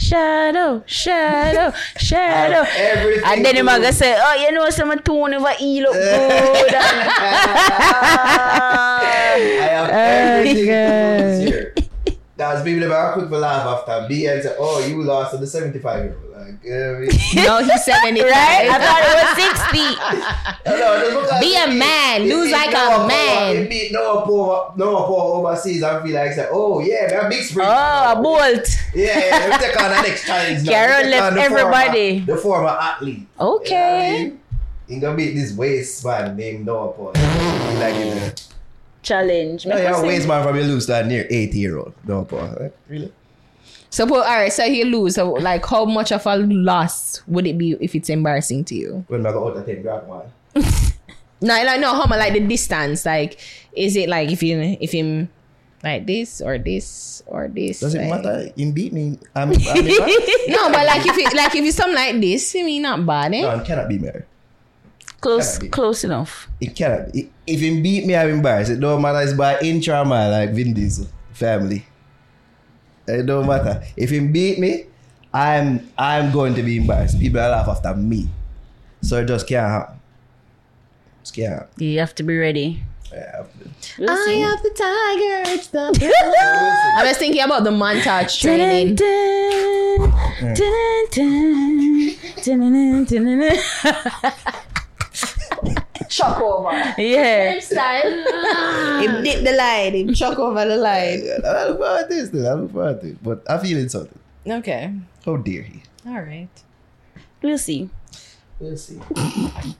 [0.00, 2.64] Shadow, shadow, shadow.
[2.74, 5.82] everything And then to him a go say, oh, you know, some tone over E
[5.82, 6.74] look good.
[8.82, 11.74] I have everything here.
[12.36, 15.36] That's people that are quick for laugh after B and say, oh, you lost to
[15.36, 16.29] the 75 year old.
[16.40, 18.30] Like, uh, No, he's 75.
[18.30, 18.68] right?
[18.70, 19.30] I thought it was
[20.64, 20.70] 60.
[20.70, 21.76] no, just Be a me.
[21.78, 22.22] man.
[22.28, 23.06] Lose like a Power.
[23.06, 23.56] man.
[23.56, 27.42] He beat Noah Power, Noah Power overseas I feel like, say, oh, yeah, man, big
[27.44, 27.66] spring.
[27.68, 28.66] Oh, a bolt.
[28.94, 30.72] Yeah, yeah, let me take on the next challenge now.
[30.72, 32.18] Karen Let me take left on the everybody.
[32.20, 33.26] Former, the former athlete.
[33.38, 34.32] Okay.
[34.88, 37.12] He gonna beat this waste man named Noah Paul.
[37.14, 38.32] He like him.
[39.02, 39.64] Challenge.
[39.66, 40.28] No, Make yeah, us waste sing.
[40.28, 41.92] man from you lose that near 80 year old.
[42.06, 42.56] Noah Paul.
[42.60, 43.12] Like, really?
[43.90, 45.16] So, but, all right, so he lose.
[45.16, 49.04] So, like, how much of a loss would it be if it's embarrassing to you?
[49.08, 50.32] When I got out of 10 grand one.
[51.42, 53.06] No, like, no, how much, like, the distance?
[53.06, 53.40] Like,
[53.72, 55.30] is it like if you, if him,
[55.82, 57.80] like this or this or this?
[57.80, 58.52] Does it like- matter?
[58.56, 59.18] Him beat me.
[59.34, 59.54] I'm, I'm
[60.48, 63.32] no, but like if it, like if it's something like this, I mean, not bad,
[63.32, 63.40] eh?
[63.40, 64.24] No, it cannot be married.
[65.20, 65.68] Close, be.
[65.68, 66.48] close enough.
[66.60, 67.30] It cannot be.
[67.46, 68.70] If him beat me, I'm embarrassed.
[68.70, 69.20] It don't matter.
[69.22, 71.86] It's by inch or mile, like Vin Diesel family.
[73.18, 73.82] It don't matter.
[73.96, 74.86] If him beat me,
[75.32, 77.18] I'm I'm going to be embarrassed.
[77.20, 78.28] People will laugh after me.
[79.02, 80.00] So it just can't happen.
[81.24, 81.68] It can't happen.
[81.84, 82.82] You have to be ready.
[83.12, 83.42] Yeah,
[83.98, 84.40] We'll I see.
[84.40, 85.50] have the tiger.
[85.54, 85.90] It's the
[86.96, 88.94] I was thinking about the montage training.
[88.94, 89.98] Dun,
[90.54, 92.14] dun, dun,
[92.44, 93.58] dun, dun, dun, dun.
[96.10, 96.72] Chuck over.
[96.98, 97.52] Yeah.
[97.54, 99.00] Him style.
[99.00, 99.94] him dip the line.
[99.94, 101.22] Him chuck over the line.
[101.46, 102.34] I look forward to this.
[102.46, 103.22] I look forward to it.
[103.22, 104.18] But I feel insulted.
[104.46, 104.92] Okay.
[105.26, 105.82] Oh, How dare he?
[106.06, 106.48] All right.
[107.42, 107.88] We'll see.
[108.58, 109.00] We'll see.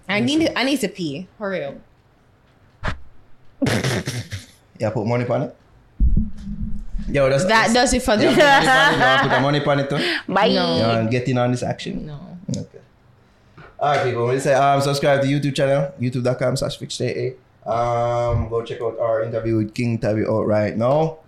[0.09, 1.27] I need to, I need to pee.
[1.39, 1.75] Hurry up.
[4.79, 5.57] Yeah, put money on it.
[7.09, 9.63] Yo, that's That does it for the Yeah, put money on it.
[9.65, 10.33] Put the money on it too.
[10.33, 10.49] Bye.
[10.55, 10.77] No.
[10.77, 12.07] You want to get in on this action?
[12.07, 12.19] No.
[12.57, 12.79] Okay.
[13.81, 14.27] All right, people.
[14.27, 16.77] We say um, subscribe to YouTube channel, youtube.com slash.
[17.65, 21.21] Um, go check out our interview with King Tabby out right now.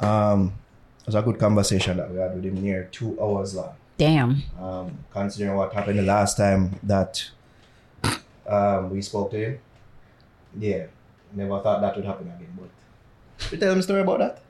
[0.00, 0.54] Um,
[1.00, 3.74] it was a good conversation that we had with him near two hours long.
[3.98, 4.42] Damn.
[4.58, 7.28] Um, considering what happened the last time that
[8.46, 9.58] um, we spoke to him.
[10.58, 10.86] Yeah,
[11.34, 12.56] never thought that would happen again.
[12.58, 14.40] But we tell him a story about that.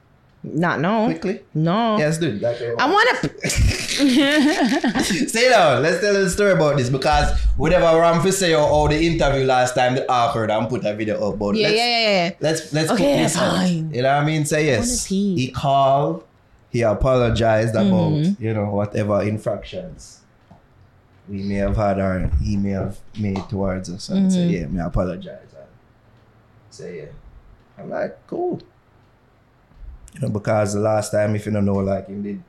[0.43, 1.05] Not no.
[1.07, 1.41] Quickly?
[1.53, 1.99] No.
[1.99, 2.41] Yes, dude.
[2.41, 3.29] Like, I want to.
[5.29, 5.83] Stay down.
[5.83, 9.95] Let's tell a story about this because whatever Ramfi say or, the interview last time,
[9.97, 11.39] that the awkward and put a video up.
[11.39, 12.31] But Yeah, let's, yeah, yeah, yeah.
[12.41, 13.53] Let's let's Okay, put this out.
[13.57, 13.93] fine.
[13.93, 14.45] You know what I mean?
[14.47, 15.05] Say yes.
[15.07, 16.25] He called.
[16.71, 18.41] He apologized about Mhm.
[18.41, 20.21] you know whatever infractions
[21.29, 24.53] we may have had or he may have made towards us, and say Mhm.
[24.53, 25.53] yeah, me apologize.
[25.53, 25.67] And
[26.71, 27.05] say yeah.
[27.79, 28.61] I'm like cool.
[30.15, 32.43] You know because the last time, if you don't know, like he did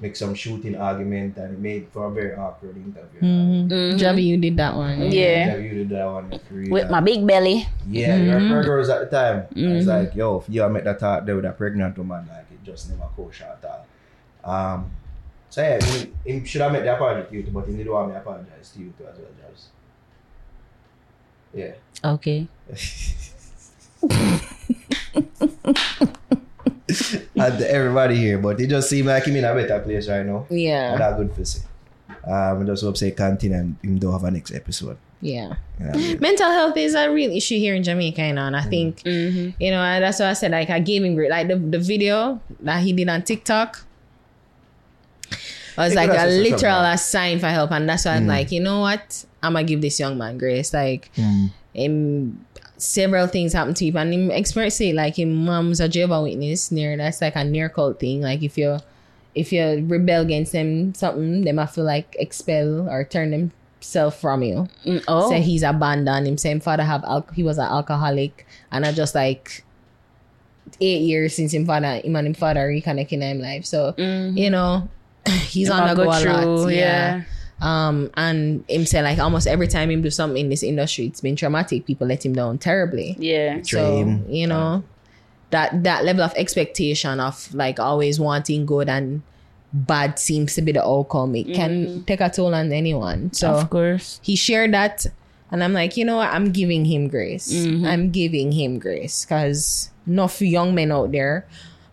[0.00, 3.20] make some shooting argument and it made for a very awkward interview.
[3.22, 3.96] Mm-hmm.
[3.96, 5.00] Javi, you did that one.
[5.12, 5.54] Yeah.
[5.54, 6.32] Javi, You did that one.
[6.48, 6.90] Free, With that.
[6.90, 7.68] my big belly.
[7.88, 8.26] Yeah, Mm-hmm.
[8.26, 8.48] your Mhm.
[8.50, 9.46] her girls at the time.
[9.54, 9.88] I was Mhm.
[9.88, 12.90] like, yo, if you met that talk there with a pregnant woman, like it just
[12.90, 13.86] never kosher at all.
[14.44, 14.90] Um,
[15.48, 18.08] so yeah, he, he should have made the apology to you, but he didn't want
[18.08, 19.68] me to apologize to you too as well, Jobs.
[21.54, 21.74] Yeah.
[22.02, 22.48] Okay.
[27.36, 30.46] and everybody here, but it just seemed like him in a better place right now.
[30.50, 30.92] Yeah.
[30.92, 31.62] And that good for say.
[32.26, 34.96] Um, I just hope say continue and him don't have a next episode.
[35.20, 35.54] Yeah.
[35.78, 36.20] You know I mean?
[36.20, 39.62] Mental health is a real issue here in Jamaica, you know, and I think, Mm-hmm.
[39.62, 42.40] you know, that's why I said, like, I gave him great, like, the, the video
[42.60, 43.84] that he did on TikTok
[45.76, 48.28] was They like a literal a sign for help, and that's why I'm Mm.
[48.28, 50.72] like, you know what, I'm gonna give this young man grace.
[50.72, 51.50] Like, Mm.
[51.74, 52.46] him,
[52.84, 56.70] several things happen to him, and him experience it, like, his mom's a Jehovah Witness,
[56.70, 58.78] near, that's like a near cult thing, like, if you
[59.34, 64.42] if you rebel against them, something, they might feel like expel or turn themselves from
[64.42, 64.68] you
[65.08, 65.30] oh.
[65.30, 66.38] say he's abandoned him.
[66.38, 69.64] Same father have al- he was an alcoholic, and I just like
[70.80, 73.64] eight years since him father him and him father reconnecting in him life.
[73.64, 74.88] So you know
[75.28, 76.68] he's Him on a the go go a lot.
[76.68, 76.76] Yeah.
[76.76, 77.22] yeah.
[77.64, 81.20] Um and him say like almost every time him do something in this industry, it's
[81.20, 81.86] been traumatic.
[81.86, 83.16] People let him down terribly.
[83.18, 83.62] Yeah.
[83.62, 84.84] So you know
[85.50, 89.22] that that level of expectation of like always wanting good and
[89.72, 91.34] bad seems to be the outcome.
[91.34, 93.32] It can take a toll on anyone.
[93.32, 94.20] So Of course.
[94.22, 95.06] he shared that
[95.50, 97.86] and i'm like you know what i'm giving him grace Mhm.
[97.86, 101.46] i'm giving him grace because enough young men out there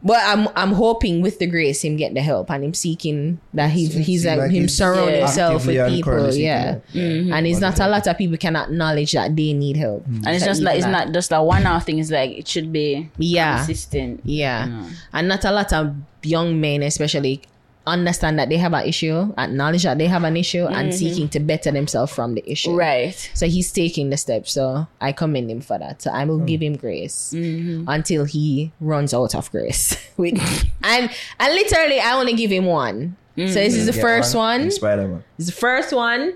[0.04, 3.70] but i'm i'm hoping with the grace him get the help and him seeking that
[3.70, 6.84] he, Seems he's like, like him he's surround himself with people currently yeah help.
[6.94, 7.04] Yeah.
[7.04, 7.34] Mhm.
[7.34, 10.44] and it's not a lot of people can acknowledge that they need help And it's
[10.44, 12.72] So just like it's that- not just a one off thing, it's like it should
[12.74, 13.58] be Yeah.
[13.58, 14.22] consistent.
[14.24, 14.86] Yeah.
[15.14, 17.42] And not a lot of young men, especially,
[17.88, 20.94] understand that they have an issue, acknowledge that they have an issue, and Mhm.
[20.94, 22.76] seeking to better themselves from the issue.
[22.76, 23.16] Right.
[23.34, 24.52] So he's taking the steps.
[24.54, 26.02] So I commend him for that.
[26.02, 27.86] So I will give him grace Mhm.
[27.88, 29.96] until he runs out of grace.
[30.18, 30.38] With
[30.84, 33.16] and and literally, I only give him one.
[33.38, 34.70] So this is the Get first one.
[34.70, 35.24] Spider Man.
[35.40, 36.34] It's the first one.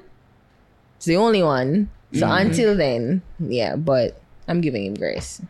[0.97, 1.89] It's the only one.
[2.13, 2.41] So Mhm.
[2.41, 3.75] until then, yeah.
[3.75, 5.41] But I'm giving him grace.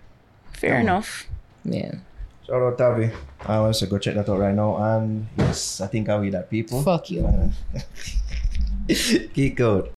[0.54, 1.28] Fair enough.
[1.64, 1.96] Yeah.
[2.46, 3.10] Shout out Tavi.
[3.42, 4.78] I want to go check that out right now.
[4.78, 6.84] And yes, I think I'll be that people.
[6.84, 7.52] Fuck you.
[9.34, 9.92] Geek out.